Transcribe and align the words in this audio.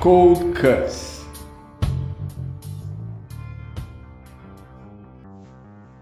Cold 0.00 0.54
Cuts. 0.54 1.26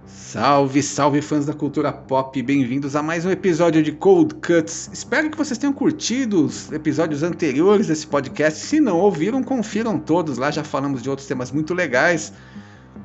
Salve, 0.04 0.82
salve 0.82 1.22
fãs 1.22 1.46
da 1.46 1.54
cultura 1.54 1.90
pop, 1.90 2.42
bem-vindos 2.42 2.94
a 2.94 3.02
mais 3.02 3.24
um 3.24 3.30
episódio 3.30 3.82
de 3.82 3.92
Cold 3.92 4.34
Cuts. 4.34 4.90
Espero 4.92 5.30
que 5.30 5.38
vocês 5.38 5.56
tenham 5.56 5.72
curtido 5.72 6.44
os 6.44 6.70
episódios 6.70 7.22
anteriores 7.22 7.86
desse 7.86 8.06
podcast. 8.06 8.60
Se 8.66 8.80
não 8.80 8.98
ouviram, 8.98 9.42
confiram 9.42 9.98
todos. 9.98 10.36
Lá 10.36 10.50
já 10.50 10.62
falamos 10.62 11.02
de 11.02 11.08
outros 11.08 11.26
temas 11.26 11.50
muito 11.50 11.72
legais, 11.72 12.34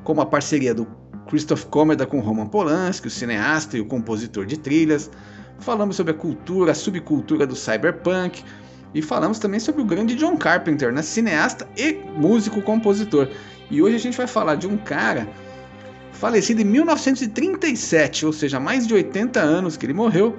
como 0.04 0.20
a 0.20 0.26
parceria 0.26 0.74
do 0.74 0.86
Christoph 1.26 1.64
Komeda 1.64 2.04
com 2.04 2.20
Roman 2.20 2.48
Polanski, 2.48 3.06
o 3.06 3.10
cineasta 3.10 3.78
e 3.78 3.80
o 3.80 3.86
compositor 3.86 4.44
de 4.44 4.58
trilhas. 4.58 5.10
Falamos 5.58 5.96
sobre 5.96 6.12
a 6.12 6.16
cultura, 6.16 6.72
a 6.72 6.74
subcultura 6.74 7.46
do 7.46 7.56
cyberpunk 7.56 8.44
e 8.94 9.00
falamos 9.00 9.38
também 9.38 9.60
sobre 9.60 9.82
o 9.82 9.84
grande 9.84 10.14
John 10.14 10.36
Carpenter, 10.36 10.92
né? 10.92 11.02
cineasta 11.02 11.66
e 11.76 11.94
músico-compositor. 12.16 13.28
E 13.70 13.80
hoje 13.80 13.96
a 13.96 13.98
gente 13.98 14.16
vai 14.16 14.26
falar 14.26 14.56
de 14.56 14.66
um 14.66 14.76
cara 14.76 15.28
falecido 16.12 16.60
em 16.60 16.64
1937, 16.64 18.26
ou 18.26 18.32
seja, 18.32 18.60
mais 18.60 18.86
de 18.86 18.94
80 18.94 19.40
anos 19.40 19.76
que 19.76 19.86
ele 19.86 19.94
morreu. 19.94 20.36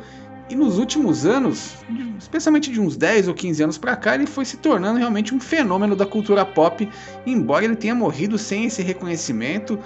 E 0.49 0.55
nos 0.55 0.77
últimos 0.77 1.25
anos, 1.25 1.73
especialmente 2.19 2.69
de 2.69 2.79
uns 2.79 2.95
10 2.95 3.29
ou 3.29 3.33
15 3.33 3.63
anos 3.63 3.77
para 3.77 3.95
cá, 3.95 4.13
ele 4.13 4.27
foi 4.27 4.45
se 4.45 4.57
tornando 4.57 4.99
realmente 4.99 5.33
um 5.33 5.39
fenômeno 5.39 5.95
da 5.95 6.05
cultura 6.05 6.45
pop, 6.45 6.87
embora 7.25 7.65
ele 7.65 7.75
tenha 7.75 7.95
morrido 7.95 8.37
sem 8.37 8.65
esse 8.65 8.81
reconhecimento 8.81 9.79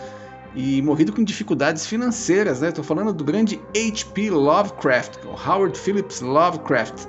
e 0.55 0.81
morrido 0.81 1.13
com 1.13 1.23
dificuldades 1.23 1.85
financeiras, 1.85 2.61
né? 2.61 2.69
Estou 2.69 2.83
falando 2.83 3.13
do 3.13 3.23
grande 3.23 3.59
H.P. 3.75 4.31
Lovecraft, 4.31 5.19
Howard 5.47 5.77
Phillips 5.77 6.21
Lovecraft, 6.21 7.05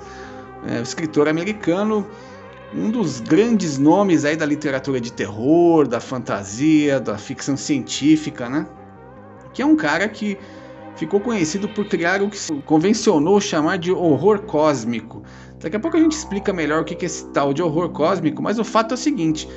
é, 0.67 0.81
escritor 0.81 1.27
americano, 1.27 2.07
um 2.73 2.91
dos 2.91 3.19
grandes 3.19 3.77
nomes 3.77 4.25
aí 4.25 4.35
da 4.35 4.45
literatura 4.45 4.99
de 4.99 5.11
terror, 5.11 5.87
da 5.87 5.99
fantasia, 5.99 6.99
da 6.99 7.17
ficção 7.17 7.57
científica, 7.57 8.49
né? 8.49 8.67
que 9.53 9.61
é 9.61 9.65
um 9.65 9.75
cara 9.75 10.07
que 10.07 10.37
ficou 10.95 11.19
conhecido 11.19 11.67
por 11.69 11.85
criar 11.85 12.21
o 12.21 12.29
que 12.29 12.37
se 12.37 12.53
convencionou 12.65 13.39
chamar 13.39 13.77
de 13.77 13.91
horror 13.91 14.41
cósmico. 14.43 15.23
Daqui 15.59 15.75
a 15.75 15.79
pouco 15.79 15.97
a 15.97 15.99
gente 15.99 16.13
explica 16.13 16.53
melhor 16.53 16.81
o 16.81 16.85
que 16.85 16.93
é 16.93 17.05
esse 17.05 17.27
tal 17.27 17.53
de 17.53 17.61
horror 17.61 17.89
cósmico, 17.89 18.41
mas 18.41 18.59
o 18.59 18.63
fato 18.63 18.91
é 18.91 18.95
o 18.95 18.97
seguinte: 18.97 19.49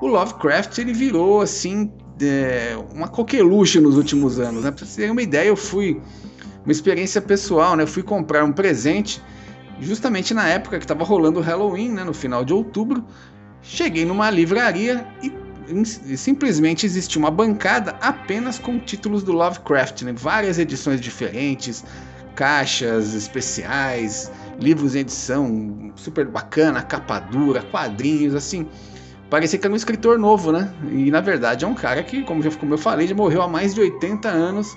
o 0.00 0.06
Lovecraft 0.06 0.78
ele 0.78 0.92
virou 0.92 1.40
assim 1.40 1.92
é, 2.20 2.76
uma 2.94 3.08
coqueluche 3.08 3.80
nos 3.80 3.96
últimos 3.96 4.38
anos. 4.38 4.64
Né? 4.64 4.70
Pra 4.70 4.84
você 4.84 5.02
ter 5.02 5.10
uma 5.10 5.22
ideia, 5.22 5.48
eu 5.48 5.56
fui 5.56 6.00
uma 6.64 6.72
experiência 6.72 7.20
pessoal, 7.20 7.76
né? 7.76 7.84
Eu 7.84 7.88
fui 7.88 8.02
comprar 8.02 8.44
um 8.44 8.52
presente 8.52 9.22
justamente 9.80 10.32
na 10.32 10.48
época 10.48 10.78
que 10.78 10.84
estava 10.84 11.04
rolando 11.04 11.40
o 11.40 11.42
Halloween, 11.42 11.90
né? 11.90 12.04
No 12.04 12.14
final 12.14 12.44
de 12.44 12.52
outubro. 12.52 13.04
Cheguei 13.62 14.04
numa 14.04 14.30
livraria 14.30 15.06
e 15.22 15.32
simplesmente 16.16 16.86
existia 16.86 17.18
uma 17.18 17.30
bancada 17.30 17.96
apenas 18.00 18.58
com 18.58 18.78
títulos 18.78 19.22
do 19.22 19.32
Lovecraft, 19.32 20.02
né? 20.02 20.12
várias 20.12 20.58
edições 20.58 21.00
diferentes, 21.00 21.84
caixas 22.34 23.14
especiais, 23.14 24.30
livros 24.60 24.94
em 24.94 25.00
edição 25.00 25.92
super 25.96 26.26
bacana, 26.26 26.82
capa 26.82 27.18
dura, 27.18 27.62
quadrinhos, 27.62 28.34
assim. 28.34 28.66
Parecia 29.28 29.58
que 29.58 29.66
era 29.66 29.72
um 29.72 29.76
escritor 29.76 30.18
novo, 30.18 30.52
né? 30.52 30.72
E 30.92 31.10
na 31.10 31.20
verdade 31.20 31.64
é 31.64 31.68
um 31.68 31.74
cara 31.74 32.02
que, 32.02 32.22
como, 32.22 32.42
já, 32.42 32.50
como 32.52 32.74
eu 32.74 32.78
falei, 32.78 33.08
já 33.08 33.14
morreu 33.14 33.42
há 33.42 33.48
mais 33.48 33.74
de 33.74 33.80
80 33.80 34.28
anos 34.28 34.76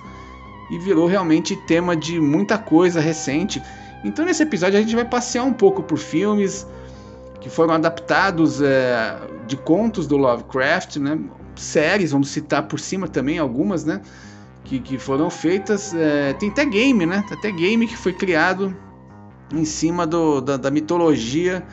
e 0.72 0.78
virou 0.78 1.06
realmente 1.06 1.54
tema 1.66 1.96
de 1.96 2.18
muita 2.18 2.58
coisa 2.58 3.00
recente. 3.00 3.62
Então 4.04 4.24
nesse 4.24 4.42
episódio 4.42 4.78
a 4.78 4.82
gente 4.82 4.94
vai 4.94 5.04
passear 5.04 5.44
um 5.44 5.52
pouco 5.52 5.82
por 5.82 5.98
filmes, 5.98 6.66
que 7.40 7.48
foram 7.48 7.74
adaptados 7.74 8.60
é, 8.60 9.18
de 9.46 9.56
contos 9.56 10.06
do 10.06 10.16
Lovecraft, 10.16 10.96
né? 10.96 11.18
séries, 11.56 12.12
vamos 12.12 12.28
citar 12.28 12.66
por 12.66 12.80
cima 12.80 13.06
também 13.06 13.38
algumas, 13.38 13.84
né? 13.84 14.00
Que, 14.64 14.80
que 14.80 14.98
foram 14.98 15.30
feitas. 15.30 15.94
É, 15.94 16.32
tem 16.34 16.50
até 16.50 16.64
game, 16.64 17.06
né? 17.06 17.24
Tem 17.28 17.38
até 17.38 17.52
game 17.52 17.86
que 17.86 17.96
foi 17.96 18.12
criado 18.12 18.74
em 19.52 19.64
cima 19.64 20.06
do, 20.06 20.40
da, 20.40 20.56
da 20.56 20.70
mitologia 20.70 21.64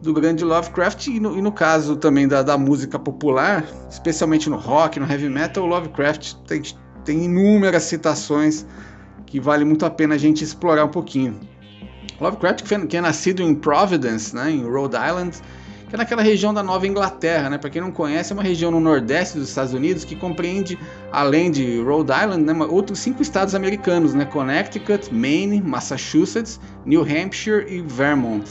do 0.00 0.12
grande 0.12 0.44
Lovecraft 0.44 1.06
e 1.06 1.20
no, 1.20 1.38
e 1.38 1.40
no 1.40 1.52
caso 1.52 1.94
também 1.94 2.26
da, 2.26 2.42
da, 2.42 2.58
música 2.58 2.98
popular, 2.98 3.64
especialmente 3.88 4.50
no 4.50 4.56
rock, 4.56 4.98
no 4.98 5.08
heavy 5.08 5.28
metal, 5.28 5.62
o 5.62 5.66
Lovecraft 5.66 6.34
tem, 6.48 6.62
tem 7.04 7.24
inúmeras 7.24 7.84
citações 7.84 8.66
que 9.24 9.38
vale 9.38 9.64
muito 9.64 9.86
a 9.86 9.90
pena 9.90 10.16
a 10.16 10.18
gente 10.18 10.42
explorar 10.42 10.84
um 10.84 10.88
pouquinho. 10.88 11.38
Lovecraft, 12.22 12.62
que 12.88 12.96
é 12.96 13.00
nascido 13.00 13.42
em 13.42 13.54
Providence, 13.54 14.34
né, 14.34 14.50
em 14.50 14.62
Rhode 14.64 14.96
Island, 14.96 15.38
que 15.88 15.96
é 15.96 15.98
naquela 15.98 16.22
região 16.22 16.54
da 16.54 16.62
Nova 16.62 16.86
Inglaterra, 16.86 17.50
né? 17.50 17.58
Para 17.58 17.68
quem 17.68 17.82
não 17.82 17.90
conhece, 17.90 18.32
é 18.32 18.34
uma 18.34 18.42
região 18.42 18.70
no 18.70 18.80
nordeste 18.80 19.36
dos 19.36 19.50
Estados 19.50 19.74
Unidos 19.74 20.06
que 20.06 20.16
compreende, 20.16 20.78
além 21.12 21.50
de 21.50 21.82
Rhode 21.82 22.10
Island, 22.10 22.44
né, 22.44 22.54
outros 22.64 22.98
cinco 22.98 23.20
estados 23.20 23.54
americanos, 23.54 24.14
né? 24.14 24.24
Connecticut, 24.24 25.12
Maine, 25.12 25.60
Massachusetts, 25.60 26.58
New 26.86 27.02
Hampshire 27.02 27.66
e 27.68 27.82
Vermont. 27.82 28.50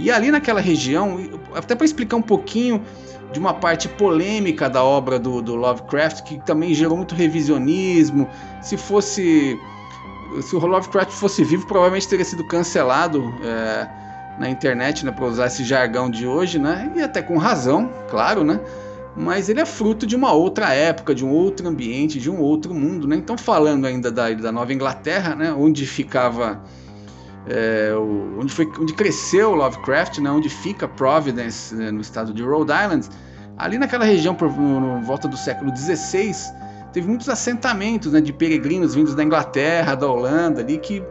E 0.00 0.10
ali 0.10 0.32
naquela 0.32 0.60
região, 0.60 1.20
até 1.54 1.76
para 1.76 1.84
explicar 1.84 2.16
um 2.16 2.22
pouquinho 2.22 2.82
de 3.32 3.38
uma 3.38 3.54
parte 3.54 3.88
polêmica 3.88 4.68
da 4.68 4.82
obra 4.82 5.16
do, 5.16 5.40
do 5.40 5.54
Lovecraft, 5.54 6.22
que 6.22 6.44
também 6.44 6.74
gerou 6.74 6.96
muito 6.96 7.14
revisionismo, 7.14 8.28
se 8.60 8.76
fosse 8.76 9.56
se 10.42 10.54
o 10.54 10.58
Lovecraft 10.58 11.10
fosse 11.10 11.42
vivo, 11.44 11.66
provavelmente 11.66 12.08
teria 12.08 12.24
sido 12.24 12.44
cancelado 12.44 13.34
é, 13.42 13.88
na 14.38 14.48
internet, 14.48 15.04
né, 15.04 15.12
para 15.12 15.24
usar 15.24 15.46
esse 15.46 15.64
jargão 15.64 16.10
de 16.10 16.26
hoje, 16.26 16.58
né? 16.58 16.92
E 16.94 17.02
até 17.02 17.22
com 17.22 17.36
razão, 17.36 17.90
claro, 18.10 18.44
né? 18.44 18.60
Mas 19.16 19.48
ele 19.48 19.60
é 19.60 19.66
fruto 19.66 20.06
de 20.06 20.14
uma 20.14 20.32
outra 20.32 20.72
época, 20.72 21.14
de 21.14 21.24
um 21.24 21.30
outro 21.30 21.66
ambiente, 21.66 22.20
de 22.20 22.30
um 22.30 22.38
outro 22.40 22.72
mundo, 22.72 23.08
né? 23.08 23.16
Então, 23.16 23.36
falando 23.36 23.86
ainda 23.86 24.10
da, 24.10 24.30
da 24.30 24.52
Nova 24.52 24.72
Inglaterra, 24.72 25.34
né, 25.34 25.52
onde 25.52 25.86
ficava, 25.86 26.62
é, 27.46 27.92
o, 27.94 28.38
onde, 28.38 28.52
foi, 28.52 28.70
onde 28.78 28.92
cresceu 28.92 29.54
Lovecraft, 29.54 30.18
né, 30.18 30.30
onde 30.30 30.48
fica 30.48 30.86
Providence, 30.86 31.74
né, 31.74 31.90
no 31.90 32.00
estado 32.00 32.32
de 32.32 32.42
Rhode 32.42 32.70
Island, 32.70 33.08
ali 33.56 33.76
naquela 33.76 34.04
região 34.04 34.34
por 34.34 34.50
no, 34.56 34.80
no 34.80 35.02
volta 35.02 35.26
do 35.26 35.36
século 35.36 35.76
XVI 35.76 36.67
teve 36.92 37.06
muitos 37.06 37.28
assentamentos 37.28 38.12
né, 38.12 38.20
de 38.20 38.32
peregrinos 38.32 38.94
vindos 38.94 39.14
da 39.14 39.22
Inglaterra, 39.22 39.94
da 39.94 40.06
Holanda, 40.06 40.60
ali 40.60 40.78
que 40.78 41.02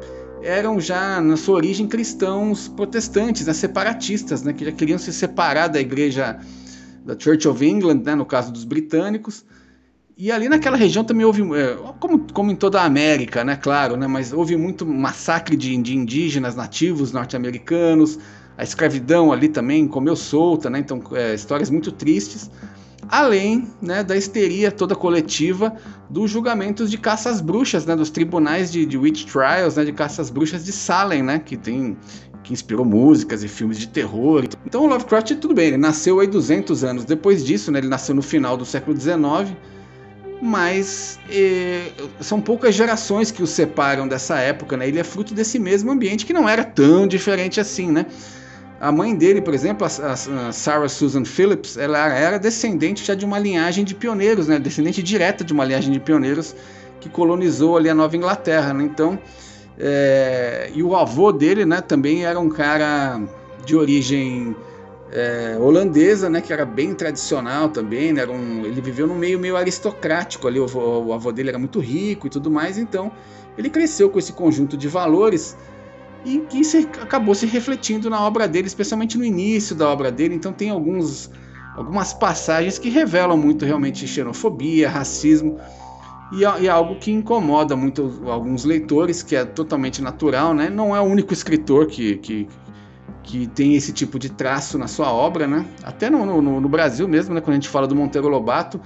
eram 0.41 0.79
já 0.79 1.19
na 1.21 1.35
sua 1.35 1.55
origem 1.55 1.87
cristãos 1.87 2.67
protestantes, 2.67 3.47
né, 3.47 3.53
separatistas, 3.53 4.43
né, 4.43 4.53
que 4.53 4.65
já 4.65 4.71
queriam 4.71 4.97
se 4.97 5.11
separar 5.11 5.67
da 5.67 5.79
igreja 5.79 6.39
da 7.05 7.17
Church 7.17 7.47
of 7.47 7.65
England, 7.65 8.01
né, 8.03 8.15
no 8.15 8.25
caso 8.25 8.51
dos 8.51 8.63
britânicos. 8.63 9.45
E 10.17 10.31
ali 10.31 10.49
naquela 10.49 10.75
região 10.75 11.03
também 11.03 11.25
houve, 11.25 11.41
é, 11.55 11.77
como, 11.99 12.19
como 12.33 12.51
em 12.51 12.55
toda 12.55 12.81
a 12.81 12.85
América, 12.85 13.43
né, 13.43 13.55
claro, 13.55 13.95
né, 13.95 14.07
mas 14.07 14.33
houve 14.33 14.55
muito 14.55 14.85
massacre 14.85 15.55
de, 15.55 15.75
de 15.77 15.95
indígenas 15.95 16.55
nativos 16.55 17.11
norte-americanos, 17.11 18.17
a 18.57 18.63
escravidão 18.63 19.31
ali 19.31 19.47
também 19.47 19.87
comeu 19.87 20.15
solta, 20.15 20.69
né, 20.69 20.79
então 20.79 21.01
é, 21.13 21.35
histórias 21.35 21.69
muito 21.69 21.91
tristes 21.91 22.49
além 23.09 23.67
né, 23.81 24.03
da 24.03 24.15
histeria 24.15 24.71
toda 24.71 24.95
coletiva 24.95 25.75
dos 26.09 26.29
julgamentos 26.29 26.89
de 26.89 26.97
caças 26.97 27.41
bruxas, 27.41 27.85
né, 27.85 27.95
dos 27.95 28.09
tribunais 28.09 28.71
de, 28.71 28.85
de 28.85 28.97
witch 28.97 29.25
trials, 29.25 29.75
né, 29.75 29.85
de 29.85 29.93
caças 29.93 30.29
bruxas 30.29 30.63
de 30.65 30.71
Salem, 30.71 31.23
né, 31.23 31.39
que 31.39 31.57
tem 31.57 31.97
que 32.43 32.53
inspirou 32.53 32.85
músicas 32.85 33.43
e 33.43 33.47
filmes 33.49 33.77
de 33.77 33.89
terror. 33.89 34.45
Então 34.65 34.85
o 34.85 34.87
Lovecraft 34.87 35.35
tudo 35.35 35.53
bem, 35.53 35.67
ele 35.67 35.77
nasceu 35.77 36.21
aí 36.21 36.27
200 36.27 36.83
anos 36.83 37.03
depois 37.03 37.43
disso, 37.43 37.71
né, 37.71 37.79
ele 37.79 37.89
nasceu 37.89 38.15
no 38.15 38.21
final 38.21 38.55
do 38.55 38.65
século 38.65 38.95
19, 38.95 39.55
mas 40.41 41.19
eh, 41.29 41.91
são 42.21 42.39
poucas 42.39 42.75
gerações 42.75 43.31
que 43.31 43.41
o 43.41 43.47
separam 43.47 44.07
dessa 44.07 44.37
época, 44.37 44.77
né? 44.77 44.87
Ele 44.87 44.99
é 44.99 45.03
fruto 45.03 45.33
desse 45.33 45.57
mesmo 45.57 45.91
ambiente 45.91 46.25
que 46.25 46.33
não 46.33 46.47
era 46.47 46.63
tão 46.63 47.07
diferente 47.07 47.59
assim, 47.59 47.91
né? 47.91 48.05
A 48.79 48.91
mãe 48.91 49.15
dele, 49.15 49.41
por 49.41 49.53
exemplo, 49.53 49.85
a, 49.85 50.51
Sarah 50.51 50.87
Susan 50.87 51.25
Phillips, 51.25 51.77
ela 51.77 52.07
era 52.09 52.37
descendente 52.37 53.03
já 53.03 53.15
de 53.15 53.25
uma 53.25 53.39
linhagem 53.39 53.83
de 53.83 53.95
pioneiros, 53.95 54.47
né? 54.47 54.59
Descendente 54.59 55.01
direta 55.01 55.43
de 55.43 55.51
uma 55.51 55.65
linhagem 55.65 55.91
de 55.91 55.99
pioneiros 55.99 56.55
que 56.99 57.09
colonizou 57.09 57.77
ali 57.77 57.89
a 57.89 57.95
Nova 57.95 58.15
Inglaterra, 58.15 58.73
né? 58.73 58.83
Então, 58.83 59.17
é... 59.79 60.69
e 60.75 60.83
o 60.83 60.95
avô 60.95 61.31
dele, 61.31 61.65
né? 61.65 61.81
Também 61.81 62.25
era 62.25 62.39
um 62.39 62.49
cara 62.49 63.19
de 63.65 63.75
origem 63.75 64.55
é, 65.11 65.57
holandesa, 65.59 66.29
né, 66.29 66.41
que 66.41 66.51
era 66.51 66.65
bem 66.65 66.93
tradicional 66.93 67.69
também, 67.69 68.11
né, 68.11 68.25
um, 68.25 68.65
ele 68.65 68.81
viveu 68.81 69.07
num 69.07 69.15
meio 69.15 69.39
meio 69.39 69.55
aristocrático 69.55 70.47
ali, 70.47 70.59
o, 70.59 71.13
avô 71.13 71.31
dele 71.31 71.49
era 71.49 71.59
muito 71.59 71.79
rico 71.79 72.27
e 72.27 72.29
tudo 72.29 72.51
mais, 72.51 72.77
então 72.77 73.11
ele 73.57 73.69
cresceu 73.69 74.09
com 74.09 74.19
esse 74.19 74.33
conjunto 74.33 74.77
de 74.77 74.87
valores 74.87 75.57
e 76.27 76.39
que 76.41 76.61
se, 76.63 76.79
acabou 77.01 77.33
se 77.33 77.45
refletindo 77.45 78.09
na 78.09 78.21
obra 78.21 78.49
dele, 78.49 78.67
especialmente 78.67 79.17
no 79.17 79.23
início 79.23 79.73
da 79.73 79.87
obra 79.87 80.11
dele, 80.11 80.35
então 80.35 80.51
tem 80.51 80.69
alguns, 80.69 81.31
algumas 81.73 82.13
passagens 82.13 82.77
que 82.77 82.89
revelam 82.89 83.37
muito 83.37 83.63
realmente 83.63 84.05
xenofobia, 84.05 84.89
racismo, 84.89 85.57
e, 86.33 86.41
e 86.41 86.67
algo 86.67 86.95
que 86.99 87.11
incomoda 87.11 87.77
muito 87.77 88.21
alguns 88.25 88.65
leitores, 88.65 89.23
que 89.23 89.37
é 89.37 89.45
totalmente 89.45 90.01
natural, 90.01 90.53
né, 90.53 90.69
não 90.69 90.93
é 90.93 90.99
o 90.99 91.05
único 91.05 91.31
escritor 91.31 91.87
que, 91.87 92.17
que 92.17 92.47
que 93.23 93.45
tem 93.45 93.75
esse 93.75 93.91
tipo 93.91 94.17
de 94.17 94.29
traço 94.29 94.77
na 94.77 94.87
sua 94.87 95.11
obra, 95.11 95.45
né? 95.45 95.65
Até 95.83 96.09
no, 96.09 96.25
no, 96.25 96.61
no, 96.61 96.69
Brasil 96.69 97.09
mesmo, 97.09 97.35
né? 97.35 97.41
Quando 97.41 97.51
a 97.51 97.55
gente 97.55 97.67
fala 97.67 97.85
do 97.85 97.93
Monteiro 97.93 98.29
Lobato, 98.29 98.79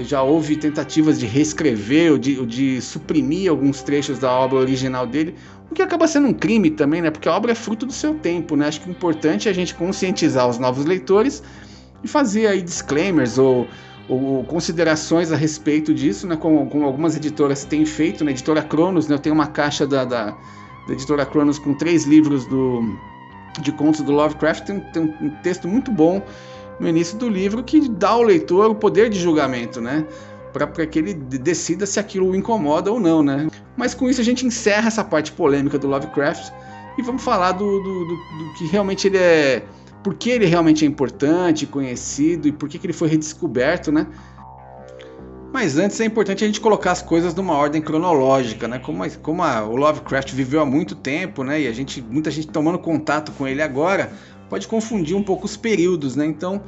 já 0.00 0.22
houve 0.22 0.56
tentativas 0.56 1.18
de 1.18 1.26
reescrever 1.26 2.12
ou 2.12 2.18
de, 2.18 2.38
ou 2.38 2.46
de 2.46 2.80
suprimir 2.80 3.50
alguns 3.50 3.82
trechos 3.82 4.18
da 4.18 4.30
obra 4.30 4.58
original 4.58 5.06
dele, 5.06 5.34
o 5.70 5.74
que 5.74 5.82
acaba 5.82 6.06
sendo 6.06 6.28
um 6.28 6.34
crime 6.34 6.70
também, 6.70 7.00
né? 7.00 7.10
Porque 7.10 7.28
a 7.28 7.36
obra 7.36 7.52
é 7.52 7.54
fruto 7.54 7.86
do 7.86 7.92
seu 7.92 8.14
tempo, 8.14 8.56
né? 8.56 8.66
Acho 8.68 8.80
que 8.80 8.88
o 8.88 8.90
importante 8.90 9.48
é 9.48 9.50
a 9.50 9.54
gente 9.54 9.74
conscientizar 9.74 10.48
os 10.48 10.58
novos 10.58 10.84
leitores 10.84 11.42
e 12.02 12.08
fazer 12.08 12.46
aí 12.46 12.60
disclaimers 12.60 13.38
ou, 13.38 13.68
ou 14.08 14.44
considerações 14.44 15.30
a 15.30 15.36
respeito 15.36 15.94
disso, 15.94 16.26
né? 16.26 16.36
Como, 16.36 16.66
como, 16.68 16.84
algumas 16.84 17.16
editoras 17.16 17.64
têm 17.64 17.86
feito, 17.86 18.24
na 18.24 18.26
né? 18.26 18.32
editora 18.32 18.62
Cronos, 18.62 19.06
né? 19.06 19.14
Eu 19.14 19.18
tenho 19.20 19.34
uma 19.34 19.46
caixa 19.46 19.86
da, 19.86 20.04
da, 20.04 20.36
da 20.86 20.92
editora 20.92 21.24
Cronos 21.24 21.58
com 21.58 21.74
três 21.74 22.04
livros 22.04 22.46
do 22.46 22.98
de 23.60 23.72
contos 23.72 24.00
do 24.00 24.12
Lovecraft 24.12 24.64
tem, 24.64 24.80
tem 24.92 25.02
um 25.20 25.30
texto 25.42 25.66
muito 25.66 25.90
bom 25.90 26.22
no 26.80 26.88
início 26.88 27.16
do 27.18 27.28
livro 27.28 27.62
que 27.62 27.88
dá 27.88 28.08
ao 28.08 28.22
leitor 28.22 28.70
o 28.70 28.74
poder 28.74 29.10
de 29.10 29.20
julgamento, 29.20 29.80
né? 29.80 30.06
Para 30.52 30.66
que 30.86 30.98
ele 30.98 31.14
decida 31.14 31.86
se 31.86 32.00
aquilo 32.00 32.30
o 32.30 32.34
incomoda 32.34 32.90
ou 32.90 32.98
não, 32.98 33.22
né? 33.22 33.48
Mas 33.76 33.94
com 33.94 34.08
isso 34.08 34.20
a 34.20 34.24
gente 34.24 34.44
encerra 34.44 34.88
essa 34.88 35.04
parte 35.04 35.30
polêmica 35.30 35.78
do 35.78 35.86
Lovecraft 35.86 36.50
e 36.98 37.02
vamos 37.02 37.22
falar 37.22 37.52
do, 37.52 37.80
do, 37.80 38.04
do, 38.06 38.16
do 38.16 38.54
que 38.56 38.66
realmente 38.66 39.06
ele 39.06 39.18
é. 39.18 39.62
Por 40.02 40.14
que 40.14 40.30
ele 40.30 40.46
realmente 40.46 40.82
é 40.84 40.88
importante, 40.88 41.66
conhecido 41.66 42.48
e 42.48 42.52
por 42.52 42.70
que, 42.70 42.78
que 42.78 42.86
ele 42.86 42.94
foi 42.94 43.06
redescoberto, 43.06 43.92
né? 43.92 44.06
Mas 45.52 45.76
antes 45.76 46.00
é 46.00 46.04
importante 46.04 46.44
a 46.44 46.46
gente 46.46 46.60
colocar 46.60 46.92
as 46.92 47.02
coisas 47.02 47.34
numa 47.34 47.54
ordem 47.54 47.82
cronológica, 47.82 48.68
né? 48.68 48.78
Como, 48.78 49.08
como 49.18 49.42
a, 49.42 49.64
o 49.64 49.76
Lovecraft 49.76 50.32
viveu 50.32 50.60
há 50.60 50.66
muito 50.66 50.94
tempo, 50.94 51.42
né? 51.42 51.60
E 51.60 51.66
a 51.66 51.72
gente, 51.72 52.00
muita 52.00 52.30
gente 52.30 52.48
tomando 52.48 52.78
contato 52.78 53.32
com 53.32 53.46
ele 53.46 53.60
agora, 53.60 54.12
pode 54.50 54.68
confundir 54.68 55.16
um 55.16 55.22
pouco 55.22 55.46
os 55.46 55.56
períodos, 55.56 56.16
né? 56.16 56.26
Então 56.26 56.60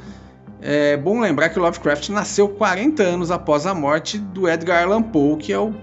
é 0.62 0.96
bom 0.96 1.20
lembrar 1.20 1.48
que 1.48 1.58
Lovecraft 1.58 2.08
nasceu 2.10 2.48
40 2.48 3.02
anos 3.02 3.30
após 3.32 3.66
a 3.66 3.74
morte 3.74 4.16
do 4.16 4.48
Edgar 4.48 4.84
Allan 4.84 5.02
Poe, 5.02 5.36
que 5.36 5.52
é 5.52 5.58
o, 5.58 5.74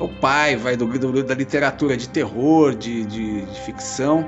é 0.00 0.02
o 0.02 0.08
pai 0.08 0.56
vai, 0.56 0.74
do, 0.74 0.86
do, 0.86 1.22
da 1.22 1.34
literatura 1.34 1.96
de 1.96 2.08
terror, 2.08 2.74
de, 2.74 3.04
de, 3.04 3.42
de 3.42 3.60
ficção 3.60 4.26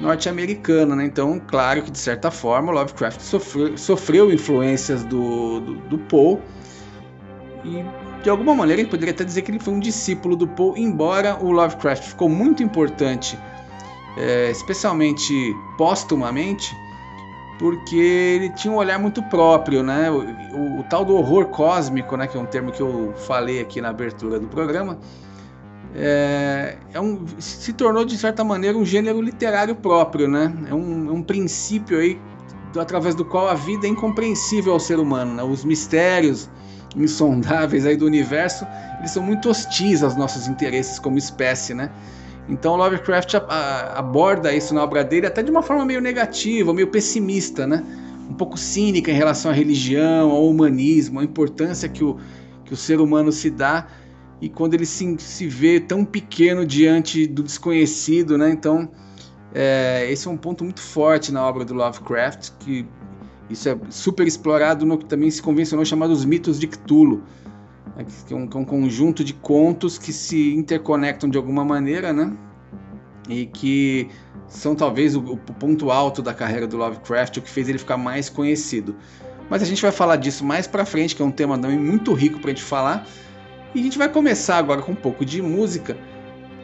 norte-americana, 0.00 0.96
né? 0.96 1.04
Então, 1.04 1.40
claro 1.46 1.82
que 1.82 1.90
de 1.90 1.98
certa 1.98 2.30
forma 2.30 2.72
Lovecraft 2.72 3.20
sofreu, 3.20 3.78
sofreu 3.78 4.32
influências 4.32 5.04
do, 5.04 5.60
do, 5.60 5.74
do 5.74 5.98
Poe 5.98 6.38
e 7.64 7.84
de 8.22 8.30
alguma 8.30 8.54
maneira 8.54 8.82
ele 8.82 8.90
poderia 8.90 9.12
até 9.12 9.24
dizer 9.24 9.42
que 9.42 9.50
ele 9.50 9.58
foi 9.58 9.74
um 9.74 9.80
discípulo 9.80 10.34
do 10.34 10.48
Poe, 10.48 10.80
embora 10.80 11.38
o 11.40 11.52
Lovecraft 11.52 12.02
ficou 12.02 12.28
muito 12.28 12.62
importante, 12.62 13.38
é, 14.16 14.50
especialmente 14.50 15.54
póstumamente, 15.76 16.76
porque 17.58 17.96
ele 17.96 18.50
tinha 18.50 18.72
um 18.72 18.76
olhar 18.76 18.98
muito 18.98 19.22
próprio, 19.24 19.82
né? 19.82 20.10
O, 20.10 20.20
o, 20.56 20.80
o, 20.80 20.82
tal 20.84 21.04
do 21.04 21.14
horror 21.14 21.46
cósmico, 21.46 22.16
né? 22.16 22.26
Que 22.26 22.36
é 22.36 22.40
um 22.40 22.46
termo 22.46 22.72
que 22.72 22.80
eu 22.80 23.12
falei 23.26 23.60
aqui 23.60 23.80
na 23.80 23.90
abertura 23.90 24.40
do 24.40 24.46
programa, 24.46 24.98
é, 25.94 26.76
é 26.92 27.00
um, 27.00 27.26
se 27.38 27.72
tornou 27.72 28.04
de 28.04 28.16
certa 28.16 28.44
maneira 28.44 28.78
um 28.78 28.84
gênero 28.84 29.20
literário 29.20 29.74
próprio, 29.74 30.28
né? 30.28 30.52
É 30.68 30.74
um, 30.74 31.08
é 31.08 31.12
um 31.12 31.22
princípio 31.22 31.98
aí 31.98 32.20
através 32.78 33.14
do 33.14 33.24
qual 33.24 33.48
a 33.48 33.54
vida 33.54 33.86
é 33.86 33.90
incompreensível 33.90 34.72
ao 34.72 34.80
ser 34.80 34.98
humano, 34.98 35.34
né? 35.34 35.42
Os 35.42 35.64
mistérios 35.64 36.48
insondáveis 36.96 37.86
aí 37.86 37.96
do 37.96 38.06
universo, 38.06 38.66
eles 38.98 39.10
são 39.10 39.22
muito 39.22 39.48
hostis 39.48 40.02
aos 40.02 40.16
nossos 40.16 40.48
interesses 40.48 40.98
como 40.98 41.18
espécie, 41.18 41.74
né? 41.74 41.90
Então 42.48 42.76
Lovecraft 42.76 43.34
aborda 43.94 44.52
isso 44.52 44.74
na 44.74 44.82
obra 44.82 45.04
dele 45.04 45.26
até 45.26 45.42
de 45.42 45.50
uma 45.50 45.62
forma 45.62 45.84
meio 45.84 46.00
negativa, 46.00 46.72
meio 46.74 46.88
pessimista, 46.88 47.66
né? 47.66 47.84
Um 48.28 48.34
pouco 48.34 48.58
cínica 48.58 49.10
em 49.10 49.14
relação 49.14 49.50
à 49.50 49.54
religião, 49.54 50.30
ao 50.30 50.48
humanismo, 50.48 51.20
à 51.20 51.24
importância 51.24 51.88
que 51.88 52.02
o, 52.02 52.16
que 52.64 52.72
o 52.72 52.76
ser 52.76 53.00
humano 53.00 53.30
se 53.30 53.50
dá 53.50 53.86
e 54.40 54.48
quando 54.48 54.74
ele 54.74 54.86
se, 54.86 55.16
se 55.18 55.46
vê 55.46 55.78
tão 55.78 56.04
pequeno 56.04 56.64
diante 56.64 57.26
do 57.26 57.42
desconhecido, 57.42 58.38
né? 58.38 58.50
Então, 58.50 58.88
é, 59.54 60.06
esse 60.10 60.26
é 60.26 60.30
um 60.30 60.36
ponto 60.36 60.64
muito 60.64 60.80
forte 60.80 61.30
na 61.30 61.46
obra 61.46 61.64
do 61.64 61.74
Lovecraft, 61.74 62.50
que 62.60 62.86
isso 63.50 63.68
é 63.68 63.76
super 63.90 64.26
explorado 64.26 64.86
no 64.86 64.96
que 64.96 65.04
também 65.04 65.30
se 65.30 65.42
convencionou 65.42 65.84
chamado 65.84 66.10
os 66.10 66.24
mitos 66.24 66.58
de 66.58 66.66
Cthulhu, 66.66 67.22
que 68.26 68.32
é 68.32 68.36
um, 68.36 68.42
um 68.42 68.64
conjunto 68.64 69.22
de 69.22 69.34
contos 69.34 69.98
que 69.98 70.12
se 70.12 70.54
interconectam 70.54 71.28
de 71.28 71.36
alguma 71.36 71.64
maneira, 71.64 72.12
né? 72.12 72.32
E 73.28 73.46
que 73.46 74.08
são 74.46 74.74
talvez 74.74 75.14
o, 75.14 75.20
o 75.20 75.36
ponto 75.36 75.90
alto 75.90 76.22
da 76.22 76.34
carreira 76.34 76.66
do 76.66 76.76
Lovecraft, 76.76 77.36
o 77.36 77.42
que 77.42 77.50
fez 77.50 77.68
ele 77.68 77.78
ficar 77.78 77.96
mais 77.96 78.28
conhecido. 78.28 78.96
Mas 79.48 79.62
a 79.62 79.64
gente 79.64 79.82
vai 79.82 79.92
falar 79.92 80.16
disso 80.16 80.44
mais 80.44 80.66
para 80.66 80.84
frente, 80.84 81.14
que 81.14 81.22
é 81.22 81.24
um 81.24 81.30
tema 81.30 81.58
também 81.58 81.78
muito 81.78 82.12
rico 82.14 82.38
para 82.40 82.50
a 82.50 82.54
gente 82.54 82.64
falar. 82.64 83.06
E 83.74 83.80
a 83.80 83.82
gente 83.82 83.98
vai 83.98 84.08
começar 84.08 84.56
agora 84.56 84.82
com 84.82 84.92
um 84.92 84.96
pouco 84.96 85.24
de 85.24 85.40
música 85.42 85.96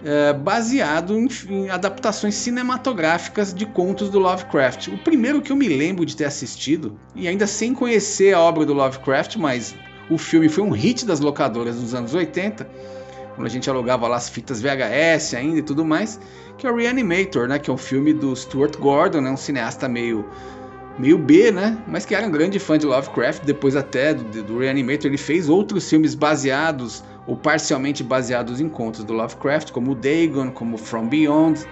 é, 0.05 0.33
baseado 0.33 1.19
em, 1.19 1.29
em, 1.49 1.71
adaptações 1.71 2.35
cinematográficas 2.35 3.53
de 3.53 3.67
contos 3.67 4.09
do 4.09 4.19
Lovecraft. 4.19 4.89
O 4.89 4.99
primeiro 4.99 5.43
que 5.43 5.51
eu 5.51 5.57
me 5.57 5.69
lembro 5.69 6.07
de 6.07 6.17
ter 6.17 6.25
assistido, 6.25 6.99
e 7.15 7.27
ainda 7.27 7.47
sem 7.47 7.75
conhecer 7.75 8.35
a 8.35 8.41
obra 8.41 8.65
do 8.65 8.73
Lovecraft, 8.73 9.37
mas 9.37 9.75
o 10.11 10.19
filme 10.19 10.49
foi 10.49 10.65
um 10.65 10.71
hit 10.71 11.05
das 11.05 11.21
locadoras 11.21 11.81
nos 11.81 11.95
anos 11.95 12.15
80, 12.15 12.69
quando 13.35 13.47
a 13.47 13.51
gente 13.51 13.69
alugava 13.69 14.09
lá 14.09 14.17
as 14.17 14.29
fitas 14.29 14.63
VHS 14.63 15.35
ainda 15.35 15.59
e 15.59 15.63
tudo 15.63 15.85
mais, 15.85 16.19
que 16.57 16.67
é 16.67 16.71
o 16.71 16.77
Reanimator, 16.77 17.47
né, 17.49 17.59
que 17.59 17.71
é 17.71 17.73
um 17.73 17.79
filme 17.79 18.13
do 18.13 18.35
Stuart 18.35 18.77
Gordon, 18.79 19.21
né, 19.21 19.31
um 19.31 19.37
cineasta 19.37 19.89
meio 19.89 20.25
meio 20.99 21.19
B, 21.19 21.51
né? 21.51 21.77
Mas 21.87 22.07
que 22.07 22.15
era 22.15 22.27
um 22.27 22.31
grande 22.31 22.59
fã 22.59 22.79
de 22.79 22.87
Lovecraft. 22.87 23.45
Depois 23.45 23.77
até 23.77 24.15
do, 24.15 24.43
do 24.43 24.59
Reanimator 24.59 25.07
ele 25.07 25.19
fez 25.19 25.47
outros 25.49 25.89
filmes 25.89 26.15
baseados 26.15 27.05
ou 27.27 27.37
parcialmente 27.37 28.03
baseados 28.03 28.61
em 28.61 28.69
contos 28.69 29.05
do 29.05 29.13
Lovecraft, 29.13 29.73
como 29.73 29.95
Dagon, 29.95 30.51
como 30.51 30.79
From 30.79 31.07
Beyond. 31.07 31.67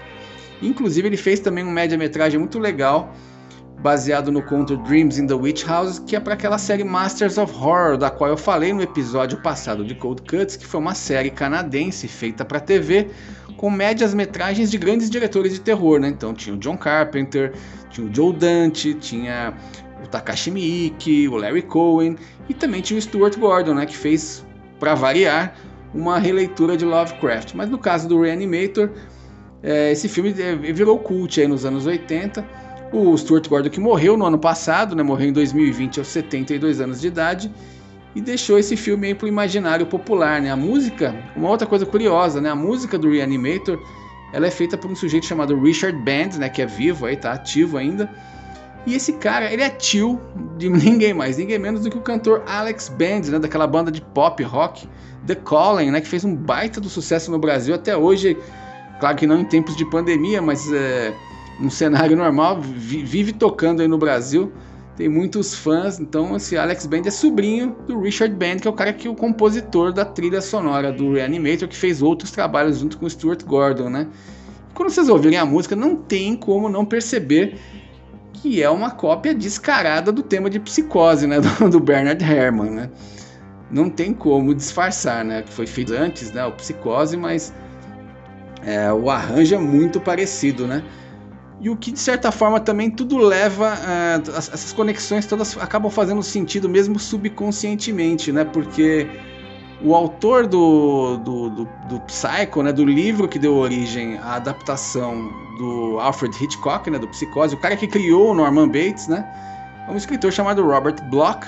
Inclusive 0.61 1.09
ele 1.09 1.17
fez 1.17 1.41
também 1.41 1.65
um 1.65 1.71
média-metragem 1.71 2.39
muito 2.39 2.59
legal, 2.59 3.15
baseado 3.85 4.33
no 4.33 4.41
conto 4.41 4.79
Dreams 4.79 5.19
in 5.19 5.27
the 5.27 5.35
Witch 5.35 5.67
House, 5.67 5.99
que 5.99 6.17
é 6.17 6.21
para 6.21 6.33
aquela 6.33 6.57
série 6.57 6.83
Masters 6.83 7.37
of 7.37 7.55
Horror, 7.55 7.99
da 7.99 8.11
qual 8.11 8.31
eu 8.31 8.37
falei 8.37 8.73
no 8.73 8.81
episódio 8.81 9.37
passado 9.43 9.85
de 9.85 9.95
Cold 9.95 10.23
Cuts, 10.23 10.57
que 10.57 10.65
foi 10.65 10.81
uma 10.81 10.95
série 10.95 11.29
canadense 11.29 12.09
feita 12.09 12.47
para 12.47 12.59
TV, 12.61 13.11
com 13.59 13.69
médias-metragens 13.69 14.71
de 14.71 14.79
grandes 14.79 15.11
diretores 15.11 15.53
de 15.53 15.61
terror, 15.61 16.01
né? 16.01 16.09
Então 16.09 16.33
tinha 16.33 16.57
o 16.57 16.59
John 16.59 16.79
Carpenter, 16.79 17.53
tinha 17.91 18.07
o 18.07 18.15
Joe 18.15 18.33
Dante, 18.33 18.95
tinha 18.95 19.53
o 20.03 20.09
Takashi 20.09 20.51
Miike, 20.51 21.29
o 21.29 21.37
Larry 21.37 21.61
Cohen 21.61 22.17
e 22.49 22.55
também 22.55 22.81
tinha 22.81 22.99
o 22.99 23.03
Stuart 23.03 23.37
Gordon, 23.39 23.75
né, 23.75 23.85
que 23.85 23.97
fez 23.97 24.47
para 24.81 24.95
variar, 24.95 25.55
uma 25.93 26.19
releitura 26.19 26.75
de 26.75 26.87
Lovecraft. 26.87 27.53
Mas 27.55 27.69
no 27.69 27.77
caso 27.77 28.09
do 28.09 28.23
Reanimator, 28.23 28.89
é, 29.63 29.93
esse 29.93 30.09
filme 30.09 30.35
é, 30.39 30.55
virou 30.73 30.99
cult 30.99 31.39
aí 31.39 31.47
nos 31.47 31.67
anos 31.67 31.85
80. 31.85 32.64
O 32.95 33.19
Stuart 33.19 33.49
Gordon 33.49 33.71
que 33.71 33.81
morreu 33.81 34.17
no 34.17 34.25
ano 34.25 34.39
passado, 34.39 34.95
né, 34.95 35.03
morreu 35.03 35.31
em 35.31 35.33
2020 35.33 35.99
aos 35.99 36.07
72 36.07 36.81
anos 36.81 37.01
de 37.01 37.09
idade 37.09 37.51
e 38.15 38.21
deixou 38.21 38.57
esse 38.57 38.77
filme 38.77 39.09
aí 39.09 39.15
pro 39.17 39.27
imaginário 39.27 39.85
popular, 39.85 40.41
né? 40.41 40.49
A 40.53 40.57
música, 40.57 41.13
uma 41.35 41.51
outra 41.51 41.67
coisa 41.67 41.85
curiosa, 41.85 42.41
né? 42.41 42.49
A 42.51 42.55
música 42.55 42.97
do 42.97 43.11
Reanimator, 43.11 43.81
ela 44.33 44.47
é 44.47 44.51
feita 44.51 44.79
por 44.79 44.89
um 44.89 44.95
sujeito 44.95 45.27
chamado 45.27 45.61
Richard 45.61 45.99
Band, 46.05 46.39
né, 46.39 46.49
que 46.49 46.63
é 46.63 46.67
vivo 46.67 47.07
aí, 47.07 47.17
tá 47.17 47.33
ativo 47.33 47.79
ainda. 47.79 48.09
E 48.87 48.95
esse 48.95 49.15
cara, 49.15 49.53
ele 49.53 49.63
é 49.63 49.71
tio 49.71 50.21
de 50.57 50.71
ninguém 50.71 51.13
mais, 51.13 51.37
ninguém 51.37 51.59
menos 51.59 51.83
do 51.83 51.91
que 51.91 51.99
o 51.99 52.01
cantor 52.01 52.45
Alex 52.47 52.89
Band, 52.91 53.29
né, 53.29 53.41
daquela 53.41 53.67
banda 53.67 53.91
de 53.91 54.01
pop 54.01 54.41
rock 54.45 54.89
The 55.27 55.35
Calling, 55.35 55.91
né, 55.91 56.01
que 56.01 56.07
fez 56.07 56.25
um 56.25 56.33
baita 56.33 56.81
do 56.81 56.89
sucesso 56.89 57.29
no 57.33 57.41
Brasil 57.41 57.75
até 57.75 57.97
hoje. 57.97 58.39
Claro 59.01 59.17
que 59.17 59.27
não 59.27 59.41
em 59.41 59.45
tempos 59.45 59.75
de 59.75 59.85
pandemia, 59.85 60.41
mas 60.41 60.73
é, 60.73 61.13
um 61.61 61.71
cenário 61.71 62.17
normal, 62.17 62.61
vive 62.61 63.33
tocando 63.33 63.83
aí 63.83 63.89
no 63.89 63.99
Brasil. 63.99 64.53
Tem 64.97 65.09
muitos 65.09 65.55
fãs, 65.55 65.99
então 65.99 66.37
esse 66.37 66.57
Alex 66.57 66.87
Band 66.87 67.03
é 67.07 67.11
sobrinho 67.11 67.77
do 67.87 68.01
Richard 68.01 68.33
Band, 68.35 68.59
que 68.59 68.69
é 68.69 68.71
o 68.71 68.75
cara 68.75 68.93
que 68.93 69.09
é 69.09 69.11
o 69.11 69.15
compositor 69.15 69.93
da 69.93 70.05
trilha 70.05 70.41
sonora 70.41 70.93
do 70.93 71.13
Reanimator, 71.13 71.67
que 71.67 71.77
fez 71.77 72.01
outros 72.01 72.31
trabalhos 72.31 72.79
junto 72.79 72.97
com 72.97 73.07
o 73.07 73.11
Stuart 73.11 73.43
Gordon, 73.45 73.91
né? 73.91 74.07
Quando 74.73 74.91
vocês 74.91 75.09
ouvirem 75.09 75.39
a 75.39 75.45
música, 75.45 75.75
não 75.75 75.97
tem 75.97 76.37
como 76.37 76.69
não 76.69 76.85
perceber 76.85 77.59
que 78.35 78.63
é 78.63 78.71
uma 78.71 78.91
cópia 78.91 79.35
descarada 79.35 80.13
do 80.13 80.23
tema 80.23 80.49
de 80.49 80.61
psicose, 80.61 81.27
né, 81.27 81.41
do, 81.59 81.71
do 81.71 81.81
Bernard 81.81 82.23
Herrmann, 82.23 82.71
né? 82.71 82.91
Não 83.71 83.91
tem 83.91 84.13
como 84.13 84.55
disfarçar, 84.55 85.25
né? 85.25 85.43
Que 85.43 85.53
foi 85.53 85.67
feito 85.67 85.93
antes, 85.93 86.31
né? 86.31 86.45
O 86.45 86.53
psicose, 86.53 87.17
mas 87.17 87.53
é, 88.65 88.93
o 88.93 89.11
arranjo 89.11 89.57
é 89.57 89.59
muito 89.59 90.01
parecido, 90.01 90.69
né? 90.69 90.85
E 91.65 91.71
o 91.71 91.77
que 91.77 91.91
de 91.91 91.99
certa 91.99 92.31
forma 92.31 92.61
também 92.61 92.91
tudo 92.91 93.17
leva 93.17 93.73
uh, 93.73 94.31
essas 94.37 94.71
conexões 94.75 95.25
todas 95.25 95.57
acabam 95.57 95.91
fazendo 95.91 96.23
sentido 96.23 96.69
mesmo 96.69 96.99
subconscientemente, 96.99 98.31
né? 98.31 98.45
Porque 98.45 99.09
o 99.83 99.95
autor 99.95 100.47
do, 100.47 101.17
do, 101.17 101.49
do, 101.49 101.69
do 101.89 102.01
Psycho, 102.01 102.63
né, 102.63 102.71
do 102.71 102.85
livro 102.85 103.27
que 103.27 103.39
deu 103.39 103.55
origem 103.55 104.19
à 104.19 104.35
adaptação 104.35 105.33
do 105.57 105.99
Alfred 106.01 106.37
Hitchcock, 106.45 106.91
né, 106.91 106.99
do 106.99 107.09
Psicose, 107.09 107.55
o 107.55 107.59
cara 107.59 107.75
que 107.77 107.87
criou 107.87 108.33
o 108.33 108.35
Norman 108.35 108.69
Bates, 108.69 109.09
né, 109.09 109.27
é 109.89 109.91
um 109.91 109.97
escritor 109.97 110.33
chamado 110.33 110.63
Robert 110.63 111.03
Bloch. 111.09 111.47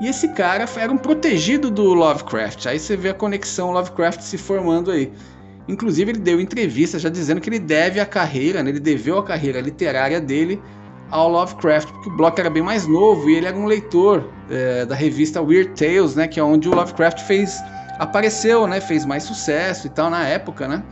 E 0.00 0.06
esse 0.06 0.28
cara 0.28 0.66
era 0.76 0.92
um 0.92 0.96
protegido 0.96 1.68
do 1.68 1.94
Lovecraft. 1.94 2.66
Aí 2.66 2.78
você 2.78 2.96
vê 2.96 3.08
a 3.08 3.14
conexão 3.14 3.72
Lovecraft 3.72 4.20
se 4.20 4.38
formando 4.38 4.92
aí. 4.92 5.12
Inclusive, 5.68 6.12
ele 6.12 6.18
deu 6.18 6.40
entrevista 6.40 6.98
já 6.98 7.10
dizendo 7.10 7.40
que 7.40 7.48
ele 7.50 7.58
deve 7.58 8.00
a 8.00 8.06
carreira, 8.06 8.62
né, 8.62 8.70
ele 8.70 8.80
deveu 8.80 9.18
a 9.18 9.22
carreira 9.22 9.60
literária 9.60 10.20
dele 10.20 10.60
ao 11.10 11.28
Lovecraft, 11.30 11.90
porque 11.90 12.08
o 12.08 12.16
Bloch 12.16 12.38
era 12.38 12.50
bem 12.50 12.62
mais 12.62 12.86
novo 12.86 13.28
e 13.28 13.34
ele 13.34 13.46
era 13.46 13.56
um 13.56 13.66
leitor 13.66 14.28
é, 14.50 14.84
da 14.84 14.94
revista 14.94 15.40
Weird 15.40 15.70
Tales, 15.78 16.14
né, 16.14 16.26
que 16.26 16.40
é 16.40 16.42
onde 16.42 16.68
o 16.68 16.74
Lovecraft 16.74 17.20
fez 17.20 17.58
apareceu, 17.98 18.66
né, 18.66 18.80
fez 18.80 19.04
mais 19.04 19.24
sucesso 19.24 19.86
e 19.86 19.90
tal 19.90 20.08
na 20.08 20.24
época, 20.26 20.68
né? 20.68 20.82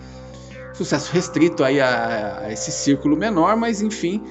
Sucesso 0.74 1.12
restrito 1.12 1.62
aí 1.62 1.80
a, 1.80 2.40
a 2.42 2.52
esse 2.52 2.70
círculo 2.72 3.16
menor, 3.16 3.56
mas 3.56 3.80
enfim, 3.80 4.22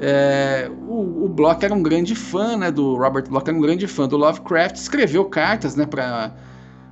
é, 0.00 0.70
o, 0.88 1.24
o 1.24 1.28
Bloch 1.28 1.62
era 1.62 1.74
um 1.74 1.82
grande 1.82 2.14
fã, 2.14 2.56
né, 2.56 2.70
do 2.70 2.96
Robert 2.96 3.28
Bloch 3.28 3.46
era 3.46 3.56
um 3.56 3.60
grande 3.60 3.86
fã 3.86 4.08
do 4.08 4.16
Lovecraft, 4.16 4.76
escreveu 4.76 5.24
cartas, 5.24 5.74
né, 5.74 5.84
para 5.84 6.32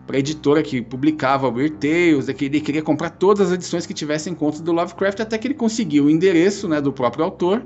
para 0.09 0.17
a 0.17 0.21
editora 0.21 0.63
que 0.63 0.81
publicava 0.81 1.51
Weird 1.51 1.77
Tales, 1.77 2.31
é 2.31 2.33
que 2.33 2.47
ele 2.47 2.63
queria 2.63 2.81
comprar 2.81 3.11
todas 3.11 3.49
as 3.49 3.53
edições 3.53 3.85
que 3.85 3.93
tivessem 3.93 4.35
conta 4.35 4.63
do 4.63 4.73
Lovecraft, 4.73 5.21
até 5.21 5.37
que 5.37 5.47
ele 5.47 5.55
conseguiu 5.55 6.07
o 6.07 6.11
endereço, 6.11 6.67
né, 6.67 6.81
do 6.81 6.91
próprio 6.91 7.27
autor 7.27 7.63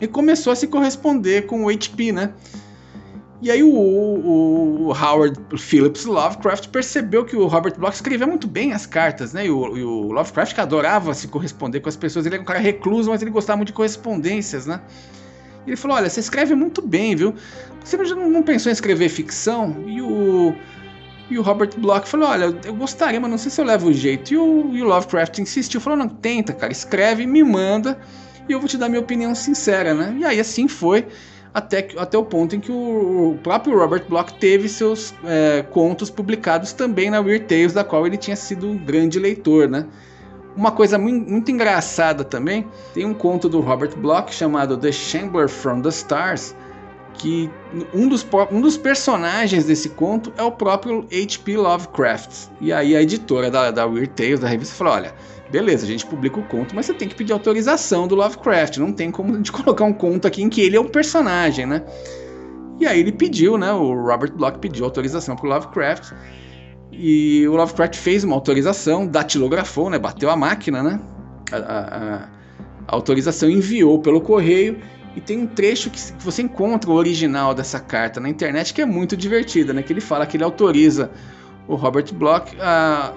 e 0.00 0.08
começou 0.08 0.54
a 0.54 0.56
se 0.56 0.66
corresponder 0.66 1.44
com 1.44 1.66
o 1.66 1.68
HP, 1.70 2.12
né? 2.12 2.32
E 3.42 3.50
aí 3.50 3.62
o, 3.62 3.68
o, 3.68 4.86
o, 4.86 4.92
Howard 4.92 5.38
Phillips 5.58 6.06
Lovecraft 6.06 6.68
percebeu 6.68 7.26
que 7.26 7.36
o 7.36 7.46
Robert 7.46 7.74
Bloch 7.78 7.94
escrevia 7.94 8.26
muito 8.26 8.46
bem 8.46 8.72
as 8.72 8.86
cartas, 8.86 9.34
né? 9.34 9.46
E 9.46 9.50
o, 9.50 9.76
e 9.76 9.84
o, 9.84 10.12
Lovecraft 10.12 10.54
que 10.54 10.60
adorava 10.62 11.12
se 11.12 11.28
corresponder 11.28 11.80
com 11.80 11.90
as 11.90 11.96
pessoas, 11.96 12.24
ele 12.24 12.36
era 12.36 12.42
um 12.42 12.46
cara 12.46 12.58
recluso, 12.58 13.10
mas 13.10 13.20
ele 13.20 13.30
gostava 13.30 13.58
muito 13.58 13.68
de 13.68 13.74
correspondências, 13.74 14.64
né? 14.64 14.80
E 15.66 15.70
ele 15.70 15.76
falou, 15.76 15.98
olha, 15.98 16.08
você 16.08 16.20
escreve 16.20 16.54
muito 16.54 16.80
bem, 16.80 17.14
viu? 17.14 17.34
Você 17.84 17.98
não, 17.98 18.30
não 18.30 18.42
pensou 18.42 18.70
em 18.70 18.72
escrever 18.72 19.10
ficção? 19.10 19.84
E 19.86 20.00
o, 20.00 20.54
e 21.30 21.38
o 21.38 21.42
Robert 21.42 21.70
Bloch 21.76 22.08
falou, 22.08 22.28
olha, 22.28 22.54
eu 22.64 22.74
gostaria, 22.74 23.20
mas 23.20 23.30
não 23.30 23.38
sei 23.38 23.50
se 23.50 23.60
eu 23.60 23.64
levo 23.64 23.88
o 23.88 23.92
jeito. 23.92 24.34
E 24.34 24.36
o, 24.36 24.70
e 24.74 24.82
o 24.82 24.86
Lovecraft 24.86 25.38
insistiu, 25.38 25.80
falou, 25.80 25.98
não, 25.98 26.08
tenta, 26.08 26.52
cara, 26.52 26.72
escreve, 26.72 27.26
me 27.26 27.42
manda 27.42 27.98
e 28.48 28.52
eu 28.52 28.58
vou 28.58 28.68
te 28.68 28.76
dar 28.76 28.88
minha 28.88 29.00
opinião 29.00 29.34
sincera, 29.34 29.94
né? 29.94 30.16
E 30.18 30.24
aí 30.24 30.40
assim 30.40 30.66
foi 30.66 31.06
até, 31.54 31.88
até 31.96 32.18
o 32.18 32.24
ponto 32.24 32.56
em 32.56 32.60
que 32.60 32.72
o, 32.72 33.32
o 33.32 33.38
próprio 33.42 33.78
Robert 33.78 34.04
Bloch 34.08 34.34
teve 34.34 34.68
seus 34.68 35.14
é, 35.24 35.62
contos 35.70 36.10
publicados 36.10 36.72
também 36.72 37.10
na 37.10 37.20
Weird 37.20 37.46
Tales, 37.46 37.72
da 37.72 37.84
qual 37.84 38.06
ele 38.06 38.16
tinha 38.16 38.36
sido 38.36 38.68
um 38.68 38.76
grande 38.76 39.18
leitor, 39.18 39.68
né? 39.68 39.86
Uma 40.56 40.72
coisa 40.72 40.98
muito, 40.98 41.30
muito 41.30 41.50
engraçada 41.50 42.24
também, 42.24 42.66
tem 42.92 43.06
um 43.06 43.14
conto 43.14 43.48
do 43.48 43.60
Robert 43.60 43.96
Bloch 43.96 44.34
chamado 44.34 44.76
The 44.76 44.90
Chamber 44.90 45.48
from 45.48 45.80
the 45.80 45.90
Stars, 45.90 46.56
que 47.14 47.50
um 47.92 48.08
dos, 48.08 48.26
um 48.50 48.60
dos 48.60 48.76
personagens 48.76 49.66
desse 49.66 49.90
conto 49.90 50.32
é 50.36 50.42
o 50.42 50.50
próprio 50.50 51.06
H.P. 51.12 51.56
Lovecraft. 51.56 52.48
E 52.60 52.72
aí 52.72 52.96
a 52.96 53.02
editora 53.02 53.50
da, 53.50 53.70
da 53.70 53.86
Weird 53.86 54.14
Tales, 54.14 54.40
da 54.40 54.48
revista, 54.48 54.74
falou, 54.74 54.94
olha, 54.94 55.14
beleza, 55.50 55.84
a 55.84 55.88
gente 55.88 56.06
publica 56.06 56.38
o 56.38 56.42
conto, 56.44 56.74
mas 56.74 56.86
você 56.86 56.94
tem 56.94 57.08
que 57.08 57.14
pedir 57.14 57.32
autorização 57.32 58.06
do 58.06 58.14
Lovecraft. 58.14 58.78
Não 58.78 58.92
tem 58.92 59.10
como 59.10 59.34
a 59.34 59.36
gente 59.36 59.52
colocar 59.52 59.84
um 59.84 59.92
conto 59.92 60.26
aqui 60.26 60.42
em 60.42 60.48
que 60.48 60.60
ele 60.60 60.76
é 60.76 60.80
um 60.80 60.88
personagem, 60.88 61.66
né? 61.66 61.82
E 62.78 62.86
aí 62.86 63.00
ele 63.00 63.12
pediu, 63.12 63.58
né? 63.58 63.70
O 63.72 63.92
Robert 63.92 64.32
Bloch 64.32 64.58
pediu 64.58 64.84
autorização 64.86 65.36
para 65.36 65.46
o 65.46 65.48
Lovecraft. 65.50 66.12
E 66.90 67.46
o 67.46 67.54
Lovecraft 67.54 67.96
fez 67.96 68.24
uma 68.24 68.34
autorização, 68.34 69.06
datilografou, 69.06 69.90
né? 69.90 69.98
Bateu 69.98 70.30
a 70.30 70.36
máquina, 70.36 70.82
né? 70.82 71.00
A, 71.52 71.56
a, 71.56 72.16
a 72.88 72.94
autorização 72.94 73.50
enviou 73.50 73.98
pelo 73.98 74.20
correio. 74.20 74.78
E 75.16 75.20
tem 75.20 75.38
um 75.38 75.46
trecho 75.46 75.90
que 75.90 76.00
você 76.20 76.42
encontra 76.42 76.90
o 76.90 76.94
original 76.94 77.54
dessa 77.54 77.80
carta 77.80 78.20
na 78.20 78.28
internet 78.28 78.72
que 78.72 78.80
é 78.80 78.86
muito 78.86 79.16
divertida, 79.16 79.72
né? 79.72 79.82
Que 79.82 79.92
ele 79.92 80.00
fala 80.00 80.24
que 80.24 80.36
ele 80.36 80.44
autoriza 80.44 81.10
o 81.66 81.74
Robert 81.74 82.12
Bloch 82.14 82.56
a 82.60 83.12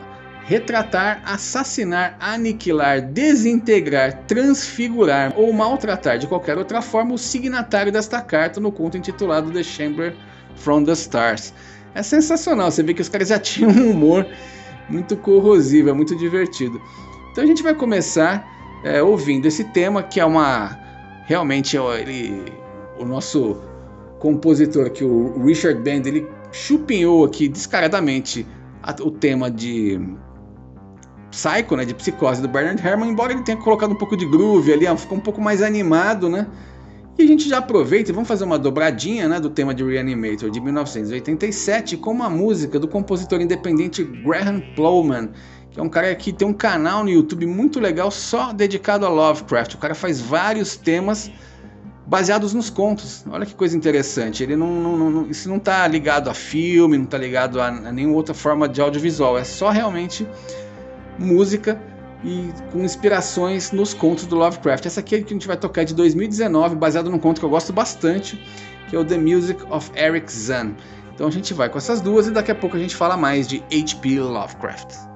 retratar, 0.45 1.21
assassinar, 1.25 2.17
aniquilar, 2.19 3.01
desintegrar, 3.01 4.23
transfigurar 4.27 5.33
ou 5.37 5.53
maltratar 5.53 6.17
de 6.17 6.27
qualquer 6.27 6.57
outra 6.57 6.81
forma 6.81 7.13
o 7.13 7.17
signatário 7.17 7.91
desta 7.91 8.21
carta 8.21 8.59
no 8.59 8.71
conto 8.71 8.97
intitulado 8.97 9.51
The 9.51 9.63
Chamber 9.63 10.15
from 10.55 10.83
the 10.83 10.91
Stars. 10.93 11.53
É 11.95 12.03
sensacional, 12.03 12.71
você 12.71 12.83
vê 12.83 12.93
que 12.93 13.01
os 13.01 13.09
caras 13.09 13.29
já 13.29 13.39
tinham 13.39 13.71
um 13.71 13.91
humor 13.91 14.27
muito 14.89 15.15
corrosivo, 15.15 15.89
é 15.89 15.93
muito 15.93 16.15
divertido. 16.15 16.81
Então 17.31 17.43
a 17.43 17.47
gente 17.47 17.63
vai 17.63 17.73
começar 17.73 18.45
é, 18.83 19.01
ouvindo 19.01 19.45
esse 19.45 19.63
tema 19.65 20.03
que 20.03 20.19
é 20.19 20.25
uma 20.25 20.82
realmente 21.25 21.77
ele, 21.77 22.51
o 22.99 23.05
nosso 23.05 23.57
compositor 24.19 24.85
aqui, 24.87 25.03
o 25.03 25.43
Richard 25.43 25.81
Band, 25.81 26.07
ele 26.07 26.27
chupinhou 26.51 27.25
aqui 27.25 27.47
descaradamente 27.47 28.45
o 29.01 29.11
tema 29.11 29.49
de 29.49 29.99
Psycho, 31.31 31.75
né, 31.75 31.83
de 31.83 31.93
Psicose 31.95 32.41
do 32.41 32.47
Bernard 32.47 32.85
Herrmann, 32.85 33.09
embora 33.09 33.33
ele 33.33 33.41
tenha 33.41 33.57
colocado 33.57 33.91
um 33.91 33.97
pouco 33.97 34.15
de 34.15 34.25
groove 34.25 34.71
ali, 34.71 34.85
ficou 34.97 35.17
um 35.17 35.21
pouco 35.21 35.41
mais 35.41 35.61
animado, 35.61 36.29
né? 36.29 36.47
E 37.17 37.23
a 37.23 37.27
gente 37.27 37.47
já 37.47 37.59
aproveita 37.59 38.09
e 38.09 38.13
vamos 38.13 38.27
fazer 38.27 38.43
uma 38.43 38.57
dobradinha 38.57 39.27
né, 39.27 39.39
do 39.39 39.49
tema 39.49 39.73
de 39.73 39.83
Reanimator 39.83 40.49
de 40.49 40.59
1987 40.59 41.97
com 41.97 42.11
uma 42.11 42.27
música 42.27 42.79
do 42.79 42.87
compositor 42.87 43.39
independente 43.39 44.03
Graham 44.03 44.61
Plowman, 44.75 45.29
que 45.73 45.79
é 45.79 45.83
um 45.83 45.89
cara 45.89 46.13
que 46.13 46.31
tem 46.31 46.47
um 46.47 46.53
canal 46.53 47.03
no 47.03 47.09
YouTube 47.09 47.47
muito 47.47 47.79
legal 47.79 48.11
só 48.11 48.53
dedicado 48.53 49.07
a 49.07 49.09
Lovecraft. 49.09 49.73
O 49.73 49.77
cara 49.79 49.95
faz 49.95 50.21
vários 50.21 50.77
temas 50.77 51.31
baseados 52.05 52.53
nos 52.53 52.69
contos. 52.69 53.25
Olha 53.27 53.43
que 53.43 53.55
coisa 53.55 53.75
interessante. 53.75 54.43
Ele 54.43 54.55
não, 54.55 54.67
não, 54.67 55.09
não 55.09 55.29
isso 55.29 55.49
não 55.49 55.57
está 55.57 55.87
ligado 55.87 56.29
a 56.29 56.33
filme, 56.33 56.95
não 56.95 57.05
está 57.05 57.17
ligado 57.17 57.59
a, 57.59 57.69
a 57.69 57.91
nenhuma 57.91 58.15
outra 58.15 58.35
forma 58.35 58.69
de 58.69 58.81
audiovisual. 58.81 59.35
É 59.35 59.43
só 59.43 59.71
realmente 59.71 60.27
música 61.17 61.81
e 62.23 62.49
com 62.71 62.83
inspirações 62.83 63.71
nos 63.71 63.95
contos 63.95 64.27
do 64.27 64.35
Lovecraft. 64.35 64.85
Essa 64.85 64.99
aqui 64.99 65.15
é 65.15 65.21
que 65.21 65.25
a 65.25 65.35
gente 65.35 65.47
vai 65.47 65.57
tocar 65.57 65.83
de 65.85 65.95
2019, 65.95 66.75
baseado 66.75 67.09
num 67.09 67.17
conto 67.17 67.39
que 67.39 67.45
eu 67.45 67.49
gosto 67.49 67.73
bastante, 67.73 68.39
que 68.87 68.95
é 68.95 68.99
o 68.99 69.03
The 69.03 69.17
Music 69.17 69.59
of 69.71 69.91
Eric 69.95 70.31
Zahn. 70.31 70.75
Então 71.15 71.27
a 71.27 71.31
gente 71.31 71.51
vai 71.51 71.67
com 71.67 71.79
essas 71.79 71.99
duas 71.99 72.27
e 72.27 72.31
daqui 72.31 72.51
a 72.51 72.55
pouco 72.55 72.77
a 72.77 72.79
gente 72.79 72.95
fala 72.95 73.17
mais 73.17 73.47
de 73.47 73.63
H.P. 73.71 74.19
Lovecraft. 74.19 75.12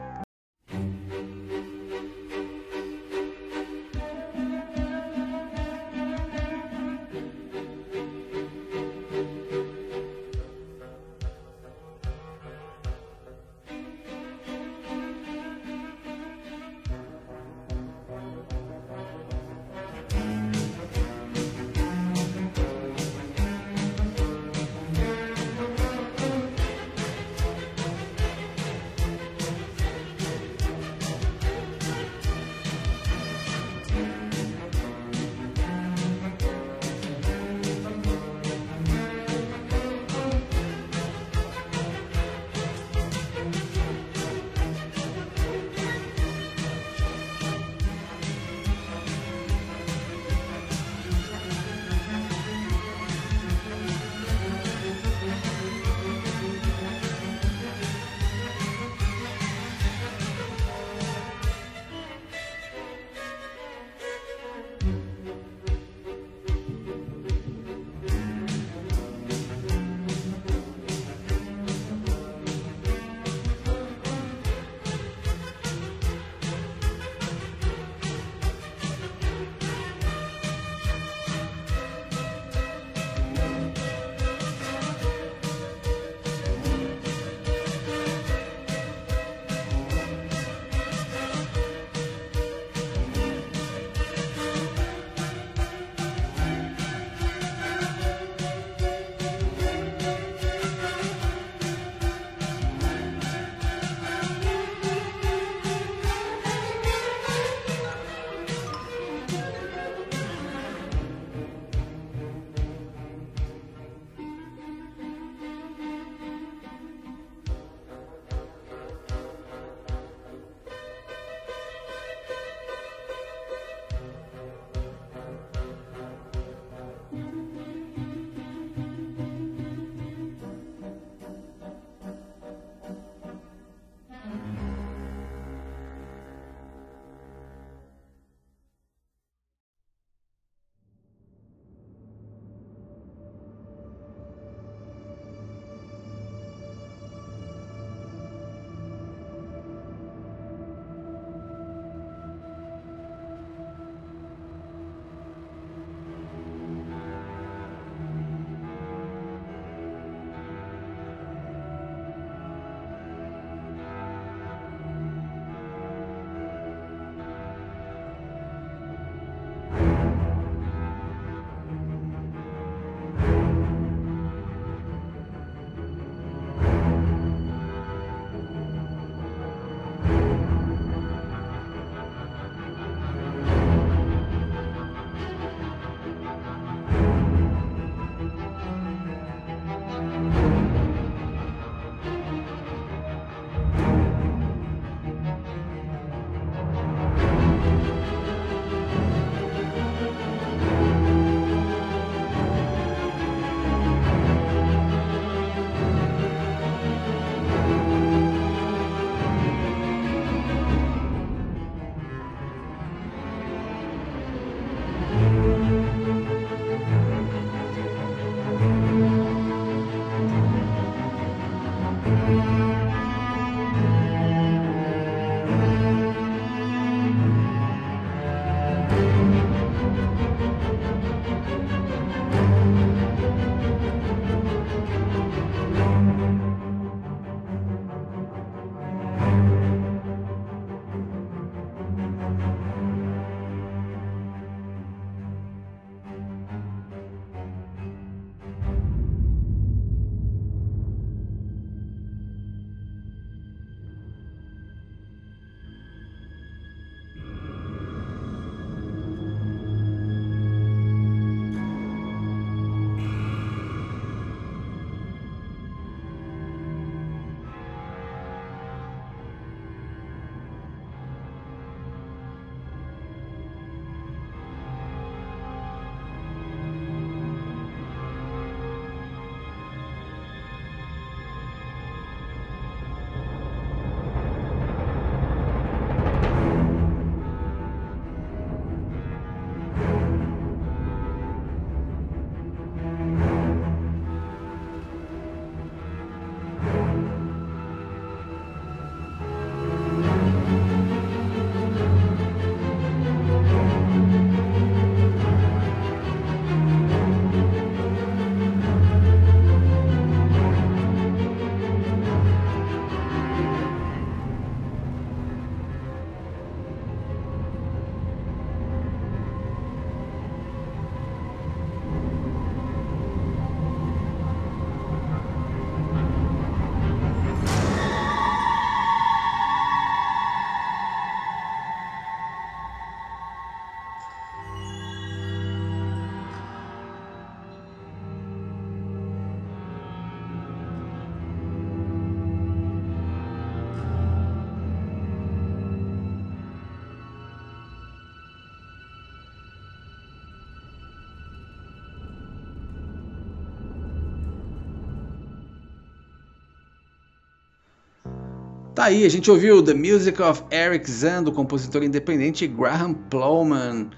Tá 358.78 358.84
aí, 358.84 359.06
a 359.06 359.10
gente 359.10 359.32
ouviu 359.32 359.64
The 359.64 359.74
Music 359.74 360.22
of 360.22 360.44
Eric 360.52 360.88
Zan, 360.92 361.24
do 361.24 361.32
compositor 361.32 361.82
independente 361.82 362.46
Graham 362.46 362.94
Plowman. 362.94 363.90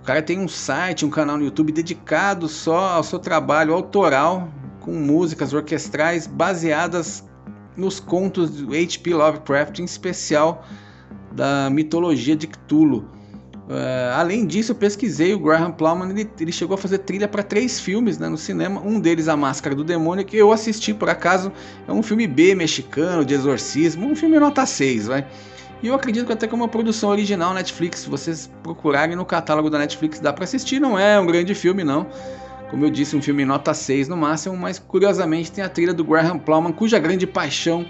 O 0.00 0.04
cara 0.04 0.22
tem 0.22 0.38
um 0.38 0.46
site, 0.46 1.04
um 1.04 1.10
canal 1.10 1.36
no 1.36 1.42
YouTube 1.42 1.72
dedicado 1.72 2.46
só 2.46 2.90
ao 2.90 3.02
seu 3.02 3.18
trabalho 3.18 3.74
autoral, 3.74 4.48
com 4.78 4.92
músicas 4.92 5.52
orquestrais 5.52 6.28
baseadas 6.28 7.24
nos 7.76 7.98
contos 7.98 8.50
do 8.50 8.72
H.P. 8.72 9.12
Lovecraft, 9.12 9.80
em 9.80 9.84
especial 9.84 10.64
da 11.32 11.68
mitologia 11.68 12.36
de 12.36 12.46
Cthulhu. 12.46 13.15
Uh, 13.68 14.14
além 14.14 14.46
disso, 14.46 14.70
eu 14.70 14.76
pesquisei 14.76 15.34
o 15.34 15.40
Graham 15.40 15.72
Plowman, 15.72 16.10
ele, 16.10 16.30
ele 16.38 16.52
chegou 16.52 16.74
a 16.76 16.78
fazer 16.78 16.98
trilha 16.98 17.26
para 17.26 17.42
três 17.42 17.80
filmes 17.80 18.16
né, 18.16 18.28
no 18.28 18.38
cinema, 18.38 18.80
um 18.80 19.00
deles 19.00 19.26
A 19.26 19.36
Máscara 19.36 19.74
do 19.74 19.82
Demônio, 19.82 20.24
que 20.24 20.36
eu 20.36 20.52
assisti 20.52 20.94
por 20.94 21.10
acaso, 21.10 21.52
é 21.86 21.90
um 21.90 22.00
filme 22.00 22.28
B 22.28 22.54
mexicano, 22.54 23.24
de 23.24 23.34
exorcismo, 23.34 24.06
um 24.06 24.14
filme 24.14 24.38
nota 24.38 24.64
6, 24.64 25.08
vai. 25.08 25.26
E 25.82 25.88
eu 25.88 25.94
acredito 25.94 26.26
que 26.26 26.32
até 26.32 26.46
que 26.46 26.54
uma 26.54 26.68
produção 26.68 27.10
original 27.10 27.52
Netflix, 27.52 28.00
se 28.00 28.08
vocês 28.08 28.48
procurarem 28.62 29.16
no 29.16 29.24
catálogo 29.24 29.68
da 29.68 29.78
Netflix 29.78 30.20
dá 30.20 30.32
para 30.32 30.44
assistir, 30.44 30.78
não 30.78 30.96
é 30.96 31.18
um 31.18 31.26
grande 31.26 31.52
filme 31.52 31.82
não, 31.82 32.06
como 32.70 32.84
eu 32.84 32.90
disse, 32.90 33.16
um 33.16 33.22
filme 33.22 33.44
nota 33.44 33.74
6 33.74 34.06
no 34.06 34.16
máximo, 34.16 34.56
mas 34.56 34.78
curiosamente 34.78 35.50
tem 35.50 35.64
a 35.64 35.68
trilha 35.68 35.92
do 35.92 36.04
Graham 36.04 36.38
Plowman, 36.38 36.72
cuja 36.72 37.00
grande 37.00 37.26
paixão 37.26 37.84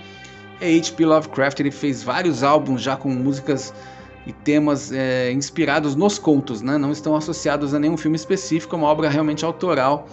é 0.58 0.74
H.P. 0.74 1.04
Lovecraft, 1.04 1.60
ele 1.60 1.70
fez 1.70 2.02
vários 2.02 2.42
álbuns 2.42 2.80
já 2.80 2.96
com 2.96 3.10
músicas 3.10 3.74
e 4.26 4.32
temas 4.32 4.92
é, 4.92 5.30
inspirados 5.30 5.94
nos 5.94 6.18
contos, 6.18 6.60
né? 6.60 6.76
não 6.76 6.90
estão 6.90 7.14
associados 7.14 7.72
a 7.72 7.78
nenhum 7.78 7.96
filme 7.96 8.16
específico, 8.16 8.74
é 8.74 8.78
uma 8.78 8.88
obra 8.88 9.08
realmente 9.08 9.44
autoral, 9.44 10.08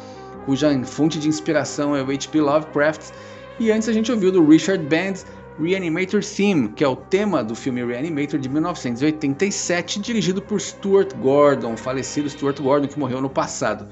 cuja 0.45 0.69
fonte 0.85 1.19
de 1.19 1.27
inspiração 1.27 1.95
é 1.95 2.01
o 2.01 2.05
H.P. 2.05 2.39
Lovecraft. 2.39 3.11
E 3.59 3.71
antes 3.71 3.87
a 3.89 3.93
gente 3.93 4.11
ouviu 4.11 4.31
do 4.31 4.45
Richard 4.45 4.83
Band 4.85 5.13
Reanimator 5.59 6.23
Theme, 6.23 6.69
que 6.69 6.83
é 6.83 6.87
o 6.87 6.95
tema 6.95 7.43
do 7.43 7.55
filme 7.55 7.83
Reanimator 7.83 8.39
de 8.39 8.49
1987, 8.49 9.99
dirigido 9.99 10.41
por 10.41 10.59
Stuart 10.59 11.13
Gordon, 11.15 11.77
falecido 11.77 12.29
Stuart 12.29 12.59
Gordon, 12.59 12.87
que 12.87 12.99
morreu 12.99 13.21
no 13.21 13.29
passado. 13.29 13.87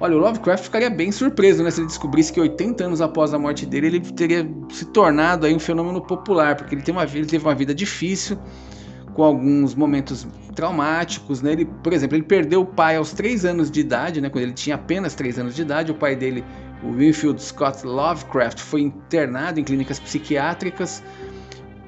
Olha, 0.00 0.16
o 0.16 0.18
Lovecraft 0.18 0.64
ficaria 0.64 0.88
bem 0.88 1.10
surpreso 1.10 1.62
né, 1.64 1.70
se 1.72 1.80
ele 1.80 1.88
descobrisse 1.88 2.32
que 2.32 2.40
80 2.40 2.84
anos 2.84 3.00
após 3.00 3.34
a 3.34 3.38
morte 3.38 3.66
dele 3.66 3.88
ele 3.88 4.00
teria 4.00 4.48
se 4.70 4.84
tornado 4.84 5.44
aí 5.44 5.54
um 5.54 5.58
fenômeno 5.58 6.00
popular, 6.00 6.54
porque 6.54 6.74
ele, 6.76 6.82
tem 6.82 6.94
uma, 6.94 7.02
ele 7.02 7.26
teve 7.26 7.44
uma 7.44 7.54
vida 7.54 7.74
difícil, 7.74 8.38
com 9.18 9.24
alguns 9.24 9.74
momentos 9.74 10.24
traumáticos, 10.54 11.42
né? 11.42 11.50
Ele, 11.50 11.64
por 11.64 11.92
exemplo, 11.92 12.16
ele 12.16 12.22
perdeu 12.22 12.60
o 12.60 12.64
pai 12.64 12.94
aos 12.94 13.12
3 13.12 13.46
anos 13.46 13.68
de 13.68 13.80
idade, 13.80 14.20
né? 14.20 14.30
Quando 14.30 14.44
ele 14.44 14.52
tinha 14.52 14.76
apenas 14.76 15.12
3 15.16 15.40
anos 15.40 15.56
de 15.56 15.62
idade, 15.62 15.90
o 15.90 15.94
pai 15.96 16.14
dele, 16.14 16.44
o 16.84 16.92
Winfield 16.92 17.42
Scott 17.42 17.84
Lovecraft, 17.84 18.60
foi 18.60 18.82
internado 18.82 19.58
em 19.58 19.64
clínicas 19.64 19.98
psiquiátricas 19.98 21.02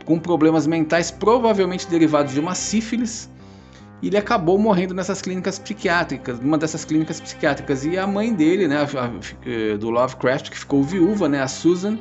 com 0.04 0.18
problemas 0.18 0.66
mentais 0.66 1.12
provavelmente 1.12 1.88
derivados 1.88 2.34
de 2.34 2.40
uma 2.40 2.56
sífilis. 2.56 3.30
E 4.02 4.08
ele 4.08 4.16
acabou 4.16 4.58
morrendo 4.58 4.92
nessas 4.92 5.22
clínicas 5.22 5.56
psiquiátricas, 5.56 6.40
numa 6.40 6.58
dessas 6.58 6.84
clínicas 6.84 7.20
psiquiátricas. 7.20 7.84
E 7.84 7.96
a 7.96 8.08
mãe 8.08 8.34
dele, 8.34 8.66
né, 8.66 8.78
a, 8.78 9.04
a, 9.04 9.76
do 9.76 9.88
Lovecraft, 9.88 10.50
que 10.50 10.58
ficou 10.58 10.82
viúva, 10.82 11.28
né, 11.28 11.40
a 11.40 11.46
Susan, 11.46 11.96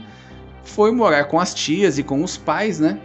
foi 0.64 0.92
morar 0.92 1.26
com 1.26 1.40
as 1.40 1.54
tias 1.54 2.00
e 2.00 2.04
com 2.04 2.24
os 2.24 2.36
pais, 2.36 2.80
né? 2.80 3.00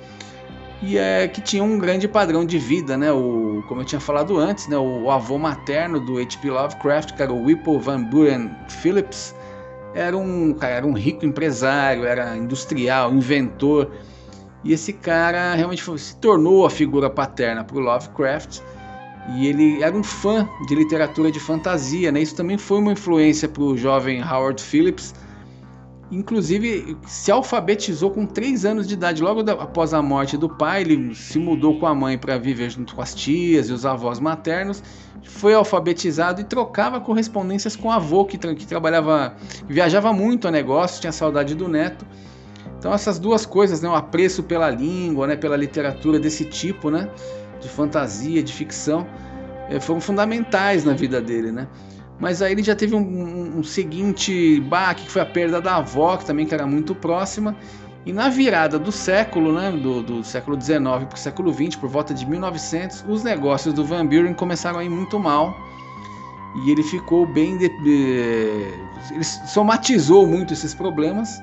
E 0.87 0.99
é 0.99 1.27
que 1.27 1.41
tinha 1.41 1.65
um 1.65 1.79
grande 1.79 2.07
padrão 2.07 2.45
de 2.45 2.59
vida, 2.59 2.97
né? 2.97 3.11
O, 3.11 3.65
como 3.67 3.81
eu 3.81 3.85
tinha 3.85 4.01
falado 4.01 4.37
antes, 4.37 4.69
né? 4.69 4.77
O, 4.77 5.05
o 5.05 5.11
avô 5.11 5.39
materno 5.39 5.99
do 5.99 6.19
H.P. 6.19 6.51
Lovecraft, 6.51 7.13
que 7.15 7.23
era 7.23 7.33
o 7.33 7.45
Whipple 7.45 7.79
Van 7.79 8.03
Buren 8.03 8.51
Phillips, 8.69 9.35
era 9.95 10.17
um 10.17 10.53
cara, 10.53 10.75
era 10.75 10.87
um 10.87 10.93
rico 10.93 11.25
empresário, 11.25 12.05
era 12.05 12.37
industrial, 12.37 13.13
inventor. 13.13 13.93
E 14.63 14.73
esse 14.73 14.93
cara 14.93 15.55
realmente 15.55 15.83
foi, 15.83 15.97
se 15.99 16.17
tornou 16.17 16.67
a 16.67 16.71
figura 16.71 17.09
paterna 17.09 17.65
para 17.65 17.77
o 17.77 17.81
Lovecraft. 17.81 18.61
E 19.37 19.47
ele 19.47 19.83
era 19.83 19.97
um 19.97 20.03
fã 20.03 20.47
de 20.69 20.75
literatura 20.75 21.31
de 21.31 21.41
fantasia, 21.41 22.13
né? 22.13 22.21
Isso 22.21 22.37
também 22.37 22.59
foi 22.59 22.79
uma 22.79 22.93
influência 22.93 23.49
para 23.49 23.63
o 23.63 23.77
jovem 23.77 24.23
Howard 24.23 24.63
Phillips, 24.63 25.15
Inclusive, 26.11 26.97
se 27.07 27.31
alfabetizou 27.33 28.11
com 28.11 28.27
3 28.27 28.65
anos 28.65 28.87
de 28.87 28.95
idade. 28.95 29.23
Logo 29.23 29.43
da, 29.43 29.55
após 29.55 29.95
a 29.95 30.03
morte 30.03 30.37
do 30.37 30.49
pai, 30.49 30.83
ele 30.83 31.15
se 31.15 31.39
mudou 31.39 31.79
com 31.79 31.87
a 31.87 31.95
mãe 31.95 32.19
para 32.19 32.37
viver 32.39 32.71
junto 32.71 32.95
com 32.95 33.01
as 33.03 33.15
tias 33.15 33.69
e 33.69 33.73
os 33.73 33.87
avós 33.87 34.21
maternos. 34.21 34.83
Foi 35.23 35.55
alfabetizado 35.55 36.41
e 36.41 36.45
trocava 36.45 37.01
correspondências 37.01 37.75
com 37.75 37.89
o 37.89 37.91
avô, 37.91 38.25
que, 38.25 38.37
que 38.37 38.67
trabalhava, 38.67 39.35
viajava 39.67 40.13
muito 40.13 40.47
a 40.47 40.51
negócio, 40.51 41.01
tinha 41.01 41.13
saudade 41.13 41.55
do 41.55 41.69
neto. 41.69 42.07
Então, 42.79 42.93
essas 42.93 43.19
duas 43.19 43.47
coisas, 43.47 43.81
né, 43.81 43.89
o 43.89 43.95
apreço 43.95 44.43
pela 44.43 44.69
língua, 44.69 45.27
né, 45.27 45.37
pela 45.37 45.57
literatura 45.57 46.21
desse 46.21 46.45
tipo, 46.45 46.91
né, 46.91 47.09
de 47.59 47.67
fantasia, 47.67 48.43
de 48.43 48.53
ficção, 48.53 49.07
eh, 49.71 49.81
foram 49.81 50.03
fundamentais 50.03 50.85
na 50.85 50.93
vida 50.93 51.19
dele. 51.19 51.51
Né? 51.51 51.67
Mas 52.19 52.41
aí 52.41 52.53
ele 52.53 52.63
já 52.63 52.77
teve 52.77 52.95
um, 52.95 53.59
um, 53.59 53.63
seguinte 53.63 54.61
baque, 54.61 55.05
que 55.05 55.11
foi 55.11 55.23
a 55.23 55.27
perda 55.27 55.61
da 55.61 55.77
avó, 55.77 56.17
que 56.17 56.25
também 56.25 56.47
que 56.47 56.55
era 56.55 56.67
muito 56.67 56.95
próxima. 56.95 57.57
E 58.07 58.13
na 58.13 58.29
virada 58.29 58.79
do 58.79 58.93
século, 58.93 59.53
né, 59.53 59.73
do, 59.73 60.03
do 60.03 60.25
século 60.25 60.61
XIX 60.61 60.81
para 60.81 61.15
o 61.15 61.19
século 61.19 61.53
XX, 61.53 61.77
por 61.77 61.89
volta 61.89 62.13
de 62.15 62.25
1900, 62.27 63.05
os 63.09 63.25
negócios 63.25 63.75
do 63.75 63.85
Van 63.85 64.07
Buren 64.07 64.35
começaram 64.35 64.79
a 64.79 64.85
ir 64.85 64.91
muito 64.91 65.19
mal. 65.19 65.57
E 66.65 66.71
ele 66.71 66.83
ficou 66.83 67.27
bem. 67.27 67.57
De, 67.57 67.65
ele 69.11 69.25
somatizou 69.25 70.27
muito 70.27 70.53
esses 70.53 70.73
problemas. 70.73 71.41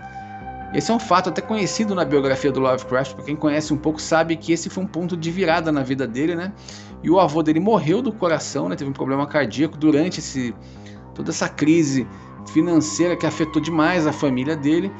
Esse 0.74 0.90
é 0.90 0.94
um 0.94 1.00
fato 1.00 1.30
até 1.30 1.42
conhecido 1.42 1.94
na 1.94 2.06
biografia 2.06 2.52
do 2.52 2.62
Lovecraft, 2.62 3.16
para 3.16 3.26
quem 3.26 3.36
conhece 3.36 3.74
um 3.74 3.78
pouco 3.78 4.02
sabe 4.02 4.38
que 4.38 4.54
esse 4.54 4.70
foi 4.70 4.84
um 4.84 4.88
ponto 4.88 5.18
de 5.18 5.30
virada 5.30 5.72
na 5.72 5.84
vida 5.84 6.08
dele, 6.08 6.34
né? 6.34 6.54
E 7.04 7.10
o 7.10 7.20
avô 7.20 7.44
dele 7.44 7.60
morreu 7.60 8.02
do 8.02 8.12
coração, 8.12 8.70
né? 8.70 8.76
Teve 8.76 8.90
um 8.90 8.94
problema 8.94 9.28
cardíaco 9.28 9.78
durante 9.78 10.20
esse, 10.20 10.56
toda 11.14 11.30
essa 11.30 11.50
crise 11.50 12.08
financeira 12.54 13.18
que 13.18 13.26
afetou 13.26 13.62
demais 13.62 14.08
a 14.08 14.14
família 14.14 14.56
dele. 14.56 14.92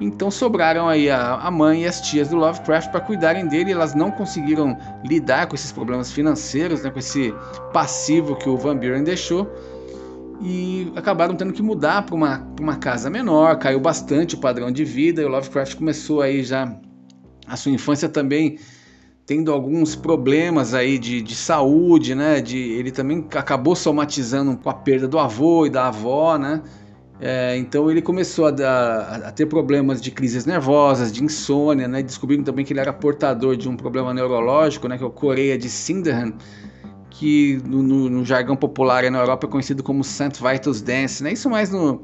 Então 0.00 0.30
sobraram 0.30 0.88
aí 0.88 1.10
a, 1.10 1.36
a 1.36 1.50
mãe 1.50 1.82
e 1.82 1.86
as 1.86 2.00
tias 2.02 2.28
do 2.28 2.36
Lovecraft 2.36 2.90
para 2.90 3.00
cuidarem 3.00 3.46
dele. 3.46 3.72
Elas 3.72 3.94
não 3.94 4.10
conseguiram 4.10 4.76
lidar 5.04 5.46
com 5.46 5.54
esses 5.54 5.72
problemas 5.72 6.12
financeiros, 6.12 6.82
né, 6.82 6.90
com 6.90 6.98
esse 6.98 7.34
passivo 7.72 8.36
que 8.36 8.48
o 8.48 8.56
Van 8.56 8.76
Buren 8.76 9.02
deixou. 9.02 9.50
E 10.40 10.92
acabaram 10.94 11.34
tendo 11.34 11.52
que 11.52 11.62
mudar 11.62 12.02
para 12.06 12.14
uma, 12.14 12.46
uma 12.60 12.76
casa 12.76 13.10
menor. 13.10 13.58
Caiu 13.58 13.80
bastante 13.80 14.34
o 14.34 14.38
padrão 14.38 14.70
de 14.70 14.84
vida. 14.84 15.20
E 15.20 15.24
o 15.24 15.28
Lovecraft 15.28 15.74
começou 15.74 16.22
aí 16.22 16.42
já 16.44 16.74
a 17.46 17.56
sua 17.56 17.72
infância 17.72 18.08
também 18.08 18.58
tendo 19.28 19.52
alguns 19.52 19.94
problemas 19.94 20.72
aí 20.72 20.98
de, 20.98 21.20
de 21.20 21.34
saúde, 21.34 22.14
né? 22.14 22.40
De, 22.40 22.56
ele 22.56 22.90
também 22.90 23.26
acabou 23.34 23.76
somatizando 23.76 24.56
com 24.56 24.70
a 24.70 24.74
perda 24.74 25.06
do 25.06 25.18
avô 25.18 25.66
e 25.66 25.70
da 25.70 25.88
avó, 25.88 26.38
né? 26.38 26.62
É, 27.20 27.56
então 27.58 27.90
ele 27.90 28.00
começou 28.00 28.46
a, 28.46 28.50
a, 29.28 29.32
ter 29.32 29.44
problemas 29.44 30.00
de 30.00 30.10
crises 30.10 30.46
nervosas, 30.46 31.12
de 31.12 31.22
insônia, 31.22 31.86
né? 31.86 32.02
Descobriram 32.02 32.42
também 32.44 32.64
que 32.64 32.72
ele 32.72 32.80
era 32.80 32.92
portador 32.92 33.54
de 33.54 33.68
um 33.68 33.76
problema 33.76 34.14
neurológico, 34.14 34.88
né? 34.88 34.96
Que 34.96 35.04
é 35.04 35.06
o 35.06 35.10
Coreia 35.10 35.58
de 35.58 35.68
Sinderhan, 35.68 36.32
que 37.18 37.60
no, 37.66 37.82
no, 37.82 38.08
no 38.08 38.24
jargão 38.24 38.54
popular 38.54 39.02
na 39.10 39.18
Europa 39.18 39.48
é 39.48 39.50
conhecido 39.50 39.82
como 39.82 40.04
St. 40.04 40.40
Vitus 40.40 40.80
Dance, 40.80 41.22
né? 41.22 41.32
Isso 41.32 41.50
mais 41.50 41.70
no 41.70 42.00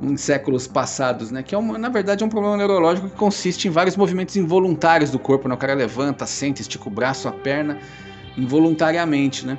em 0.00 0.16
séculos 0.16 0.66
passados, 0.66 1.30
né? 1.30 1.42
Que 1.42 1.54
é 1.54 1.58
uma, 1.58 1.76
na 1.76 1.90
verdade 1.90 2.22
é 2.22 2.26
um 2.26 2.30
problema 2.30 2.56
neurológico 2.56 3.08
que 3.08 3.16
consiste 3.16 3.68
em 3.68 3.70
vários 3.70 3.96
movimentos 3.96 4.34
involuntários 4.34 5.10
do 5.10 5.18
corpo, 5.18 5.46
né? 5.46 5.54
O 5.54 5.58
cara 5.58 5.74
levanta, 5.74 6.24
senta, 6.24 6.62
estica 6.62 6.88
o 6.88 6.90
braço, 6.90 7.28
a 7.28 7.32
perna, 7.32 7.78
involuntariamente, 8.36 9.46
né? 9.46 9.58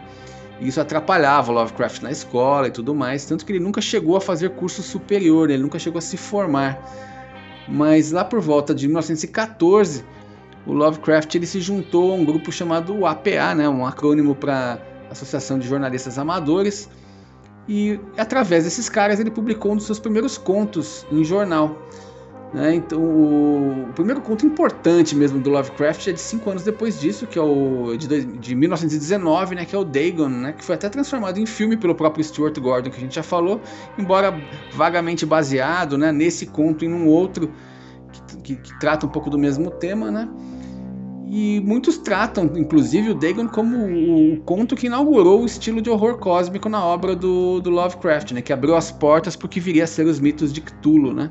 Isso 0.59 0.81
atrapalhava 0.81 1.51
Lovecraft 1.51 2.01
na 2.01 2.09
escola 2.09 2.67
e 2.67 2.71
tudo 2.71 2.95
mais, 2.95 3.23
tanto 3.23 3.45
que 3.45 3.51
ele 3.51 3.59
nunca 3.59 3.79
chegou 3.79 4.17
a 4.17 4.21
fazer 4.21 4.49
curso 4.51 4.81
superior, 4.81 5.47
né? 5.47 5.53
ele 5.53 5.63
nunca 5.63 5.77
chegou 5.77 5.99
a 5.99 6.01
se 6.01 6.17
formar. 6.17 6.81
Mas 7.67 8.11
lá 8.11 8.25
por 8.25 8.41
volta 8.41 8.73
de 8.73 8.87
1914, 8.87 10.03
o 10.67 10.73
Lovecraft 10.73 11.33
ele 11.33 11.47
se 11.47 11.61
juntou 11.61 12.11
a 12.11 12.15
um 12.15 12.25
grupo 12.25 12.51
chamado 12.51 13.05
APA, 13.05 13.55
né? 13.55 13.67
Um 13.69 13.85
acrônimo 13.85 14.35
para 14.35 14.79
Associação 15.09 15.57
de 15.57 15.67
Jornalistas 15.67 16.17
Amadores 16.17 16.89
e 17.67 17.99
através 18.17 18.65
desses 18.65 18.89
caras 18.89 19.19
ele 19.19 19.31
publicou 19.31 19.71
um 19.71 19.75
dos 19.75 19.85
seus 19.85 19.99
primeiros 19.99 20.37
contos 20.37 21.05
em 21.11 21.23
jornal. 21.23 21.81
Né? 22.53 22.75
Então, 22.75 23.01
o, 23.01 23.89
primeiro 23.93 24.21
conto 24.21 24.45
importante 24.45 25.13
mesmo 25.13 25.39
do 25.39 25.49
Lovecraft 25.49 26.07
é 26.07 26.13
de 26.13 26.19
cinco 26.19 26.49
anos 26.49 26.63
depois 26.63 26.99
disso, 26.99 27.27
que 27.27 27.37
é 27.37 27.41
o 27.41 27.95
de, 27.97 28.23
de 28.23 28.55
1919, 28.55 29.55
né? 29.55 29.65
que 29.65 29.75
é 29.75 29.77
o 29.77 29.83
Dagon, 29.83 30.29
né? 30.29 30.53
que 30.53 30.63
foi 30.63 30.75
até 30.75 30.87
transformado 30.87 31.39
em 31.39 31.45
filme 31.45 31.75
pelo 31.75 31.93
próprio 31.93 32.23
Stuart 32.23 32.57
Gordon, 32.57 32.89
que 32.89 32.97
a 32.97 33.01
gente 33.01 33.15
já 33.15 33.23
falou, 33.23 33.59
embora 33.97 34.33
vagamente 34.73 35.25
baseado 35.25 35.97
né? 35.97 36.11
nesse 36.11 36.45
conto 36.45 36.85
em 36.85 36.93
um 36.93 37.07
outro 37.07 37.51
que, 38.11 38.37
que, 38.37 38.55
que 38.55 38.79
trata 38.79 39.05
um 39.05 39.09
pouco 39.09 39.29
do 39.29 39.37
mesmo 39.37 39.69
tema. 39.69 40.09
Né? 40.09 40.29
E 41.29 41.59
muitos 41.59 41.97
tratam, 41.97 42.51
inclusive, 42.55 43.09
o 43.09 43.13
Dagon 43.13 43.47
como 43.47 43.77
o, 43.77 44.39
conto 44.41 44.75
que 44.75 44.87
inaugurou 44.87 45.41
o 45.41 45.45
estilo 45.45 45.81
de 45.81 45.89
horror 45.89 46.17
cósmico 46.17 46.69
na 46.69 46.83
obra 46.83 47.15
do, 47.15 47.59
do 47.59 47.69
Lovecraft, 47.69 48.31
né? 48.31 48.41
que 48.41 48.53
abriu 48.53 48.75
as 48.75 48.91
portas 48.91 49.35
para 49.35 49.45
o 49.45 49.49
que 49.49 49.59
viria 49.59 49.83
a 49.83 49.87
ser 49.87 50.05
os 50.05 50.19
mitos 50.19 50.53
de 50.53 50.61
Cthulhu. 50.61 51.13
Né? 51.13 51.29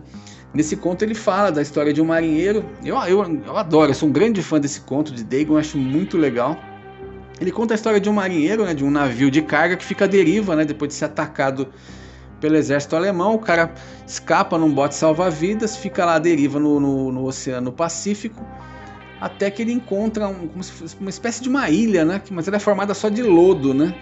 Nesse 0.53 0.77
conto 0.77 1.03
ele 1.03 1.15
fala 1.15 1.51
da 1.51 1.63
história 1.63 1.93
de 1.93 2.03
um 2.03 2.05
marinheiro. 2.07 2.65
Eu, 2.85 2.97
eu, 3.05 3.41
eu 3.47 3.57
adoro, 3.57 3.91
eu 3.91 3.95
sou 3.95 4.09
um 4.09 4.13
grande 4.13 4.43
fã 4.43 4.61
desse 4.61 4.81
conto 4.83 5.13
de 5.13 5.25
Dagon, 5.25 5.57
acho 5.57 5.79
muito 5.79 6.19
legal. 6.19 6.59
Ele 7.41 7.51
conta 7.51 7.75
a 7.75 7.77
história 7.77 8.01
de 8.01 8.09
um 8.09 8.13
marinheiro, 8.13 8.65
né, 8.65 8.73
de 8.73 8.85
um 8.85 8.91
navio 8.91 9.31
de 9.31 9.43
carga 9.43 9.77
que 9.77 9.85
fica 9.85 10.07
à 10.07 10.09
deriva, 10.09 10.57
né, 10.57 10.65
depois 10.65 10.89
de 10.89 10.95
ser 10.95 11.07
atacado 11.07 11.69
pelo 12.41 12.57
exército 12.57 12.97
alemão. 12.97 13.35
O 13.35 13.39
cara 13.39 13.75
escapa 14.07 14.57
num 14.57 14.73
bote 14.73 14.95
salva-vidas, 14.95 15.77
fica 15.77 16.05
lá 16.05 16.15
à 16.15 16.19
deriva 16.19 16.59
no, 16.59 16.81
no, 16.81 17.13
no, 17.13 17.25
Oceano 17.25 17.73
Pacífico, 17.73 18.43
até 19.21 19.51
que 19.51 19.63
ele 19.63 19.73
encontra 19.73 20.29
um, 20.29 20.51
uma 21.01 21.11
espécie 21.11 21.43
de 21.43 21.49
uma 21.49 21.69
ilha, 21.71 22.05
né, 22.05 22.21
mas 22.31 22.47
ela 22.47 22.57
é 22.57 22.61
formada 22.61 22.95
só 22.95 23.09
de 23.09 23.23
lodo, 23.23 23.73
né. 23.73 23.95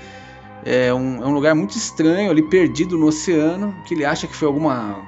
É 0.64 0.94
um, 0.94 1.22
é 1.22 1.26
um 1.26 1.32
lugar 1.32 1.54
muito 1.54 1.76
estranho, 1.76 2.30
ali 2.30 2.42
perdido 2.42 2.96
no 2.96 3.06
oceano, 3.06 3.74
que 3.86 3.94
ele 3.94 4.04
acha 4.04 4.26
que 4.26 4.34
foi 4.34 4.48
alguma 4.48 5.04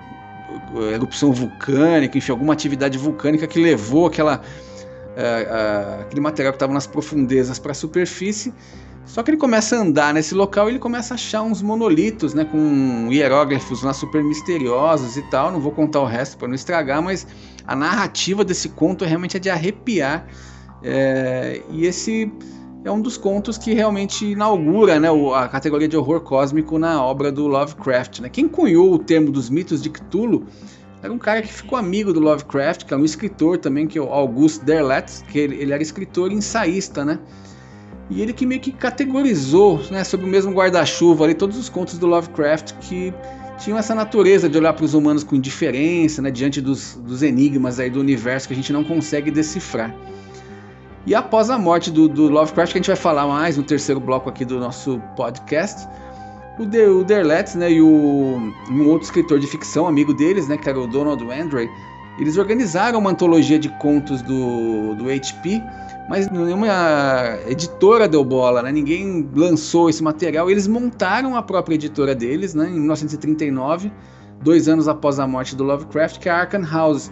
erupção 0.93 1.33
vulcânica, 1.33 2.19
enfim, 2.19 2.33
alguma 2.33 2.53
atividade 2.53 2.99
vulcânica 2.99 3.47
que 3.47 3.59
levou 3.59 4.07
aquela 4.07 4.41
uh, 4.41 5.99
uh, 5.99 6.01
aquele 6.03 6.21
material 6.21 6.53
que 6.53 6.57
estava 6.57 6.73
nas 6.73 6.87
profundezas 6.87 7.59
para 7.59 7.73
a 7.73 7.75
superfície. 7.75 8.53
Só 9.07 9.23
que 9.23 9.31
ele 9.31 9.39
começa 9.39 9.77
a 9.77 9.81
andar 9.81 10.13
nesse 10.13 10.35
local 10.35 10.69
e 10.69 10.73
ele 10.73 10.79
começa 10.81 11.15
a 11.15 11.17
achar 11.17 11.41
uns 11.43 11.63
monolitos, 11.63 12.35
né, 12.35 12.45
com 12.45 13.09
hieróglifos 13.11 13.83
lá 13.83 13.93
super 13.93 14.23
misteriosos 14.23 15.17
e 15.17 15.23
tal. 15.31 15.53
Não 15.53 15.61
vou 15.61 15.71
contar 15.71 16.01
o 16.01 16.05
resto 16.05 16.37
para 16.37 16.49
não 16.49 16.55
estragar, 16.55 17.01
mas 17.01 17.27
a 17.67 17.75
narrativa 17.75 18.45
desse 18.45 18.69
conto 18.71 19.05
é 19.05 19.09
realmente 19.09 19.37
é 19.37 19.41
de 19.41 19.51
arrepiar. 19.51 20.27
É, 20.83 21.63
e 21.71 21.87
esse 21.87 22.31
é 22.85 22.91
um 22.91 23.01
dos 23.01 23.17
contos 23.17 23.59
que 23.59 23.75
realmente 23.75 24.25
inaugura 24.25 25.01
né, 25.01 25.09
a 25.35 25.49
categoria 25.49 25.89
de 25.89 25.97
horror 25.97 26.21
cósmico 26.21 26.79
na 26.79 27.03
obra 27.03 27.33
do 27.33 27.47
Lovecraft. 27.49 28.21
Né? 28.21 28.29
Quem 28.29 28.47
cunhou 28.47 28.93
o 28.93 28.99
termo 28.99 29.33
dos 29.33 29.51
mitos 29.51 29.83
de 29.83 29.91
Cthulhu 29.91 30.47
era 31.03 31.13
um 31.13 31.19
cara 31.19 31.43
que 31.43 31.53
ficou 31.53 31.77
amigo 31.77 32.13
do 32.13 32.21
Lovecraft, 32.21 32.85
que 32.85 32.95
é 32.95 32.97
um 32.97 33.05
escritor 33.05 33.59
também, 33.59 33.87
que 33.87 33.99
é 33.99 34.01
o 34.01 34.09
August 34.09 34.63
Derleth, 34.63 35.25
que 35.29 35.39
ele, 35.39 35.57
ele 35.57 35.73
era 35.73 35.83
escritor 35.83 36.33
e 36.33 36.35
ensaísta, 36.35 37.05
né? 37.05 37.19
E 38.09 38.23
ele 38.23 38.33
que 38.33 38.47
meio 38.47 38.61
que 38.61 38.71
categorizou, 38.71 39.81
né, 39.91 40.05
sob 40.05 40.25
o 40.25 40.27
mesmo 40.27 40.53
guarda-chuva 40.53 41.25
ali, 41.25 41.35
todos 41.35 41.57
os 41.57 41.69
contos 41.69 41.99
do 41.99 42.07
Lovecraft 42.07 42.73
que 42.81 43.13
tinham 43.59 43.79
essa 43.79 43.95
natureza 43.95 44.49
de 44.49 44.59
olhar 44.59 44.73
para 44.73 44.85
os 44.85 44.95
humanos 44.95 45.25
com 45.25 45.35
indiferença, 45.35 46.21
né, 46.21 46.31
diante 46.31 46.61
dos, 46.61 46.95
dos, 46.97 47.23
enigmas 47.23 47.81
aí 47.81 47.91
do 47.91 48.01
universo 48.01 48.47
que 48.47 48.55
a 48.55 48.57
gente 48.57 48.73
não 48.73 48.85
consegue 48.85 49.31
decifrar. 49.31 49.95
E 51.07 51.15
após 51.15 51.51
a 51.51 51.59
morte 51.59 51.91
do, 51.91 52.09
do 52.09 52.29
Lovecraft, 52.29 52.73
que 52.73 52.79
a 52.79 52.81
gente 52.81 52.89
vai 52.89 52.97
falar 52.97 53.27
mais 53.27 53.57
no 53.57 53.63
terceiro 53.63 54.01
bloco 54.01 54.29
aqui 54.29 54.45
do 54.45 54.59
nosso 54.59 55.01
podcast, 55.17 55.89
o, 56.59 56.65
de, 56.65 56.87
o 56.87 57.05
né, 57.57 57.73
e 57.73 57.81
o, 57.81 58.53
um 58.71 58.89
outro 58.89 59.05
escritor 59.05 59.39
de 59.39 59.47
ficção, 59.47 59.87
amigo 59.87 60.13
deles, 60.13 60.49
né, 60.49 60.57
que 60.57 60.69
era 60.69 60.79
o 60.79 60.87
Donald 60.87 61.23
Andre, 61.31 61.69
eles 62.19 62.37
organizaram 62.39 62.99
uma 62.99 63.11
antologia 63.11 63.59
de 63.59 63.69
contos 63.79 64.23
do, 64.23 64.95
do 64.95 65.05
HP, 65.05 65.63
mas 66.09 66.31
nenhuma 66.31 66.69
editora 67.47 68.09
deu 68.09 68.25
bola, 68.25 68.63
né? 68.63 68.71
Ninguém 68.71 69.29
lançou 69.35 69.91
esse 69.91 70.03
material. 70.03 70.51
Eles 70.51 70.67
montaram 70.67 71.37
a 71.37 71.43
própria 71.43 71.75
editora 71.75 72.15
deles, 72.15 72.55
né? 72.55 72.69
Em 72.69 72.79
1939, 72.79 73.91
dois 74.41 74.69
anos 74.69 74.87
após 74.87 75.19
a 75.19 75.27
morte 75.27 75.57
do 75.57 75.65
Lovecraft, 75.65 76.19
que 76.19 76.29
é 76.29 76.33
a 76.33 76.39
Arkham 76.39 76.65
House. 76.65 77.11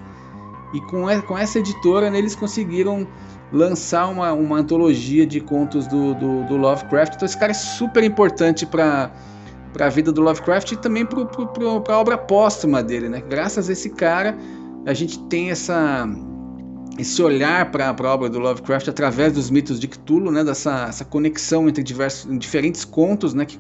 E 0.73 0.81
com, 0.83 1.07
com 1.23 1.39
essa 1.39 1.59
editora, 1.59 2.11
né, 2.11 2.19
eles 2.19 2.35
conseguiram 2.35 3.07
lançar 3.53 4.09
uma, 4.09 4.33
uma 4.33 4.59
antologia 4.59 5.27
de 5.27 5.41
contos 5.41 5.87
do, 5.87 6.15
do, 6.15 6.45
do 6.45 6.57
Lovecraft. 6.57 7.15
Então 7.15 7.27
esse 7.27 7.39
cara 7.39 7.53
é 7.53 7.55
super 7.55 8.03
importante 8.03 8.65
para 8.67 9.11
para 9.73 9.87
a 9.87 9.89
vida 9.89 10.13
do 10.13 10.21
Lovecraft 10.23 10.71
e 10.71 10.77
também 10.77 11.05
para 11.05 11.95
a 11.95 11.99
obra 11.99 12.17
póstuma 12.17 12.81
dele, 12.81 13.09
né? 13.09 13.21
Graças 13.29 13.69
a 13.69 13.73
esse 13.73 13.91
cara, 13.91 14.39
a 14.87 14.95
gente 14.95 15.19
tem 15.25 15.51
essa 15.51 16.09
esse 16.99 17.23
olhar 17.23 17.71
para 17.71 17.89
a 17.89 18.15
obra 18.15 18.29
do 18.29 18.39
Lovecraft 18.39 18.89
através 18.89 19.33
dos 19.33 19.51
mitos 19.51 19.81
de 19.81 19.89
Cthulhu, 19.89 20.31
né? 20.31 20.45
Dessa 20.45 20.87
essa 20.89 21.05
conexão 21.05 21.69
entre 21.69 21.83
diversos, 21.83 22.39
diferentes 22.39 22.85
contos, 22.85 23.35
né? 23.35 23.45
Que, 23.45 23.59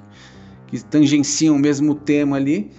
que 0.66 0.84
tangenciam 0.84 1.56
o 1.56 1.58
mesmo 1.58 1.94
tema 1.94 2.36
ali. 2.36 2.70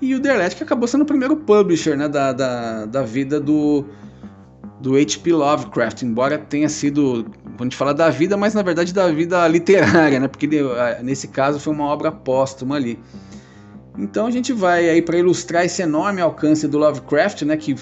E 0.00 0.14
o 0.14 0.20
Derlet 0.20 0.54
que 0.54 0.62
acabou 0.62 0.86
sendo 0.86 1.02
o 1.02 1.06
primeiro 1.06 1.36
publisher, 1.36 1.96
né? 1.96 2.08
Da, 2.08 2.32
da, 2.32 2.86
da 2.86 3.02
vida 3.02 3.40
do 3.40 3.84
do 4.80 4.94
H.P. 4.94 5.32
Lovecraft, 5.32 6.02
embora 6.02 6.36
tenha 6.36 6.68
sido, 6.68 7.26
a 7.58 7.62
gente 7.62 7.74
fala 7.74 7.94
da 7.94 8.10
vida, 8.10 8.36
mas 8.36 8.52
na 8.52 8.62
verdade 8.62 8.92
da 8.92 9.10
vida 9.10 9.48
literária, 9.48 10.20
né? 10.20 10.28
Porque 10.28 10.48
nesse 11.02 11.28
caso 11.28 11.58
foi 11.58 11.72
uma 11.72 11.86
obra 11.86 12.12
póstuma 12.12 12.76
ali. 12.76 12.98
Então 13.98 14.26
a 14.26 14.30
gente 14.30 14.52
vai 14.52 14.88
aí 14.90 15.00
para 15.00 15.18
ilustrar 15.18 15.64
esse 15.64 15.80
enorme 15.80 16.20
alcance 16.20 16.68
do 16.68 16.76
Lovecraft, 16.76 17.42
né? 17.42 17.56
Que 17.56 17.74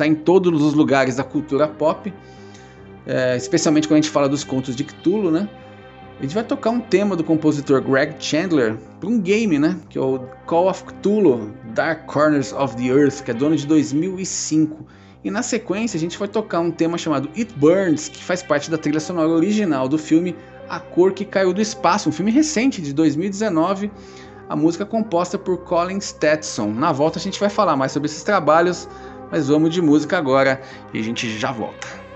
está 0.00 0.06
em 0.06 0.14
todos 0.14 0.62
os 0.62 0.72
lugares 0.72 1.16
da 1.16 1.24
cultura 1.24 1.68
pop, 1.68 2.12
é, 3.06 3.36
especialmente 3.36 3.86
quando 3.86 3.98
a 3.98 4.00
gente 4.00 4.10
fala 4.10 4.28
dos 4.28 4.42
contos 4.42 4.74
de 4.74 4.84
Cthulhu, 4.84 5.30
né? 5.30 5.48
A 6.18 6.22
gente 6.22 6.34
vai 6.34 6.44
tocar 6.44 6.70
um 6.70 6.80
tema 6.80 7.16
do 7.16 7.24
compositor 7.24 7.80
Greg 7.82 8.14
Chandler 8.18 8.76
para 8.98 9.08
um 9.08 9.18
game, 9.18 9.58
né? 9.58 9.76
Que 9.88 9.98
é 9.98 10.00
o 10.00 10.18
Call 10.46 10.68
of 10.68 10.84
Cthulhu 10.84 11.54
Dark 11.74 12.06
Corners 12.06 12.52
of 12.52 12.76
the 12.76 12.84
Earth, 12.84 13.22
que 13.22 13.30
é 13.30 13.34
dono 13.34 13.56
de 13.56 13.66
2005 13.66 14.86
e 15.22 15.30
na 15.30 15.42
sequência 15.42 15.98
a 15.98 16.00
gente 16.00 16.18
vai 16.18 16.28
tocar 16.28 16.60
um 16.60 16.70
tema 16.70 16.96
chamado 16.96 17.28
It 17.36 17.52
Burns, 17.54 18.08
que 18.08 18.24
faz 18.24 18.42
parte 18.42 18.70
da 18.70 18.78
trilha 18.78 19.00
sonora 19.00 19.28
original 19.28 19.86
do 19.86 19.98
filme 19.98 20.34
A 20.68 20.80
Cor 20.80 21.12
que 21.12 21.26
Caiu 21.26 21.52
do 21.52 21.60
Espaço, 21.60 22.08
um 22.08 22.12
filme 22.12 22.30
recente 22.30 22.80
de 22.80 22.94
2019. 22.94 23.90
A 24.48 24.56
música 24.56 24.86
composta 24.86 25.38
por 25.38 25.58
Colin 25.58 26.00
Stetson. 26.00 26.68
Na 26.72 26.90
volta 26.90 27.18
a 27.18 27.22
gente 27.22 27.38
vai 27.38 27.50
falar 27.50 27.76
mais 27.76 27.92
sobre 27.92 28.08
esses 28.08 28.22
trabalhos, 28.22 28.88
mas 29.30 29.48
vamos 29.48 29.72
de 29.72 29.80
música 29.80 30.18
agora 30.18 30.60
e 30.92 30.98
a 30.98 31.02
gente 31.02 31.38
já 31.38 31.52
volta. 31.52 32.09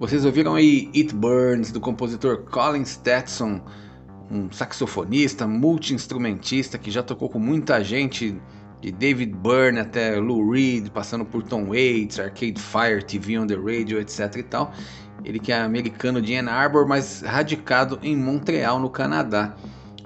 Vocês 0.00 0.24
ouviram 0.24 0.54
aí 0.54 0.90
It 0.96 1.14
Burns, 1.14 1.70
do 1.70 1.78
compositor 1.78 2.38
Colin 2.50 2.86
Stetson, 2.86 3.60
um 4.30 4.50
saxofonista, 4.50 5.46
multi-instrumentista 5.46 6.78
que 6.78 6.90
já 6.90 7.02
tocou 7.02 7.28
com 7.28 7.38
muita 7.38 7.84
gente, 7.84 8.40
de 8.80 8.90
David 8.90 9.34
Byrne 9.36 9.78
até 9.78 10.18
Lou 10.18 10.52
Reed, 10.52 10.88
passando 10.88 11.22
por 11.22 11.42
Tom 11.42 11.66
Waits, 11.66 12.18
Arcade 12.18 12.58
Fire, 12.58 13.04
TV 13.04 13.38
on 13.38 13.46
the 13.46 13.56
Radio, 13.56 14.00
etc 14.00 14.36
e 14.36 14.42
tal. 14.42 14.72
Ele 15.22 15.38
que 15.38 15.52
é 15.52 15.60
americano 15.60 16.22
de 16.22 16.34
Ann 16.34 16.48
Arbor, 16.48 16.88
mas 16.88 17.20
radicado 17.20 17.98
em 18.02 18.16
Montreal, 18.16 18.80
no 18.80 18.88
Canadá. 18.88 19.54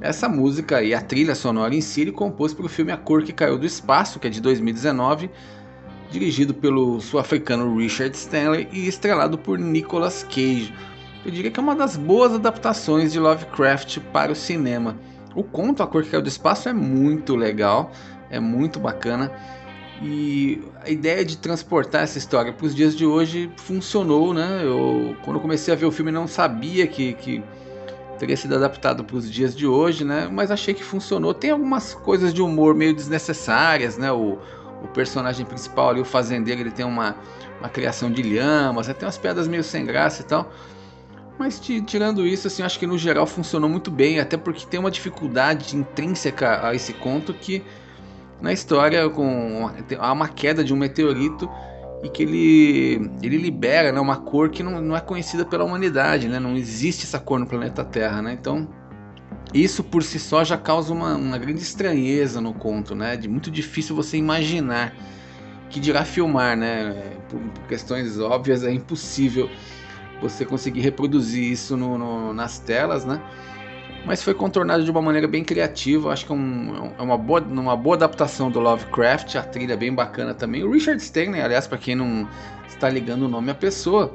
Essa 0.01 0.29
música 0.29 0.83
e 0.83 0.93
a 0.93 1.01
trilha 1.01 1.37
sonora 1.37 1.73
em 1.73 1.81
si 1.81 2.01
ele 2.01 2.11
compôs 2.11 2.53
para 2.53 2.67
o 2.67 2.69
filme 2.69 2.91
A 2.91 2.97
Cor 2.97 3.23
que 3.23 3.33
Caiu 3.33 3.57
do 3.57 3.65
Espaço, 3.65 4.19
que 4.19 4.27
é 4.27 4.31
de 4.31 4.41
2019, 4.41 5.31
dirigido 6.15 6.55
pelo 6.55 7.01
sul-africano 7.01 7.77
Richard 7.77 8.17
Stanley 8.17 8.69
e 8.73 8.87
estrelado 8.87 9.37
por 9.37 9.59
Nicolas 9.59 10.23
Cage. 10.23 10.73
Eu 11.25 11.33
diria 11.33 11.51
que 11.51 11.59
é 11.59 11.63
uma 11.63 11.75
das 11.75 11.97
boas 11.97 12.33
adaptações 12.33 13.13
de 13.13 13.19
Lovecraft 13.19 13.99
para 14.13 14.31
o 14.31 14.35
cinema. 14.37 14.97
O 15.35 15.43
conto 15.43 15.83
A 15.83 15.87
Cor 15.89 16.05
que 16.05 16.11
Caiu 16.11 16.23
do 16.23 16.29
Espaço 16.29 16.69
é 16.69 16.73
muito 16.73 17.35
legal, 17.35 17.91
é 18.31 18.39
muito 18.39 18.79
bacana. 18.79 19.33
E 20.01 20.63
a 20.85 20.89
ideia 20.89 21.25
de 21.25 21.37
transportar 21.37 22.05
essa 22.05 22.17
história 22.17 22.53
para 22.53 22.65
os 22.67 22.75
dias 22.75 22.95
de 22.95 23.05
hoje 23.05 23.51
funcionou, 23.57 24.33
né? 24.33 24.61
Eu, 24.63 25.17
quando 25.25 25.41
comecei 25.41 25.75
a 25.75 25.77
ver 25.77 25.87
o 25.87 25.91
filme, 25.91 26.13
não 26.13 26.29
sabia 26.29 26.87
que, 26.87 27.15
que 27.15 27.43
teria 28.21 28.37
sido 28.37 28.55
adaptado 28.55 29.03
para 29.03 29.17
os 29.17 29.29
dias 29.29 29.57
de 29.57 29.67
hoje, 29.67 30.05
né? 30.05 30.29
Mas 30.31 30.53
achei 30.53 30.75
que 30.75 30.85
funcionou. 30.85 31.35
Tem 31.35 31.51
algumas 31.51 31.93
coisas 31.93 32.33
de 32.33 32.41
humor 32.41 32.73
meio 32.73 32.95
desnecessárias, 32.95 33.99
né? 33.99 34.13
O, 34.13 34.39
o 34.85 34.89
personagem 34.89 35.45
principal 35.45 35.91
ali, 35.91 36.01
o 36.01 36.05
fazendeiro, 36.05 36.61
ele 36.61 36.71
tem 36.71 36.85
uma, 36.85 37.17
uma 37.59 37.69
criação 37.69 38.11
de 38.11 38.23
lhamas, 38.23 38.87
tem 38.87 38.97
umas 39.03 39.19
pedras 39.19 39.49
meio 39.49 39.65
sem 39.65 39.85
graça 39.85 40.23
e 40.23 40.25
tal. 40.25 40.53
Mas 41.39 41.59
tirando 41.59 42.25
isso, 42.27 42.47
assim, 42.47 42.63
acho 42.63 42.79
que 42.79 42.87
no 42.87 42.97
geral 42.97 43.27
funcionou 43.27 43.69
muito 43.69 43.91
bem, 43.91 44.21
até 44.21 44.37
porque 44.37 44.67
tem 44.67 44.79
uma 44.79 44.91
dificuldade 44.91 45.77
intrínseca 45.77 46.65
a 46.65 46.75
esse 46.75 46.93
conto 46.93 47.35
que 47.35 47.65
na 48.41 48.53
história 48.53 49.09
com 49.09 49.71
há 49.99 50.13
uma 50.13 50.29
queda 50.29 50.63
de 50.63 50.73
um 50.73 50.77
meteorito 50.77 51.51
e 52.05 52.09
que 52.09 52.23
ele, 52.23 53.11
ele 53.23 53.39
libera 53.39 53.91
né, 53.91 53.99
uma 53.99 54.17
cor 54.17 54.51
que 54.51 54.63
não, 54.63 54.81
não 54.81 54.97
é 54.97 55.01
conhecida 55.01 55.45
pela 55.45 55.65
humanidade, 55.65 56.29
né? 56.29 56.39
não 56.39 56.55
existe 56.55 57.05
essa 57.05 57.19
cor 57.19 57.41
no 57.41 57.47
planeta 57.47 57.83
Terra. 57.83 58.21
Né? 58.21 58.37
Então, 58.39 58.69
isso 59.55 59.85
por 59.85 60.03
si 60.03 60.19
só 60.19 60.43
já 60.43 60.59
causa 60.59 60.93
uma, 60.93 61.15
uma 61.15 61.39
grande 61.39 61.63
estranheza 61.63 62.41
no 62.41 62.53
conto, 62.53 62.95
né? 62.95 63.17
de 63.17 63.29
muito 63.29 63.51
difícil 63.51 63.95
você 63.95 64.17
imaginar, 64.17 64.93
que 65.71 65.79
dirá 65.79 66.05
filmar, 66.05 66.57
né? 66.57 67.17
por, 67.29 67.39
por 67.39 67.67
questões 67.69 68.19
óbvias 68.19 68.65
é 68.65 68.73
impossível 68.73 69.49
você 70.21 70.45
conseguir 70.45 70.81
reproduzir 70.81 71.45
isso 71.45 71.77
no, 71.77 71.97
no, 71.97 72.33
nas 72.33 72.59
telas, 72.59 73.05
né? 73.05 73.21
mas 74.05 74.23
foi 74.23 74.35
contornado 74.35 74.85
de 74.85 74.91
uma 74.91 75.01
maneira 75.01 75.27
bem 75.27 75.43
criativa. 75.43 76.13
Acho 76.13 76.27
que 76.27 76.33
é, 76.33 76.35
um, 76.35 76.93
é 76.99 77.03
uma, 77.03 77.17
boa, 77.17 77.41
uma 77.41 77.77
boa 77.77 77.97
adaptação 77.97 78.51
do 78.51 78.61
Lovecraft. 78.61 79.37
A 79.37 79.43
trilha 79.43 79.73
é 79.73 79.77
bem 79.77 79.95
bacana 79.95 80.35
também. 80.35 80.63
O 80.63 80.71
Richard 80.71 81.01
Stanley, 81.03 81.41
aliás, 81.41 81.67
para 81.67 81.79
quem 81.79 81.95
não 81.95 82.29
está 82.69 82.91
ligando 82.91 83.23
o 83.23 83.29
nome 83.29 83.51
à 83.51 83.55
pessoa, 83.55 84.15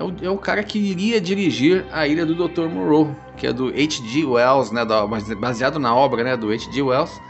é 0.00 0.02
o, 0.02 0.14
é 0.22 0.30
o 0.30 0.38
cara 0.38 0.64
que 0.64 0.78
iria 0.78 1.20
dirigir 1.20 1.84
a 1.92 2.06
Ilha 2.06 2.24
do 2.24 2.34
Dr. 2.34 2.68
Moreau, 2.68 3.14
que 3.36 3.46
é 3.46 3.52
do 3.52 3.68
H.G. 3.68 4.24
Wells, 4.24 4.72
né, 4.72 4.82
da, 4.82 5.06
baseado 5.36 5.78
na 5.78 5.94
obra 5.94 6.24
né, 6.24 6.36
do 6.36 6.48
H.G. 6.48 6.80
Wells. 6.80 7.20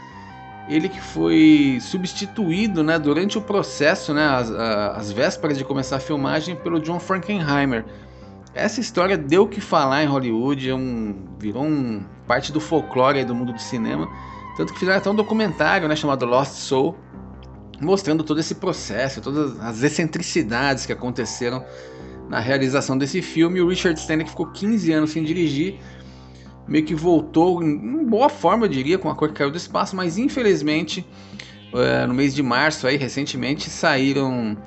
Ele 0.69 0.87
que 0.87 1.01
foi 1.01 1.79
substituído 1.81 2.81
né, 2.81 2.97
durante 2.97 3.37
o 3.37 3.41
processo, 3.41 4.13
né, 4.13 4.25
as, 4.25 4.49
as 4.49 5.11
vésperas 5.11 5.57
de 5.57 5.65
começar 5.65 5.97
a 5.97 5.99
filmagem, 5.99 6.55
pelo 6.55 6.79
John 6.79 6.99
Frankenheimer 6.99 7.83
essa 8.53 8.81
história 8.81 9.17
deu 9.17 9.43
o 9.43 9.47
que 9.47 9.61
falar 9.61 10.03
em 10.03 10.07
Hollywood, 10.07 10.69
é 10.69 10.75
um, 10.75 11.15
virou 11.39 11.63
um, 11.63 12.03
parte 12.27 12.51
do 12.51 12.59
folclore 12.59 13.23
do 13.23 13.33
mundo 13.33 13.53
do 13.53 13.61
cinema. 13.61 14.09
Tanto 14.57 14.73
que 14.73 14.79
fizeram 14.79 14.97
até 14.97 15.09
um 15.09 15.15
documentário 15.15 15.87
né, 15.87 15.95
chamado 15.95 16.25
Lost 16.25 16.51
Soul, 16.51 16.97
mostrando 17.79 18.23
todo 18.23 18.41
esse 18.41 18.55
processo, 18.55 19.21
todas 19.21 19.57
as 19.61 19.81
excentricidades 19.81 20.85
que 20.85 20.91
aconteceram 20.91 21.63
na 22.31 22.39
realização 22.39 22.97
desse 22.97 23.21
filme. 23.21 23.59
O 23.59 23.67
Richard 23.67 23.99
Stanley 23.99 24.25
ficou 24.25 24.47
15 24.47 24.93
anos 24.93 25.11
sem 25.11 25.21
dirigir, 25.21 25.77
meio 26.65 26.85
que 26.85 26.95
voltou 26.95 27.61
em 27.61 28.05
boa 28.05 28.29
forma, 28.29 28.65
eu 28.65 28.69
diria, 28.69 28.97
com 28.97 29.09
a 29.09 29.15
cor 29.15 29.27
que 29.27 29.33
caiu 29.35 29.51
do 29.51 29.57
espaço, 29.57 29.97
mas 29.97 30.17
infelizmente 30.17 31.05
eh, 31.73 32.07
no 32.07 32.13
mês 32.13 32.33
de 32.33 32.41
março, 32.41 32.87
aí, 32.87 32.95
recentemente, 32.95 33.69
saíram 33.69 34.57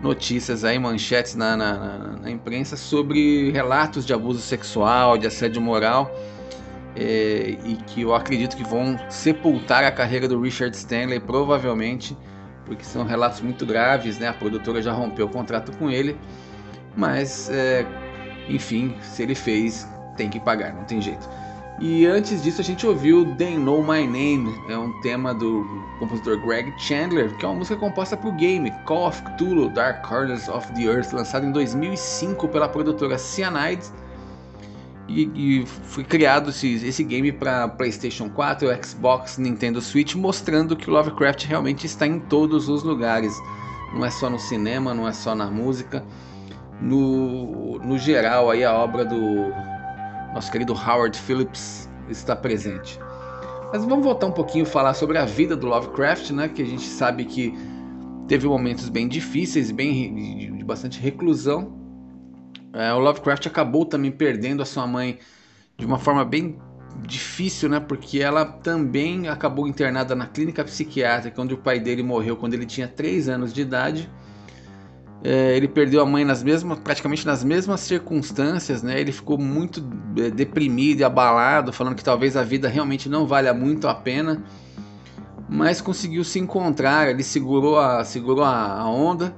notícias 0.00 0.64
aí, 0.64 0.80
manchetes 0.80 1.36
na, 1.36 1.56
na, 1.56 1.98
na, 2.22 2.28
imprensa 2.28 2.76
sobre 2.76 3.52
relatos 3.52 4.04
de 4.04 4.12
abuso 4.12 4.40
sexual, 4.40 5.16
de 5.16 5.28
assédio 5.28 5.62
moral, 5.62 6.12
é, 6.96 7.56
e 7.64 7.78
que 7.86 8.02
eu 8.02 8.12
acredito 8.12 8.56
que 8.56 8.64
vão 8.64 8.98
sepultar 9.08 9.84
a 9.84 9.92
carreira 9.92 10.26
do 10.26 10.40
Richard 10.40 10.76
Stanley, 10.76 11.20
provavelmente, 11.20 12.16
porque 12.66 12.82
são 12.82 13.04
relatos 13.04 13.40
muito 13.40 13.64
graves, 13.64 14.18
né? 14.18 14.26
A 14.26 14.32
produtora 14.32 14.82
já 14.82 14.92
rompeu 14.92 15.26
o 15.26 15.28
contrato 15.28 15.70
com 15.78 15.88
ele, 15.88 16.16
mas, 16.96 17.48
é, 17.50 17.86
enfim, 18.48 18.94
se 19.00 19.22
ele 19.22 19.34
fez, 19.34 19.88
tem 20.16 20.28
que 20.28 20.40
pagar, 20.40 20.72
não 20.72 20.84
tem 20.84 21.00
jeito. 21.00 21.28
E 21.80 22.06
antes 22.06 22.42
disso 22.42 22.60
a 22.60 22.64
gente 22.64 22.86
ouviu 22.86 23.34
They 23.34 23.58
Know 23.58 23.82
My 23.82 24.06
Name, 24.06 24.54
é 24.68 24.78
um 24.78 24.92
tema 25.00 25.34
do 25.34 25.66
compositor 25.98 26.38
Greg 26.38 26.72
Chandler, 26.78 27.36
que 27.36 27.44
é 27.44 27.48
uma 27.48 27.56
música 27.56 27.76
composta 27.76 28.16
para 28.16 28.28
o 28.28 28.32
game 28.32 28.70
Call 28.84 29.08
of 29.08 29.20
Cthulhu 29.22 29.68
Dark 29.68 30.06
Corners 30.06 30.48
of 30.48 30.70
the 30.74 30.82
Earth, 30.82 31.12
lançado 31.12 31.46
em 31.46 31.50
2005 31.50 32.46
pela 32.48 32.68
produtora 32.68 33.18
Cyanide. 33.18 33.82
E, 35.08 35.30
e 35.34 35.66
foi 35.66 36.04
criado 36.04 36.50
esse, 36.50 36.74
esse 36.86 37.02
game 37.02 37.32
para 37.32 37.66
PlayStation 37.66 38.30
4, 38.30 38.68
Xbox, 38.84 39.36
Nintendo 39.38 39.80
Switch, 39.80 40.14
mostrando 40.14 40.76
que 40.76 40.88
Lovecraft 40.88 41.46
realmente 41.46 41.86
está 41.86 42.06
em 42.06 42.20
todos 42.20 42.68
os 42.68 42.82
lugares. 42.84 43.34
Não 43.92 44.04
é 44.04 44.10
só 44.10 44.30
no 44.30 44.38
cinema, 44.38 44.94
não 44.94 45.08
é 45.08 45.12
só 45.12 45.34
na 45.34 45.50
música. 45.50 46.04
No, 46.80 47.78
no 47.78 47.96
geral, 47.96 48.50
aí 48.50 48.64
a 48.64 48.72
obra 48.74 49.04
do 49.04 49.52
nosso 50.34 50.50
querido 50.50 50.72
Howard 50.72 51.16
Phillips 51.16 51.88
está 52.08 52.34
presente. 52.34 52.98
Mas 53.72 53.84
vamos 53.84 54.04
voltar 54.04 54.26
um 54.26 54.32
pouquinho 54.32 54.66
falar 54.66 54.94
sobre 54.94 55.16
a 55.16 55.24
vida 55.24 55.56
do 55.56 55.66
Lovecraft, 55.66 56.30
né? 56.30 56.48
Que 56.48 56.62
a 56.62 56.66
gente 56.66 56.82
sabe 56.82 57.24
que 57.24 57.54
teve 58.26 58.46
momentos 58.46 58.88
bem 58.88 59.08
difíceis, 59.08 59.70
bem 59.70 60.56
de 60.56 60.64
bastante 60.64 61.00
reclusão. 61.00 61.80
É, 62.72 62.92
o 62.92 62.98
Lovecraft 62.98 63.46
acabou 63.46 63.84
também 63.84 64.10
perdendo 64.10 64.62
a 64.62 64.66
sua 64.66 64.86
mãe 64.86 65.18
de 65.76 65.86
uma 65.86 65.98
forma 65.98 66.24
bem 66.24 66.58
difícil, 67.00 67.68
né? 67.68 67.80
Porque 67.80 68.20
ela 68.20 68.44
também 68.44 69.28
acabou 69.28 69.66
internada 69.66 70.14
na 70.14 70.26
clínica 70.26 70.62
psiquiátrica, 70.64 71.40
onde 71.40 71.54
o 71.54 71.58
pai 71.58 71.80
dele 71.80 72.02
morreu 72.02 72.36
quando 72.36 72.54
ele 72.54 72.66
tinha 72.66 72.88
3 72.88 73.28
anos 73.28 73.52
de 73.52 73.62
idade. 73.62 74.10
É, 75.24 75.56
ele 75.56 75.68
perdeu 75.68 76.00
a 76.00 76.06
mãe 76.06 76.24
nas 76.24 76.42
mesmas, 76.42 76.78
praticamente 76.80 77.24
nas 77.24 77.44
mesmas 77.44 77.80
circunstâncias, 77.80 78.82
né? 78.82 79.00
Ele 79.00 79.12
ficou 79.12 79.38
muito 79.38 79.84
é, 80.16 80.30
deprimido 80.30 81.00
e 81.00 81.04
abalado, 81.04 81.72
falando 81.72 81.94
que 81.94 82.02
talvez 82.02 82.36
a 82.36 82.42
vida 82.42 82.68
realmente 82.68 83.08
não 83.08 83.24
valha 83.24 83.54
muito 83.54 83.86
a 83.86 83.94
pena, 83.94 84.42
mas 85.48 85.80
conseguiu 85.80 86.24
se 86.24 86.40
encontrar. 86.40 87.08
Ele 87.08 87.22
segurou 87.22 87.78
a, 87.78 88.04
segurou 88.04 88.44
a, 88.44 88.84
onda. 88.88 89.32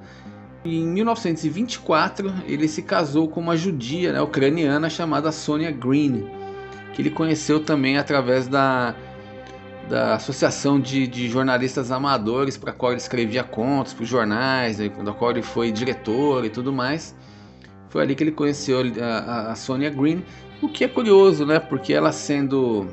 E 0.64 0.78
em 0.78 0.86
1924 0.86 2.32
ele 2.46 2.66
se 2.66 2.80
casou 2.80 3.28
com 3.28 3.40
uma 3.40 3.54
judia, 3.54 4.14
né, 4.14 4.22
ucraniana 4.22 4.88
chamada 4.88 5.30
Sonia 5.30 5.70
Green, 5.70 6.24
que 6.94 7.02
ele 7.02 7.10
conheceu 7.10 7.60
também 7.60 7.98
através 7.98 8.48
da 8.48 8.94
da 9.88 10.14
Associação 10.14 10.80
de, 10.80 11.06
de 11.06 11.28
Jornalistas 11.28 11.90
Amadores, 11.90 12.56
para 12.56 12.70
a 12.70 12.74
qual 12.74 12.92
ele 12.92 13.00
escrevia 13.00 13.44
contos 13.44 13.92
para 13.92 14.02
os 14.02 14.08
jornais, 14.08 14.78
né, 14.78 14.88
da 14.88 15.12
qual 15.12 15.30
ele 15.30 15.42
foi 15.42 15.70
diretor 15.70 16.44
e 16.44 16.50
tudo 16.50 16.72
mais. 16.72 17.14
Foi 17.88 18.02
ali 18.02 18.14
que 18.14 18.24
ele 18.24 18.32
conheceu 18.32 18.80
a, 19.00 19.52
a 19.52 19.54
Sonia 19.54 19.90
Green, 19.90 20.24
o 20.60 20.68
que 20.68 20.84
é 20.84 20.88
curioso, 20.88 21.46
né? 21.46 21.60
Porque 21.60 21.92
ela 21.92 22.10
sendo 22.10 22.88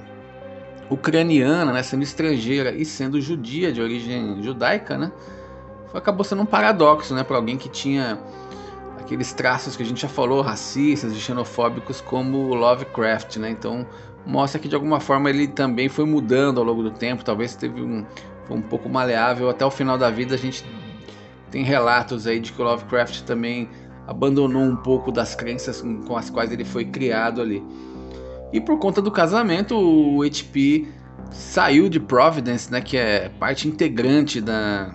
ucraniana, 0.90 1.72
né, 1.72 1.82
sendo 1.82 2.04
estrangeira 2.04 2.72
e 2.72 2.84
sendo 2.84 3.22
judia 3.22 3.72
de 3.72 3.82
origem 3.82 4.44
judaica, 4.44 4.98
né, 4.98 5.12
acabou 5.94 6.24
sendo 6.24 6.42
um 6.42 6.46
paradoxo, 6.46 7.16
né, 7.16 7.24
para 7.24 7.38
alguém 7.38 7.58
que 7.58 7.70
tinha 7.70 8.20
aqueles 9.00 9.34
traços 9.34 9.76
que 9.76 9.84
a 9.84 9.86
gente 9.86 10.02
já 10.02 10.10
falou, 10.10 10.42
racistas 10.42 11.14
e 11.14 11.16
xenofóbicos 11.16 12.00
como 12.00 12.54
Lovecraft, 12.54 13.38
né? 13.38 13.50
Então 13.50 13.86
mostra 14.26 14.60
que 14.60 14.68
de 14.68 14.76
alguma 14.76 15.00
forma 15.00 15.30
ele 15.30 15.48
também 15.48 15.90
foi 15.90 16.06
mudando 16.06 16.60
ao 16.60 16.64
longo 16.64 16.84
do 16.84 16.92
tempo, 16.92 17.24
talvez 17.24 17.56
teve 17.56 17.82
um 17.82 18.06
foi 18.46 18.58
um 18.58 18.62
pouco 18.62 18.90
maleável 18.90 19.50
até 19.50 19.66
o 19.66 19.72
final 19.72 19.98
da 19.98 20.10
vida. 20.10 20.36
A 20.36 20.38
gente 20.38 20.66
tem 21.50 21.64
relatos 21.64 22.28
aí 22.28 22.40
de 22.40 22.52
que 22.52 22.62
o 22.62 22.66
Lovecraft 22.66 23.22
também 23.22 23.70
abandonou 24.08 24.64
um 24.64 24.76
pouco 24.76 25.12
das 25.12 25.36
crenças 25.36 25.82
com 25.82 26.18
as 26.18 26.30
quais 26.30 26.52
ele 26.52 26.66
foi 26.66 26.86
criado 26.86 27.42
ali. 27.42 27.64
E 28.52 28.60
por 28.60 28.78
conta 28.80 29.02
do 29.02 29.12
casamento, 29.12 29.76
o 29.78 30.22
HP 30.30 30.88
saiu 31.32 31.88
de 31.88 32.00
Providence, 32.00 32.70
né, 32.72 32.82
que 32.82 32.98
é 32.98 33.30
parte 33.40 33.68
integrante 33.68 34.42
da, 34.42 34.94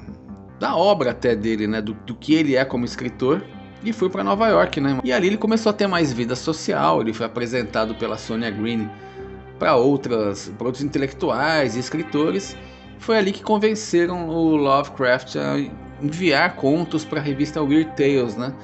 da 0.61 0.77
obra 0.77 1.12
até 1.12 1.35
dele, 1.35 1.66
né, 1.66 1.81
do, 1.81 1.95
do 1.95 2.14
que 2.14 2.35
ele 2.35 2.57
é 2.57 2.64
como 2.64 2.85
escritor. 2.85 3.43
e 3.83 3.93
foi 3.93 4.11
para 4.11 4.22
Nova 4.22 4.49
York, 4.49 4.81
né? 4.81 5.01
E 5.03 5.12
ali 5.12 5.29
ele 5.29 5.39
começou 5.39 5.70
a 5.70 5.72
ter 5.72 5.87
mais 5.87 6.12
vida 6.12 6.35
social, 6.37 7.01
ele 7.01 7.14
foi 7.14 7.24
apresentado 7.24 7.95
pela 7.95 8.18
Sonia 8.18 8.51
Green 8.51 8.91
para 9.59 9.77
outras, 9.77 10.53
pra 10.57 10.67
outros 10.67 10.85
intelectuais 10.85 11.77
e 11.77 11.81
escritores. 11.81 12.57
Foi 12.99 13.19
ali 13.19 13.33
que 13.33 13.43
convenceram 13.43 14.29
o 14.29 14.57
Lovecraft 14.57 15.37
a 15.37 15.59
enviar 16.03 16.57
contos 16.57 17.05
para 17.05 17.21
a 17.21 17.23
revista 17.23 17.63
Weird 17.63 17.91
Tales, 17.97 18.37
né? 18.37 18.55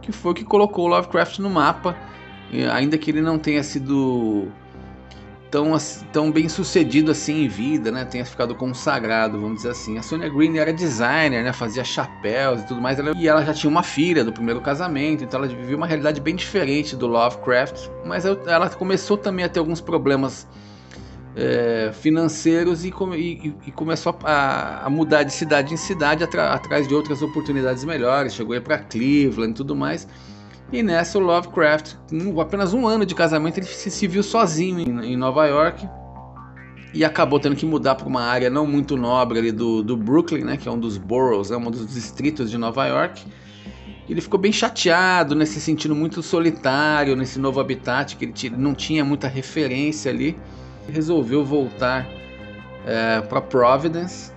Que 0.00 0.12
foi 0.12 0.32
o 0.32 0.34
que 0.34 0.44
colocou 0.44 0.86
o 0.86 0.88
Lovecraft 0.88 1.38
no 1.38 1.50
mapa, 1.50 1.96
ainda 2.72 2.98
que 2.98 3.10
ele 3.10 3.20
não 3.20 3.38
tenha 3.38 3.62
sido 3.62 4.48
tão, 5.52 5.76
tão 6.10 6.32
bem 6.32 6.48
sucedido 6.48 7.10
assim 7.10 7.44
em 7.44 7.48
vida, 7.48 7.92
né? 7.92 8.06
Tenha 8.06 8.24
ficado 8.24 8.54
consagrado, 8.54 9.38
vamos 9.38 9.58
dizer 9.58 9.68
assim. 9.68 9.98
A 9.98 10.02
Sonia 10.02 10.30
Green 10.30 10.56
era 10.56 10.72
designer, 10.72 11.44
né? 11.44 11.52
Fazia 11.52 11.84
chapéus 11.84 12.62
e 12.62 12.66
tudo 12.66 12.80
mais. 12.80 12.98
E 12.98 13.28
ela 13.28 13.44
já 13.44 13.52
tinha 13.52 13.70
uma 13.70 13.82
filha 13.82 14.24
do 14.24 14.32
primeiro 14.32 14.62
casamento, 14.62 15.22
então 15.22 15.38
ela 15.38 15.46
vivia 15.46 15.76
uma 15.76 15.86
realidade 15.86 16.22
bem 16.22 16.34
diferente 16.34 16.96
do 16.96 17.06
Lovecraft. 17.06 17.90
Mas 18.02 18.24
ela 18.24 18.70
começou 18.70 19.18
também 19.18 19.44
a 19.44 19.48
ter 19.48 19.58
alguns 19.58 19.82
problemas 19.82 20.48
é, 21.36 21.90
financeiros 21.92 22.86
e, 22.86 22.88
e, 22.88 23.54
e 23.66 23.72
começou 23.72 24.18
a, 24.24 24.86
a, 24.86 24.90
mudar 24.90 25.22
de 25.22 25.34
cidade 25.34 25.74
em 25.74 25.76
cidade 25.76 26.24
atrás 26.24 26.88
de 26.88 26.94
outras 26.94 27.20
oportunidades 27.20 27.84
melhores. 27.84 28.32
Chegou 28.32 28.54
aí 28.54 28.60
para 28.60 28.78
Cleveland 28.78 29.50
e 29.50 29.54
tudo 29.54 29.76
mais. 29.76 30.08
E 30.72 30.82
nessa 30.82 31.18
o 31.18 31.20
Lovecraft, 31.20 31.96
com 32.08 32.40
apenas 32.40 32.72
um 32.72 32.86
ano 32.86 33.04
de 33.04 33.14
casamento, 33.14 33.58
ele 33.58 33.66
se, 33.66 34.06
viu 34.06 34.22
sozinho 34.22 35.04
em, 35.04 35.16
Nova 35.18 35.46
York 35.46 35.86
e 36.94 37.04
acabou 37.04 37.38
tendo 37.38 37.54
que 37.54 37.66
mudar 37.66 37.94
para 37.94 38.08
uma 38.08 38.22
área 38.22 38.48
não 38.48 38.66
muito 38.66 38.96
nobre 38.96 39.38
ali 39.38 39.52
do, 39.52 39.82
do 39.82 39.98
Brooklyn, 39.98 40.44
né, 40.44 40.56
que 40.56 40.66
é 40.66 40.72
um 40.72 40.78
dos 40.78 40.96
boroughs, 40.96 41.50
é 41.50 41.56
um 41.58 41.70
dos 41.70 41.92
distritos 41.92 42.50
de 42.50 42.56
Nova 42.56 42.86
York. 42.86 43.22
Ele 44.08 44.20
ficou 44.22 44.40
bem 44.40 44.50
chateado, 44.50 45.34
né, 45.34 45.44
se 45.44 45.60
sentindo 45.60 45.94
muito 45.94 46.22
solitário 46.22 47.14
nesse 47.14 47.38
novo 47.38 47.60
habitat 47.60 48.16
que 48.16 48.24
ele 48.24 48.56
não 48.56 48.74
tinha 48.74 49.04
muita 49.04 49.28
referência 49.28 50.10
ali. 50.10 50.38
Resolveu 50.88 51.44
voltar 51.44 52.08
é, 52.86 53.20
para 53.20 53.42
Providence 53.42 54.31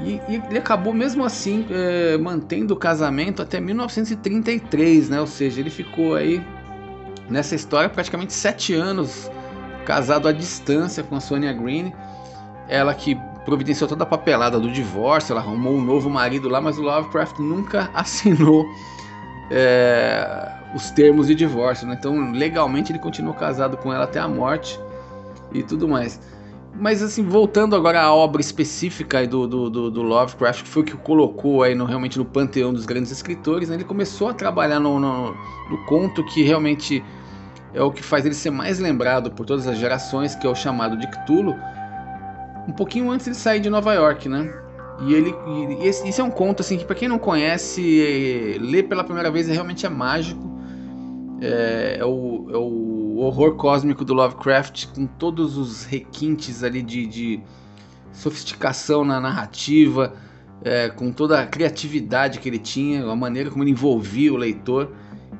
e, 0.00 0.20
e, 0.28 0.42
ele 0.48 0.58
acabou 0.58 0.92
mesmo 0.92 1.24
assim 1.24 1.66
é, 1.70 2.16
mantendo 2.18 2.74
o 2.74 2.76
casamento 2.76 3.42
até 3.42 3.60
1933, 3.60 5.08
né? 5.08 5.20
Ou 5.20 5.26
seja, 5.26 5.60
ele 5.60 5.70
ficou 5.70 6.14
aí 6.14 6.44
nessa 7.28 7.54
história 7.54 7.88
praticamente 7.88 8.32
sete 8.32 8.74
anos 8.74 9.30
casado 9.84 10.28
à 10.28 10.32
distância 10.32 11.02
com 11.02 11.16
a 11.16 11.20
Sonia 11.20 11.52
Green. 11.52 11.92
Ela 12.68 12.94
que 12.94 13.18
providenciou 13.44 13.88
toda 13.88 14.04
a 14.04 14.06
papelada 14.06 14.60
do 14.60 14.70
divórcio, 14.70 15.32
ela 15.32 15.40
arrumou 15.40 15.74
um 15.74 15.82
novo 15.82 16.10
marido 16.10 16.48
lá, 16.48 16.60
mas 16.60 16.78
o 16.78 16.82
Lovecraft 16.82 17.38
nunca 17.38 17.90
assinou 17.94 18.66
é, 19.50 20.52
os 20.74 20.90
termos 20.90 21.26
de 21.26 21.34
divórcio, 21.34 21.86
né? 21.86 21.96
Então 21.98 22.30
legalmente 22.32 22.92
ele 22.92 22.98
continuou 22.98 23.34
casado 23.34 23.76
com 23.76 23.92
ela 23.92 24.04
até 24.04 24.20
a 24.20 24.28
morte 24.28 24.78
e 25.52 25.62
tudo 25.62 25.88
mais. 25.88 26.20
Mas 26.80 27.02
assim, 27.02 27.24
voltando 27.24 27.74
agora 27.74 28.00
à 28.00 28.14
obra 28.14 28.40
específica 28.40 29.26
do, 29.26 29.48
do, 29.48 29.68
do, 29.68 29.90
do, 29.90 30.02
Lovecraft, 30.02 30.62
que 30.62 30.68
foi 30.68 30.82
o 30.82 30.84
que 30.84 30.96
colocou 30.96 31.64
aí 31.64 31.74
no, 31.74 31.84
realmente 31.84 32.16
no 32.18 32.24
panteão 32.24 32.72
dos 32.72 32.86
grandes 32.86 33.10
escritores, 33.10 33.68
né? 33.68 33.74
ele 33.74 33.84
começou 33.84 34.28
a 34.28 34.34
trabalhar 34.34 34.78
no, 34.78 35.00
no, 35.00 35.32
no, 35.32 35.86
conto 35.86 36.24
que 36.24 36.42
realmente 36.42 37.02
é 37.74 37.82
o 37.82 37.90
que 37.90 38.02
faz 38.02 38.24
ele 38.24 38.34
ser 38.34 38.50
mais 38.50 38.78
lembrado 38.78 39.32
por 39.32 39.44
todas 39.44 39.66
as 39.66 39.76
gerações, 39.76 40.36
que 40.36 40.46
é 40.46 40.50
o 40.50 40.54
chamado 40.54 40.96
de 40.96 41.08
Cthulhu, 41.08 41.56
um 42.68 42.72
pouquinho 42.72 43.10
antes 43.10 43.26
de 43.26 43.34
sair 43.34 43.58
de 43.58 43.68
Nova 43.68 43.92
York, 43.94 44.28
né? 44.28 44.48
E 45.00 45.14
ele, 45.14 45.34
e 45.46 45.86
esse, 45.86 46.08
esse, 46.08 46.20
é 46.20 46.24
um 46.24 46.30
conto 46.30 46.60
assim 46.60 46.76
que 46.76 46.84
para 46.84 46.94
quem 46.94 47.08
não 47.08 47.18
conhece, 47.18 48.02
é, 48.02 48.58
ler 48.58 48.84
pela 48.84 49.02
primeira 49.02 49.30
vez 49.30 49.48
é, 49.48 49.52
realmente 49.52 49.84
é 49.84 49.88
mágico. 49.88 50.48
É, 51.40 51.98
é, 52.00 52.04
o, 52.04 52.46
é 52.50 52.56
o 52.56 52.97
o 53.18 53.22
horror 53.22 53.56
cósmico 53.56 54.04
do 54.04 54.14
Lovecraft, 54.14 54.86
com 54.94 55.04
todos 55.04 55.56
os 55.56 55.84
requintes 55.84 56.62
ali 56.62 56.80
de, 56.80 57.04
de 57.04 57.40
sofisticação 58.12 59.04
na 59.04 59.18
narrativa, 59.20 60.14
é, 60.62 60.88
com 60.88 61.10
toda 61.10 61.40
a 61.40 61.44
criatividade 61.44 62.38
que 62.38 62.48
ele 62.48 62.60
tinha, 62.60 63.04
a 63.04 63.16
maneira 63.16 63.50
como 63.50 63.64
ele 63.64 63.72
envolvia 63.72 64.32
o 64.32 64.36
leitor. 64.36 64.92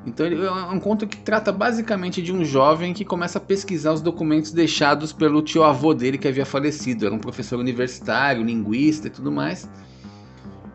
Então 0.04 0.26
ele 0.26 0.44
é 0.44 0.50
um 0.50 0.80
conto 0.80 1.06
que 1.06 1.18
trata 1.18 1.52
basicamente 1.52 2.20
de 2.20 2.32
um 2.32 2.44
jovem 2.44 2.92
que 2.92 3.04
começa 3.04 3.38
a 3.38 3.40
pesquisar 3.40 3.92
os 3.92 4.00
documentos 4.00 4.50
deixados 4.50 5.12
pelo 5.12 5.40
tio 5.40 5.62
avô 5.62 5.94
dele 5.94 6.18
que 6.18 6.26
havia 6.26 6.44
falecido. 6.44 7.06
Era 7.06 7.14
um 7.14 7.20
professor 7.20 7.60
universitário, 7.60 8.42
linguista 8.42 9.06
e 9.06 9.10
tudo 9.10 9.30
mais. 9.30 9.70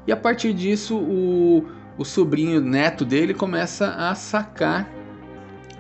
E 0.08 0.12
a 0.14 0.16
partir 0.16 0.54
disso, 0.54 0.96
o, 0.96 1.66
o 1.98 2.06
sobrinho 2.06 2.62
neto 2.62 3.04
dele 3.04 3.34
começa 3.34 3.90
a 3.90 4.16
sacar 4.16 5.03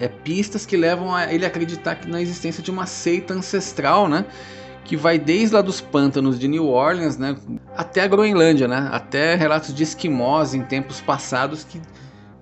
é, 0.04 0.08
pistas 0.10 0.66
que 0.66 0.76
levam 0.76 1.16
a 1.16 1.34
ele 1.34 1.46
acreditar 1.46 1.96
que 1.96 2.10
na 2.10 2.22
existência 2.22 2.62
de 2.62 2.70
uma 2.70 2.86
seita 2.86 3.34
ancestral, 3.34 4.10
né? 4.10 4.26
Que 4.84 4.98
vai 4.98 5.18
desde 5.18 5.56
lá 5.56 5.62
dos 5.62 5.80
pântanos 5.80 6.38
de 6.38 6.48
New 6.48 6.68
Orleans, 6.68 7.18
né? 7.18 7.38
Até 7.76 8.02
a 8.02 8.08
Groenlândia, 8.08 8.68
né? 8.68 8.90
Até 8.92 9.36
relatos 9.36 9.74
de 9.74 9.82
esquimós 9.82 10.54
em 10.54 10.62
tempos 10.62 11.00
passados 11.00 11.64
que 11.64 11.82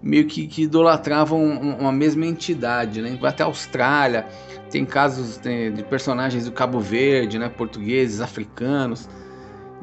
meio 0.01 0.25
que, 0.25 0.47
que 0.47 0.63
idolatravam 0.63 1.43
uma 1.43 1.91
mesma 1.91 2.25
entidade, 2.25 2.99
né? 2.99 3.15
Vai 3.21 3.29
até 3.29 3.43
a 3.43 3.45
Austrália, 3.45 4.25
tem 4.71 4.83
casos 4.83 5.37
de 5.37 5.83
personagens 5.83 6.45
do 6.45 6.51
Cabo 6.51 6.79
Verde, 6.79 7.37
né? 7.37 7.47
Portugueses, 7.47 8.21
africanos. 8.21 9.07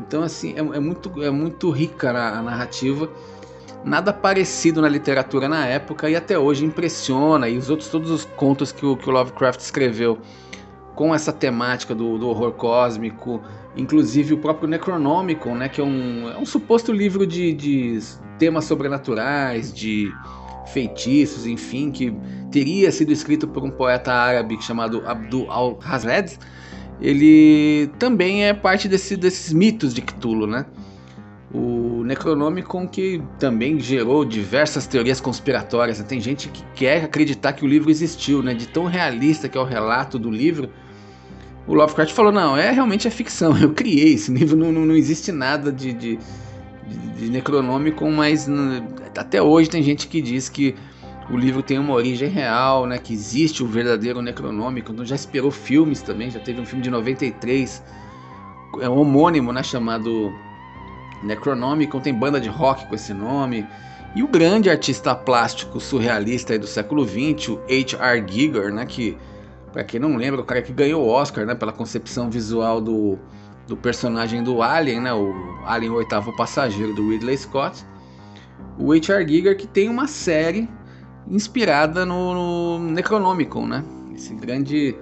Então, 0.00 0.22
assim, 0.24 0.54
é, 0.54 0.58
é 0.58 0.80
muito, 0.80 1.22
é 1.22 1.30
muito 1.30 1.70
rica 1.70 2.10
a, 2.10 2.38
a 2.40 2.42
narrativa 2.42 3.08
nada 3.84 4.12
parecido 4.12 4.82
na 4.82 4.88
literatura 4.88 5.48
na 5.48 5.66
época 5.66 6.10
e 6.10 6.16
até 6.16 6.38
hoje 6.38 6.64
impressiona. 6.64 7.48
E 7.48 7.56
os 7.56 7.70
outros, 7.70 7.88
todos 7.88 8.10
os 8.10 8.24
contos 8.24 8.72
que 8.72 8.84
o, 8.84 8.96
que 8.96 9.08
o 9.08 9.12
Lovecraft 9.12 9.60
escreveu 9.60 10.18
com 10.94 11.14
essa 11.14 11.32
temática 11.32 11.94
do, 11.94 12.18
do, 12.18 12.28
horror 12.28 12.52
cósmico, 12.52 13.40
inclusive 13.76 14.34
o 14.34 14.38
próprio 14.38 14.68
Necronomicon, 14.68 15.54
né, 15.54 15.68
que 15.68 15.80
é 15.80 15.84
um, 15.84 16.28
é 16.28 16.36
um 16.36 16.44
suposto 16.44 16.90
livro 16.92 17.24
de, 17.24 17.52
de 17.52 18.00
temas 18.36 18.64
sobrenaturais, 18.64 19.72
de 19.72 20.12
feitiços, 20.72 21.46
enfim, 21.46 21.92
que 21.92 22.12
teria 22.50 22.90
sido 22.90 23.12
escrito 23.12 23.46
por 23.46 23.62
um 23.62 23.70
poeta 23.70 24.12
árabe 24.12 24.60
chamado 24.60 25.02
Abdul 25.06 25.48
al-Hazred, 25.50 26.36
ele 27.00 27.88
também 27.98 28.44
é 28.44 28.52
parte 28.52 28.88
desse, 28.88 29.16
desses 29.16 29.52
mitos 29.52 29.94
de 29.94 30.02
Cthulhu, 30.02 30.46
né? 30.46 30.66
O 31.52 32.02
Necronomicon 32.04 32.86
que 32.86 33.22
também 33.38 33.80
gerou 33.80 34.24
diversas 34.24 34.86
teorias 34.86 35.20
conspiratórias. 35.20 36.02
Tem 36.02 36.20
gente 36.20 36.48
que 36.48 36.62
quer 36.74 37.04
acreditar 37.04 37.54
que 37.54 37.64
o 37.64 37.68
livro 37.68 37.90
existiu, 37.90 38.42
né? 38.42 38.52
De 38.52 38.68
tão 38.68 38.84
realista 38.84 39.48
que 39.48 39.56
é 39.56 39.60
o 39.60 39.64
relato 39.64 40.18
do 40.18 40.30
livro. 40.30 40.70
O 41.68 41.74
Lovecraft 41.74 42.14
falou, 42.14 42.32
não, 42.32 42.56
é 42.56 42.70
realmente 42.70 43.06
é 43.06 43.10
ficção, 43.10 43.56
eu 43.60 43.74
criei 43.74 44.14
esse 44.14 44.32
livro, 44.32 44.56
não, 44.56 44.72
não, 44.72 44.86
não 44.86 44.96
existe 44.96 45.30
nada 45.30 45.70
de, 45.70 45.92
de, 45.92 46.18
de, 47.18 47.28
Necronomicon, 47.28 48.10
mas 48.10 48.48
até 49.14 49.42
hoje 49.42 49.68
tem 49.68 49.82
gente 49.82 50.08
que 50.08 50.22
diz 50.22 50.48
que 50.48 50.74
o 51.30 51.36
livro 51.36 51.62
tem 51.62 51.78
uma 51.78 51.92
origem 51.92 52.26
real, 52.26 52.86
né? 52.86 52.96
Que 52.96 53.12
existe 53.12 53.62
o 53.62 53.66
verdadeiro 53.66 54.22
Necronomicon, 54.22 54.94
então 54.94 55.04
já 55.04 55.14
esperou 55.14 55.50
filmes 55.50 56.00
também, 56.00 56.30
já 56.30 56.40
teve 56.40 56.58
um 56.58 56.64
filme 56.64 56.82
de 56.82 56.90
93, 56.90 57.84
é 58.80 58.88
um 58.88 58.98
homônimo, 58.98 59.52
né? 59.52 59.62
Chamado 59.62 60.32
Necronomicon 61.22 62.00
tem 62.00 62.14
banda 62.14 62.40
de 62.40 62.48
rock 62.48 62.86
com 62.86 62.94
esse 62.94 63.12
nome. 63.12 63.66
E 64.14 64.22
o 64.22 64.28
grande 64.28 64.70
artista 64.70 65.14
plástico 65.14 65.80
surrealista 65.80 66.58
do 66.58 66.66
século 66.66 67.06
XX, 67.06 67.48
o 67.48 67.60
H.R. 67.68 68.24
Giger, 68.26 68.72
né, 68.72 68.86
que, 68.86 69.16
para 69.72 69.84
quem 69.84 70.00
não 70.00 70.16
lembra, 70.16 70.40
o 70.40 70.44
cara 70.44 70.62
que 70.62 70.72
ganhou 70.72 71.04
o 71.04 71.08
Oscar 71.08 71.44
né, 71.44 71.54
pela 71.54 71.72
concepção 71.72 72.30
visual 72.30 72.80
do, 72.80 73.18
do 73.66 73.76
personagem 73.76 74.42
do 74.42 74.62
Alien, 74.62 75.00
né, 75.02 75.12
o 75.12 75.34
Alien 75.66 75.92
o 75.92 75.96
Oitavo 75.96 76.34
Passageiro, 76.36 76.94
do 76.94 77.10
Ridley 77.10 77.36
Scott. 77.36 77.84
O 78.78 78.92
H.R. 78.92 79.28
Giger 79.28 79.56
que 79.56 79.66
tem 79.66 79.88
uma 79.88 80.06
série 80.06 80.68
inspirada 81.30 82.06
no, 82.06 82.78
no 82.78 82.90
Necronomicon, 82.90 83.66
né? 83.66 83.84
Esse 84.14 84.34
grande 84.34 84.96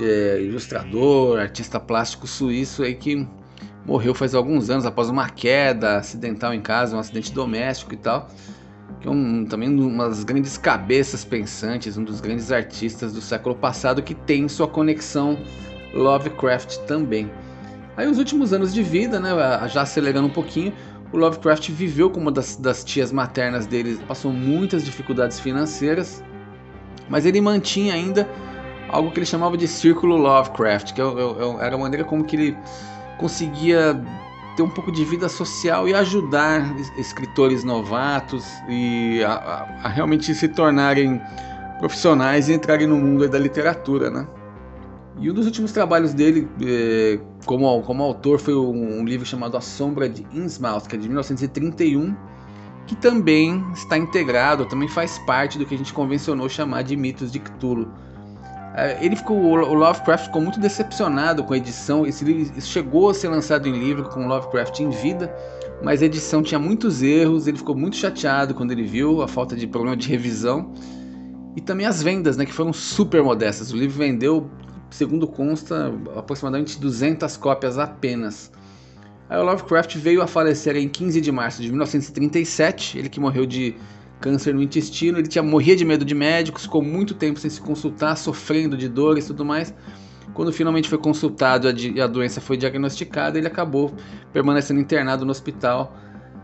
é, 0.00 0.40
ilustrador, 0.40 1.38
artista 1.38 1.78
plástico 1.78 2.26
suíço 2.26 2.82
aí 2.82 2.94
que 2.94 3.28
morreu 3.86 4.14
faz 4.14 4.34
alguns 4.34 4.68
anos 4.68 4.84
após 4.84 5.08
uma 5.08 5.28
queda 5.28 5.98
acidental 5.98 6.52
em 6.52 6.60
casa, 6.60 6.96
um 6.96 6.98
acidente 6.98 7.32
doméstico 7.32 7.94
e 7.94 7.96
tal. 7.96 8.28
Que 9.00 9.08
é 9.08 9.10
um, 9.10 9.44
também 9.44 9.68
uma 9.68 10.08
das 10.08 10.24
grandes 10.24 10.58
cabeças 10.58 11.24
pensantes, 11.24 11.96
um 11.96 12.04
dos 12.04 12.20
grandes 12.20 12.50
artistas 12.50 13.12
do 13.12 13.20
século 13.20 13.54
passado 13.54 14.02
que 14.02 14.14
tem 14.14 14.48
sua 14.48 14.66
conexão 14.66 15.38
Lovecraft 15.94 16.78
também. 16.86 17.30
Aí 17.96 18.06
os 18.06 18.18
últimos 18.18 18.52
anos 18.52 18.74
de 18.74 18.82
vida, 18.82 19.18
né, 19.20 19.30
já 19.68 19.82
acelerando 19.82 20.26
um 20.26 20.30
pouquinho, 20.30 20.72
o 21.12 21.16
Lovecraft 21.16 21.70
viveu 21.70 22.10
com 22.10 22.20
uma 22.20 22.32
das, 22.32 22.56
das 22.56 22.84
tias 22.84 23.12
maternas 23.12 23.66
dele, 23.66 23.98
passou 24.06 24.32
muitas 24.32 24.84
dificuldades 24.84 25.40
financeiras, 25.40 26.22
mas 27.08 27.24
ele 27.24 27.40
mantinha 27.40 27.94
ainda 27.94 28.28
algo 28.88 29.10
que 29.10 29.18
ele 29.18 29.26
chamava 29.26 29.56
de 29.56 29.66
círculo 29.66 30.16
Lovecraft, 30.16 30.92
que 30.92 31.00
é, 31.00 31.04
é, 31.04 31.08
é, 31.08 31.66
era 31.66 31.76
a 31.76 31.78
maneira 31.78 32.04
como 32.04 32.24
que 32.24 32.36
ele 32.36 32.56
conseguia 33.18 34.00
ter 34.56 34.62
um 34.62 34.70
pouco 34.70 34.90
de 34.90 35.04
vida 35.04 35.28
social 35.28 35.86
e 35.86 35.94
ajudar 35.94 36.74
escritores 36.98 37.62
novatos 37.62 38.46
e 38.68 39.22
a, 39.22 39.32
a, 39.32 39.62
a 39.84 39.88
realmente 39.88 40.34
se 40.34 40.48
tornarem 40.48 41.20
profissionais 41.78 42.48
e 42.48 42.54
entrarem 42.54 42.86
no 42.86 42.96
mundo 42.96 43.28
da 43.28 43.38
literatura, 43.38 44.10
né? 44.10 44.26
E 45.18 45.30
um 45.30 45.34
dos 45.34 45.46
últimos 45.46 45.72
trabalhos 45.72 46.12
dele 46.12 46.46
é, 46.62 47.18
como, 47.46 47.80
como 47.82 48.02
autor 48.02 48.38
foi 48.38 48.54
um, 48.54 49.00
um, 49.00 49.04
livro 49.04 49.24
chamado 49.24 49.56
A 49.56 49.60
Sombra 49.62 50.08
de 50.08 50.26
Innsmouth, 50.32 50.86
que 50.88 50.96
é 50.96 50.98
de 50.98 51.08
1931, 51.08 52.14
que 52.86 52.94
também 52.94 53.64
está 53.72 53.96
integrado, 53.96 54.66
também 54.66 54.88
faz 54.88 55.18
parte 55.20 55.58
do 55.58 55.64
que 55.64 55.74
a 55.74 55.78
gente 55.78 55.92
convencionou 55.92 56.48
chamar 56.48 56.82
de 56.82 56.96
mitos 56.96 57.32
de 57.32 57.38
Cthulhu. 57.38 57.90
É, 58.76 59.02
ele 59.02 59.16
ficou, 59.16 59.38
o 59.38 59.74
Lovecraft 59.74 60.26
ficou 60.26 60.42
muito 60.42 60.60
decepcionado 60.60 61.42
com 61.42 61.54
a 61.54 61.56
edição. 61.56 62.06
Esse 62.06 62.24
livro 62.24 62.60
chegou 62.60 63.08
a 63.08 63.14
ser 63.14 63.28
lançado 63.28 63.66
em 63.66 63.72
livro 63.72 64.04
com 64.10 64.26
Lovecraft 64.26 64.80
em 64.80 64.90
vida, 64.90 65.34
mas 65.82 66.02
a 66.02 66.04
edição 66.04 66.42
tinha 66.42 66.58
muitos 66.58 67.02
erros. 67.02 67.46
Ele 67.46 67.56
ficou 67.56 67.74
muito 67.74 67.96
chateado 67.96 68.54
quando 68.54 68.72
ele 68.72 68.82
viu 68.82 69.22
a 69.22 69.28
falta 69.28 69.56
de 69.56 69.66
problema 69.66 69.96
de 69.96 70.08
revisão 70.08 70.74
e 71.56 71.60
também 71.62 71.86
as 71.86 72.02
vendas, 72.02 72.36
né, 72.36 72.44
que 72.44 72.52
foram 72.52 72.70
super 72.70 73.22
modestas. 73.22 73.72
O 73.72 73.76
livro 73.78 73.96
vendeu, 73.96 74.50
segundo 74.90 75.26
consta, 75.26 75.90
aproximadamente 76.14 76.78
200 76.78 77.34
cópias 77.38 77.78
apenas. 77.78 78.52
Aí 79.26 79.38
o 79.38 79.42
Lovecraft 79.42 79.96
veio 79.96 80.20
a 80.20 80.26
falecer 80.26 80.76
em 80.76 80.86
15 80.86 81.18
de 81.22 81.32
março 81.32 81.62
de 81.62 81.68
1937, 81.70 82.98
ele 82.98 83.08
que 83.08 83.18
morreu 83.18 83.46
de 83.46 83.74
câncer 84.20 84.54
no 84.54 84.62
intestino, 84.62 85.18
ele 85.18 85.28
tinha 85.28 85.42
morria 85.42 85.76
de 85.76 85.84
medo 85.84 86.04
de 86.04 86.14
médicos, 86.14 86.62
ficou 86.62 86.82
muito 86.82 87.14
tempo 87.14 87.38
sem 87.38 87.50
se 87.50 87.60
consultar, 87.60 88.16
sofrendo 88.16 88.76
de 88.76 88.88
dores 88.88 89.24
e 89.24 89.28
tudo 89.28 89.44
mais. 89.44 89.74
Quando 90.34 90.52
finalmente 90.52 90.88
foi 90.88 90.98
consultado 90.98 91.68
e 91.70 92.00
a 92.00 92.06
doença 92.06 92.40
foi 92.40 92.56
diagnosticada, 92.56 93.38
ele 93.38 93.46
acabou 93.46 93.94
permanecendo 94.32 94.80
internado 94.80 95.24
no 95.24 95.30
hospital 95.30 95.96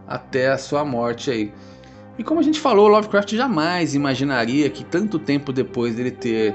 até 0.06 0.50
a 0.50 0.58
sua 0.58 0.84
morte 0.84 1.30
aí. 1.30 1.52
E 2.18 2.22
como 2.22 2.40
a 2.40 2.42
gente 2.42 2.60
falou, 2.60 2.88
Lovecraft 2.88 3.34
jamais 3.34 3.94
imaginaria 3.94 4.68
que 4.68 4.84
tanto 4.84 5.18
tempo 5.18 5.52
depois 5.52 5.96
dele 5.96 6.10
ter 6.10 6.54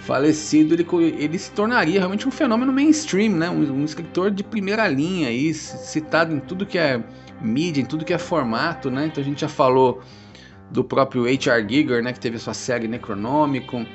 falecido, 0.00 0.74
ele, 0.74 0.86
ele 1.18 1.38
se 1.38 1.52
tornaria 1.52 2.00
realmente 2.00 2.26
um 2.26 2.30
fenômeno 2.30 2.72
mainstream, 2.72 3.32
né? 3.32 3.48
Um, 3.48 3.80
um, 3.80 3.84
escritor 3.84 4.30
de 4.30 4.42
primeira 4.42 4.88
linha, 4.88 5.28
aí, 5.28 5.52
citado 5.54 6.34
em 6.34 6.40
tudo 6.40 6.66
que 6.66 6.78
é 6.78 7.02
mídia, 7.40 7.80
em 7.80 7.84
tudo 7.84 8.04
que 8.04 8.12
é 8.12 8.18
formato, 8.18 8.90
né? 8.90 9.06
Então 9.06 9.22
a 9.22 9.24
gente 9.24 9.40
já 9.42 9.48
falou 9.48 10.00
do 10.70 10.84
próprio 10.84 11.24
H.R. 11.24 11.66
Giger, 11.68 12.02
né? 12.02 12.12
Que 12.12 12.20
teve 12.20 12.36
a 12.36 12.40
sua 12.40 12.54
série 12.54 12.88
Necronomicon. 12.88 13.86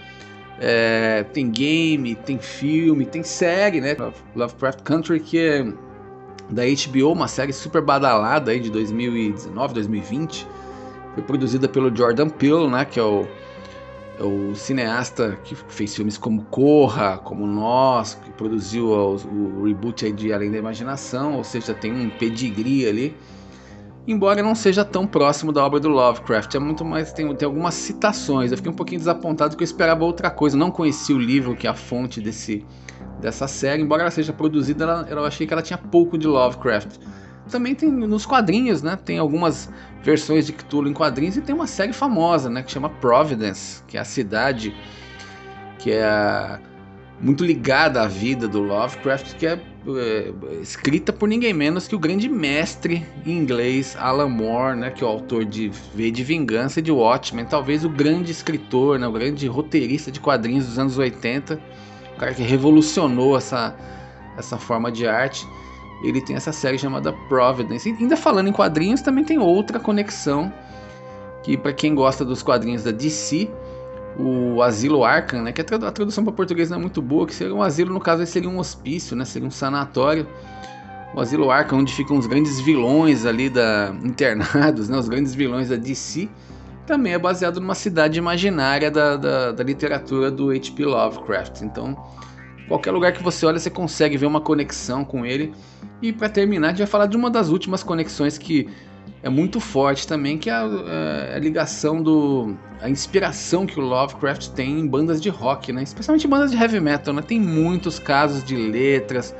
É, 0.59 1.23
tem 1.33 1.49
game, 1.49 2.15
tem 2.15 2.37
filme, 2.39 3.05
tem 3.05 3.23
série, 3.23 3.81
né? 3.81 3.95
Lovecraft 4.35 4.81
Country, 4.83 5.19
que 5.19 5.37
é 5.37 5.65
da 6.49 6.63
HBO, 6.63 7.11
uma 7.11 7.27
série 7.27 7.51
super 7.51 7.81
badalada 7.81 8.51
aí 8.51 8.59
de 8.59 8.69
2019, 8.69 9.73
2020 9.73 10.47
foi 11.15 11.23
produzida 11.23 11.67
pelo 11.67 11.95
Jordan 11.95 12.29
Peele, 12.29 12.67
né, 12.67 12.83
que 12.83 12.99
é 12.99 13.03
o, 13.03 13.25
é 14.19 14.23
o 14.23 14.53
cineasta 14.53 15.39
que 15.45 15.55
fez 15.55 15.95
filmes 15.95 16.17
como 16.17 16.43
Corra, 16.43 17.17
como 17.17 17.47
Nós, 17.47 18.15
que 18.15 18.29
produziu 18.31 18.89
o, 18.89 19.15
o 19.15 19.63
reboot 19.63 20.11
de 20.11 20.33
Além 20.33 20.51
da 20.51 20.57
Imaginação, 20.57 21.35
ou 21.35 21.43
seja, 21.43 21.73
tem 21.73 21.93
um 21.93 22.09
pedigree 22.09 22.85
ali. 22.85 23.15
Embora 24.07 24.43
não 24.43 24.53
seja 24.53 24.85
tão 24.85 25.07
próximo 25.07 25.51
da 25.51 25.65
obra 25.65 25.79
do 25.79 25.89
Lovecraft, 25.89 26.53
é 26.53 26.59
muito 26.59 26.85
mais 26.85 27.11
tem, 27.11 27.33
tem 27.35 27.45
algumas 27.45 27.73
citações. 27.73 28.51
Eu 28.51 28.57
fiquei 28.57 28.71
um 28.71 28.75
pouquinho 28.75 28.99
desapontado 28.99 29.51
porque 29.51 29.63
eu 29.63 29.65
esperava 29.65 30.03
outra 30.03 30.29
coisa. 30.29 30.55
Eu 30.55 30.59
não 30.59 30.69
conhecia 30.69 31.15
o 31.15 31.19
livro 31.19 31.55
que 31.55 31.65
é 31.65 31.69
a 31.69 31.73
fonte 31.73 32.21
desse 32.21 32.63
dessa 33.19 33.47
série, 33.47 33.81
embora 33.81 34.03
ela 34.03 34.11
seja 34.11 34.33
produzida, 34.33 34.83
ela, 34.83 35.07
eu 35.09 35.25
achei 35.25 35.47
que 35.47 35.53
ela 35.53 35.61
tinha 35.61 35.77
pouco 35.77 36.17
de 36.17 36.27
Lovecraft. 36.27 36.97
Também 37.49 37.75
tem 37.75 37.91
nos 37.91 38.25
quadrinhos, 38.25 38.81
né? 38.81 38.95
Tem 38.95 39.19
algumas 39.19 39.69
versões 40.03 40.45
de 40.45 40.53
Cthulhu 40.53 40.89
em 40.89 40.93
quadrinhos 40.93 41.37
e 41.37 41.41
tem 41.41 41.53
uma 41.53 41.67
série 41.67 41.93
famosa, 41.93 42.49
né? 42.49 42.63
Que 42.63 42.71
chama 42.71 42.89
Providence, 42.89 43.83
que 43.87 43.97
é 43.97 44.01
a 44.01 44.05
cidade 44.05 44.75
que 45.77 45.91
é 45.91 46.59
muito 47.21 47.45
ligada 47.45 48.01
à 48.01 48.07
vida 48.07 48.47
do 48.47 48.61
Lovecraft, 48.61 49.35
que 49.35 49.45
é, 49.45 49.61
é 49.87 50.31
escrita 50.61 51.13
por 51.13 51.29
ninguém 51.29 51.53
menos 51.53 51.87
que 51.87 51.95
o 51.95 51.99
grande 51.99 52.27
mestre 52.27 53.05
inglês 53.25 53.95
Alan 53.99 54.29
Moore, 54.29 54.77
né? 54.77 54.89
Que 54.89 55.03
é 55.03 55.07
o 55.07 55.09
autor 55.09 55.45
de 55.45 55.69
V 55.69 56.11
de 56.11 56.23
Vingança 56.23 56.79
e 56.79 56.83
de 56.83 56.91
Watchmen, 56.91 57.45
talvez 57.45 57.85
o 57.85 57.89
grande 57.89 58.31
escritor, 58.31 58.97
né? 58.97 59.07
O 59.07 59.11
grande 59.11 59.47
roteirista 59.47 60.11
de 60.11 60.19
quadrinhos 60.19 60.65
dos 60.65 60.79
anos 60.79 60.97
80, 60.97 61.59
o 62.15 62.19
cara 62.19 62.33
que 62.33 62.43
revolucionou 62.43 63.37
essa 63.37 63.75
essa 64.37 64.57
forma 64.57 64.91
de 64.91 65.07
arte 65.07 65.47
ele 66.03 66.21
tem 66.21 66.35
essa 66.35 66.51
série 66.51 66.77
chamada 66.77 67.13
Providence. 67.29 67.89
E 67.89 67.93
ainda 67.93 68.17
falando 68.17 68.47
em 68.47 68.51
quadrinhos, 68.51 69.01
também 69.01 69.23
tem 69.23 69.37
outra 69.39 69.79
conexão 69.79 70.51
que 71.43 71.57
para 71.57 71.73
quem 71.73 71.93
gosta 71.93 72.25
dos 72.25 72.41
quadrinhos 72.41 72.83
da 72.83 72.91
DC, 72.91 73.49
o 74.17 74.61
Asilo 74.61 75.03
Arkham, 75.03 75.43
né, 75.43 75.51
que 75.51 75.61
a 75.61 75.63
tradução 75.63 76.23
para 76.23 76.33
português 76.33 76.69
não 76.69 76.77
é 76.77 76.81
muito 76.81 77.01
boa, 77.01 77.25
que 77.27 77.35
seria 77.35 77.53
um 77.53 77.61
asilo, 77.61 77.93
no 77.93 77.99
caso, 77.99 78.25
seria 78.25 78.49
um 78.49 78.57
hospício, 78.57 79.15
né, 79.15 79.25
seria 79.25 79.47
um 79.47 79.51
sanatório. 79.51 80.27
O 81.13 81.21
Asilo 81.21 81.49
Arkham, 81.49 81.79
onde 81.79 81.93
ficam 81.93 82.17
os 82.17 82.27
grandes 82.27 82.59
vilões 82.59 83.25
ali 83.25 83.49
da 83.49 83.95
internados, 84.03 84.87
né, 84.89 84.97
os 84.97 85.07
grandes 85.07 85.33
vilões 85.33 85.69
da 85.69 85.75
DC, 85.75 86.29
também 86.85 87.13
é 87.13 87.19
baseado 87.19 87.59
numa 87.59 87.75
cidade 87.75 88.17
imaginária 88.17 88.91
da, 88.91 89.17
da, 89.17 89.51
da 89.51 89.63
literatura 89.63 90.29
do 90.29 90.51
H.P. 90.51 90.85
Lovecraft. 90.85 91.61
Então, 91.61 91.97
Qualquer 92.67 92.91
lugar 92.91 93.11
que 93.11 93.21
você 93.21 93.45
olha, 93.45 93.59
você 93.59 93.69
consegue 93.69 94.17
ver 94.17 94.25
uma 94.25 94.41
conexão 94.41 95.05
com 95.05 95.25
ele. 95.25 95.53
E 96.01 96.11
para 96.11 96.29
terminar, 96.29 96.67
a 96.67 96.69
gente 96.71 96.79
vai 96.79 96.87
falar 96.87 97.05
de 97.05 97.15
uma 97.15 97.29
das 97.29 97.49
últimas 97.49 97.83
conexões 97.83 98.37
que 98.37 98.67
é 99.23 99.29
muito 99.29 99.59
forte 99.59 100.07
também, 100.07 100.37
que 100.37 100.49
é 100.49 100.53
a, 100.53 100.65
é 101.31 101.35
a, 101.35 101.39
ligação 101.39 102.01
do. 102.01 102.55
a 102.81 102.89
inspiração 102.89 103.65
que 103.65 103.79
o 103.79 103.83
Lovecraft 103.83 104.49
tem 104.49 104.79
em 104.79 104.87
bandas 104.87 105.21
de 105.21 105.29
rock, 105.29 105.73
né? 105.73 105.83
Especialmente 105.83 106.27
bandas 106.27 106.51
de 106.51 106.57
heavy 106.57 106.79
metal, 106.79 107.13
né? 107.13 107.21
Tem 107.21 107.39
muitos 107.39 107.97
casos 107.97 108.43
de 108.43 108.55
letras, 108.55 109.35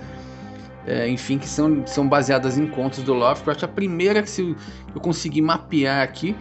é, 0.87 1.07
enfim, 1.07 1.37
que 1.37 1.47
são, 1.47 1.85
são 1.85 2.07
baseadas 2.07 2.57
em 2.57 2.65
contos 2.65 3.03
do 3.03 3.13
Lovecraft. 3.13 3.63
A 3.63 3.67
primeira 3.67 4.23
que 4.23 4.55
eu 4.93 5.01
consegui 5.01 5.41
mapear 5.41 6.01
aqui 6.01 6.35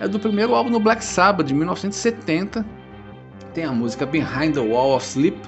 é 0.00 0.08
do 0.08 0.18
primeiro 0.18 0.54
álbum 0.54 0.70
do 0.70 0.80
Black 0.80 1.04
Sabbath, 1.04 1.46
de 1.46 1.54
1970. 1.54 2.66
Tem 3.54 3.64
a 3.64 3.72
música 3.72 4.04
Behind 4.04 4.54
the 4.54 4.60
Wall 4.60 4.96
of 4.96 5.06
Sleep 5.06 5.38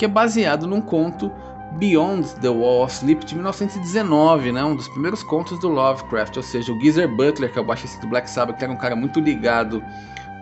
que 0.00 0.06
é 0.06 0.08
baseado 0.08 0.66
num 0.66 0.80
conto 0.80 1.30
Beyond 1.72 2.34
the 2.40 2.48
Wall 2.48 2.84
of 2.84 2.92
Sleep 2.92 3.24
de 3.24 3.34
1919, 3.34 4.52
né? 4.52 4.64
um 4.64 4.74
dos 4.74 4.88
primeiros 4.88 5.22
contos 5.22 5.58
do 5.58 5.68
Lovecraft, 5.68 6.36
ou 6.36 6.42
seja, 6.42 6.72
o 6.72 6.80
Geezer 6.80 7.08
Butler, 7.08 7.52
que 7.52 7.58
é 7.58 7.62
o 7.62 7.64
baixista 7.64 8.00
do 8.00 8.08
Black 8.08 8.28
Sabbath, 8.28 8.58
que 8.58 8.64
era 8.64 8.72
um 8.72 8.76
cara 8.76 8.96
muito 8.96 9.20
ligado 9.20 9.82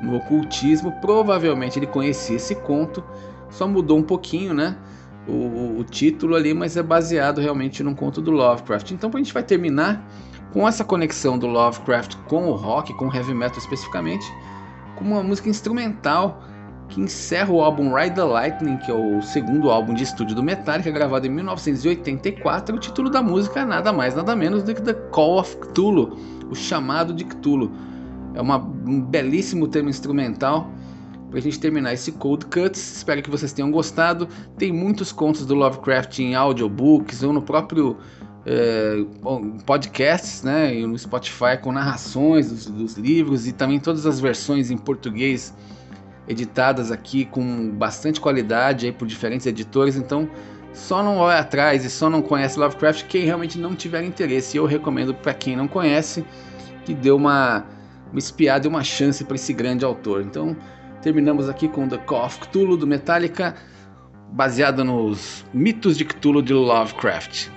no 0.02 0.16
ocultismo, 0.16 0.92
provavelmente 1.00 1.78
ele 1.78 1.86
conhecia 1.86 2.36
esse 2.36 2.54
conto, 2.54 3.04
só 3.50 3.66
mudou 3.66 3.98
um 3.98 4.02
pouquinho, 4.02 4.54
né? 4.54 4.76
O, 5.26 5.32
o, 5.32 5.78
o 5.80 5.84
título 5.84 6.34
ali, 6.34 6.54
mas 6.54 6.76
é 6.76 6.82
baseado 6.82 7.40
realmente 7.40 7.82
num 7.82 7.94
conto 7.94 8.22
do 8.22 8.30
Lovecraft. 8.30 8.92
Então 8.92 9.10
a 9.12 9.16
gente 9.18 9.34
vai 9.34 9.42
terminar 9.42 10.08
com 10.52 10.66
essa 10.66 10.84
conexão 10.84 11.38
do 11.38 11.46
Lovecraft 11.46 12.16
com 12.26 12.48
o 12.48 12.54
rock, 12.54 12.94
com 12.94 13.08
o 13.08 13.14
heavy 13.14 13.34
metal 13.34 13.58
especificamente, 13.58 14.24
com 14.96 15.04
uma 15.04 15.22
música 15.22 15.48
instrumental 15.48 16.42
que 16.88 17.00
encerra 17.00 17.52
o 17.52 17.60
álbum 17.60 17.94
Ride 17.94 18.14
the 18.14 18.24
Lightning, 18.24 18.76
que 18.78 18.90
é 18.90 18.94
o 18.94 19.20
segundo 19.20 19.70
álbum 19.70 19.92
de 19.92 20.04
estúdio 20.04 20.34
do 20.34 20.42
Metallica, 20.42 20.90
gravado 20.90 21.26
em 21.26 21.30
1984. 21.30 22.74
O 22.74 22.78
título 22.78 23.10
da 23.10 23.22
música 23.22 23.60
é 23.60 23.64
nada 23.64 23.92
mais, 23.92 24.14
nada 24.14 24.34
menos 24.34 24.62
do 24.62 24.74
que 24.74 24.80
The 24.80 24.94
Call 24.94 25.38
of 25.38 25.56
Cthulhu, 25.56 26.16
o 26.50 26.54
chamado 26.54 27.12
de 27.12 27.24
Cthulhu. 27.24 27.70
É 28.34 28.40
uma, 28.40 28.56
um 28.56 29.00
belíssimo 29.00 29.68
tema 29.68 29.90
instrumental 29.90 30.70
para 31.28 31.38
a 31.38 31.42
gente 31.42 31.60
terminar 31.60 31.92
esse 31.92 32.12
Cold 32.12 32.46
Cuts. 32.46 32.96
Espero 32.96 33.22
que 33.22 33.30
vocês 33.30 33.52
tenham 33.52 33.70
gostado. 33.70 34.26
Tem 34.56 34.72
muitos 34.72 35.12
contos 35.12 35.44
do 35.44 35.54
Lovecraft 35.54 36.18
em 36.20 36.34
audiobooks 36.34 37.22
ou 37.22 37.32
no 37.32 37.42
próprio 37.42 37.98
é, 38.46 39.04
podcasts, 39.66 40.42
né, 40.42 40.74
e 40.74 40.86
no 40.86 40.98
Spotify 40.98 41.58
com 41.60 41.70
narrações 41.70 42.50
dos, 42.50 42.66
dos 42.66 42.96
livros 42.96 43.46
e 43.46 43.52
também 43.52 43.78
todas 43.78 44.06
as 44.06 44.18
versões 44.18 44.70
em 44.70 44.78
português 44.78 45.54
editadas 46.28 46.92
aqui 46.92 47.24
com 47.24 47.70
bastante 47.70 48.20
qualidade 48.20 48.86
aí 48.86 48.92
por 48.92 49.06
diferentes 49.06 49.46
editores, 49.46 49.96
então 49.96 50.28
só 50.72 51.02
não 51.02 51.18
vai 51.18 51.38
atrás 51.38 51.84
e 51.84 51.90
só 51.90 52.10
não 52.10 52.22
conhece 52.22 52.58
Lovecraft 52.58 53.06
quem 53.06 53.24
realmente 53.24 53.58
não 53.58 53.74
tiver 53.74 54.04
interesse. 54.04 54.56
Eu 54.56 54.66
recomendo 54.66 55.14
para 55.14 55.34
quem 55.34 55.56
não 55.56 55.66
conhece 55.66 56.24
que 56.84 56.94
dê 56.94 57.10
uma, 57.10 57.64
uma 58.12 58.18
espiada 58.18 58.66
e 58.66 58.68
uma 58.68 58.84
chance 58.84 59.24
para 59.24 59.34
esse 59.34 59.52
grande 59.52 59.84
autor. 59.84 60.22
Então 60.22 60.56
terminamos 61.02 61.48
aqui 61.48 61.68
com 61.68 61.88
The 61.88 61.98
Call 61.98 62.26
of 62.26 62.38
Cthulhu 62.40 62.76
do 62.76 62.86
Metallica, 62.86 63.54
baseado 64.32 64.84
nos 64.84 65.44
mitos 65.52 65.96
de 65.96 66.04
Cthulhu 66.04 66.42
de 66.42 66.52
Lovecraft. 66.52 67.48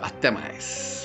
Até 0.00 0.30
mais. 0.30 1.03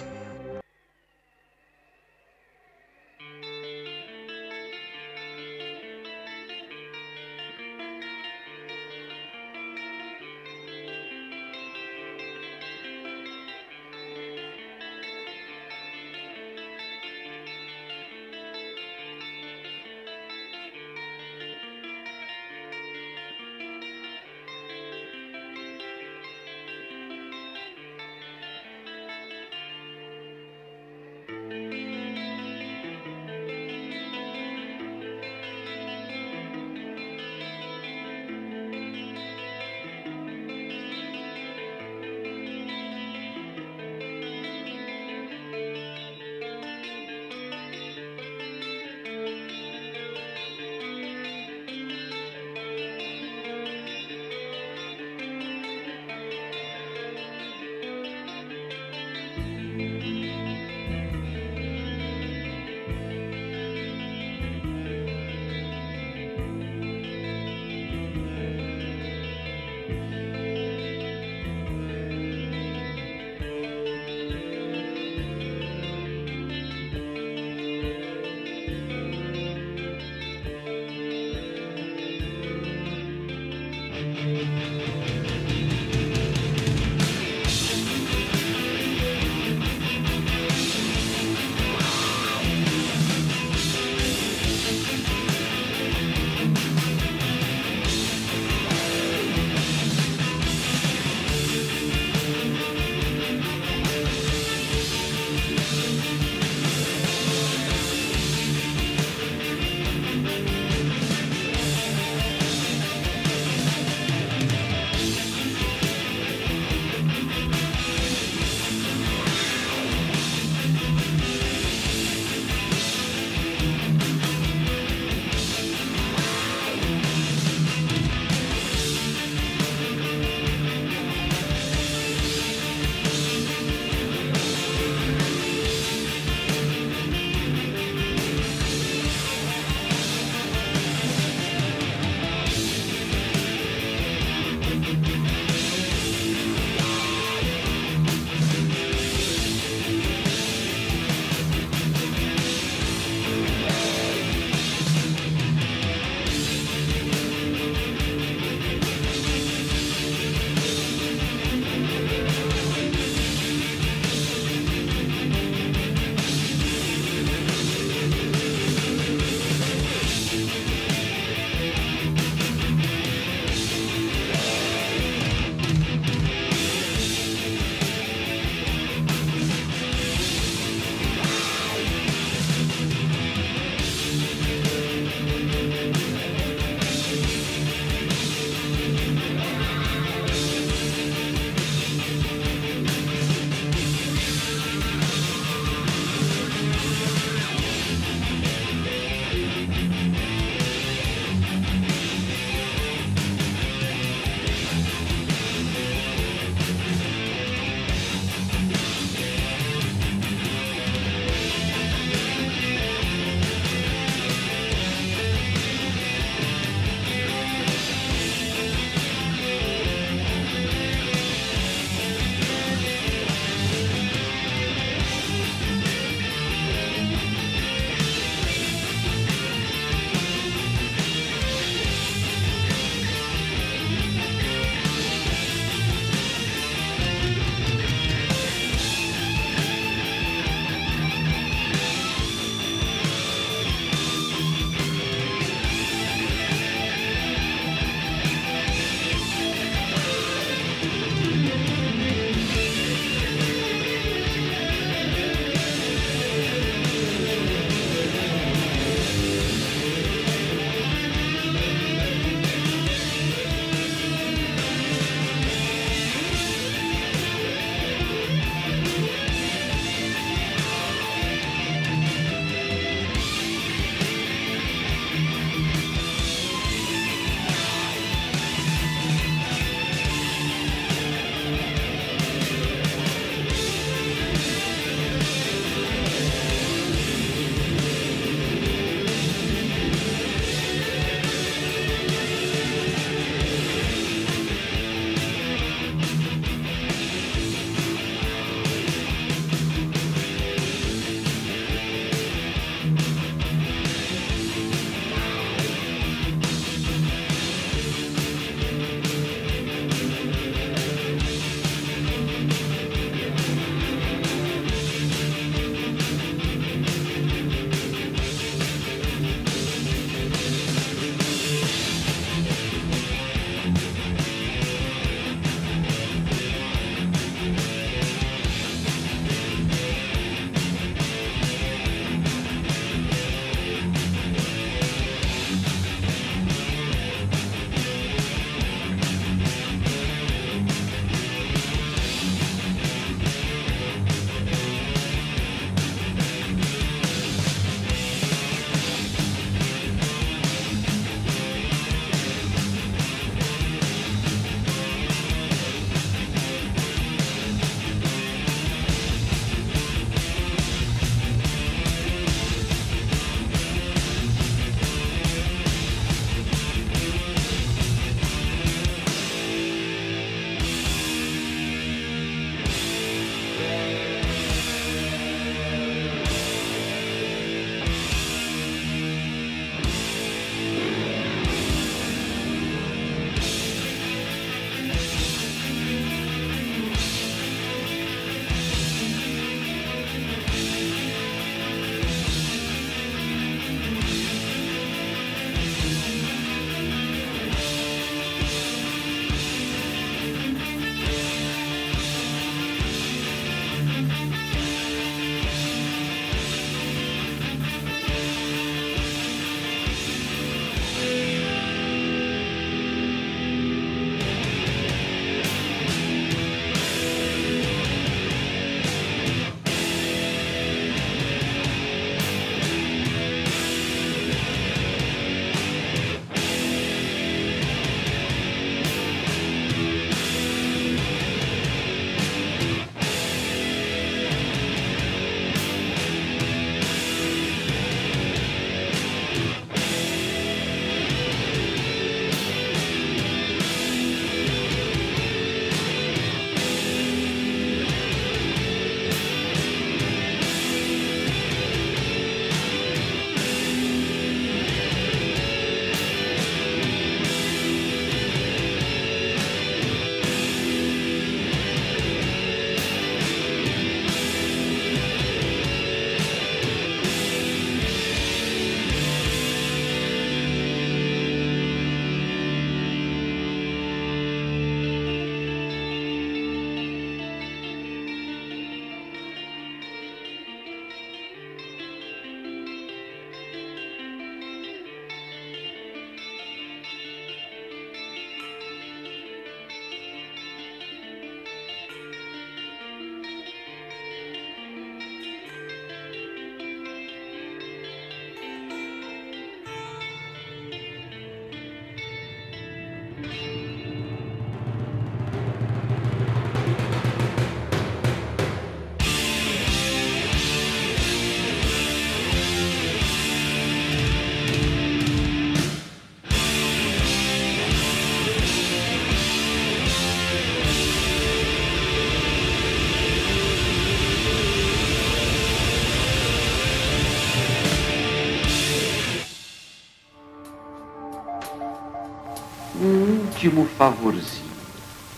Último 533.49 533.67
favorzinho. 533.77 534.49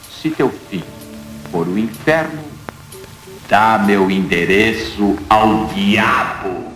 Se 0.10 0.30
teu 0.30 0.50
filho 0.50 0.86
for 1.52 1.68
o 1.68 1.78
inferno, 1.78 2.42
dá 3.50 3.84
meu 3.86 4.10
endereço 4.10 5.18
ao 5.30 5.66
diabo. 5.68 6.72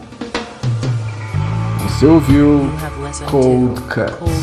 Você 1.80 2.06
ouviu 2.06 2.70
Cold 3.30 3.80
Cuts. 3.82 4.35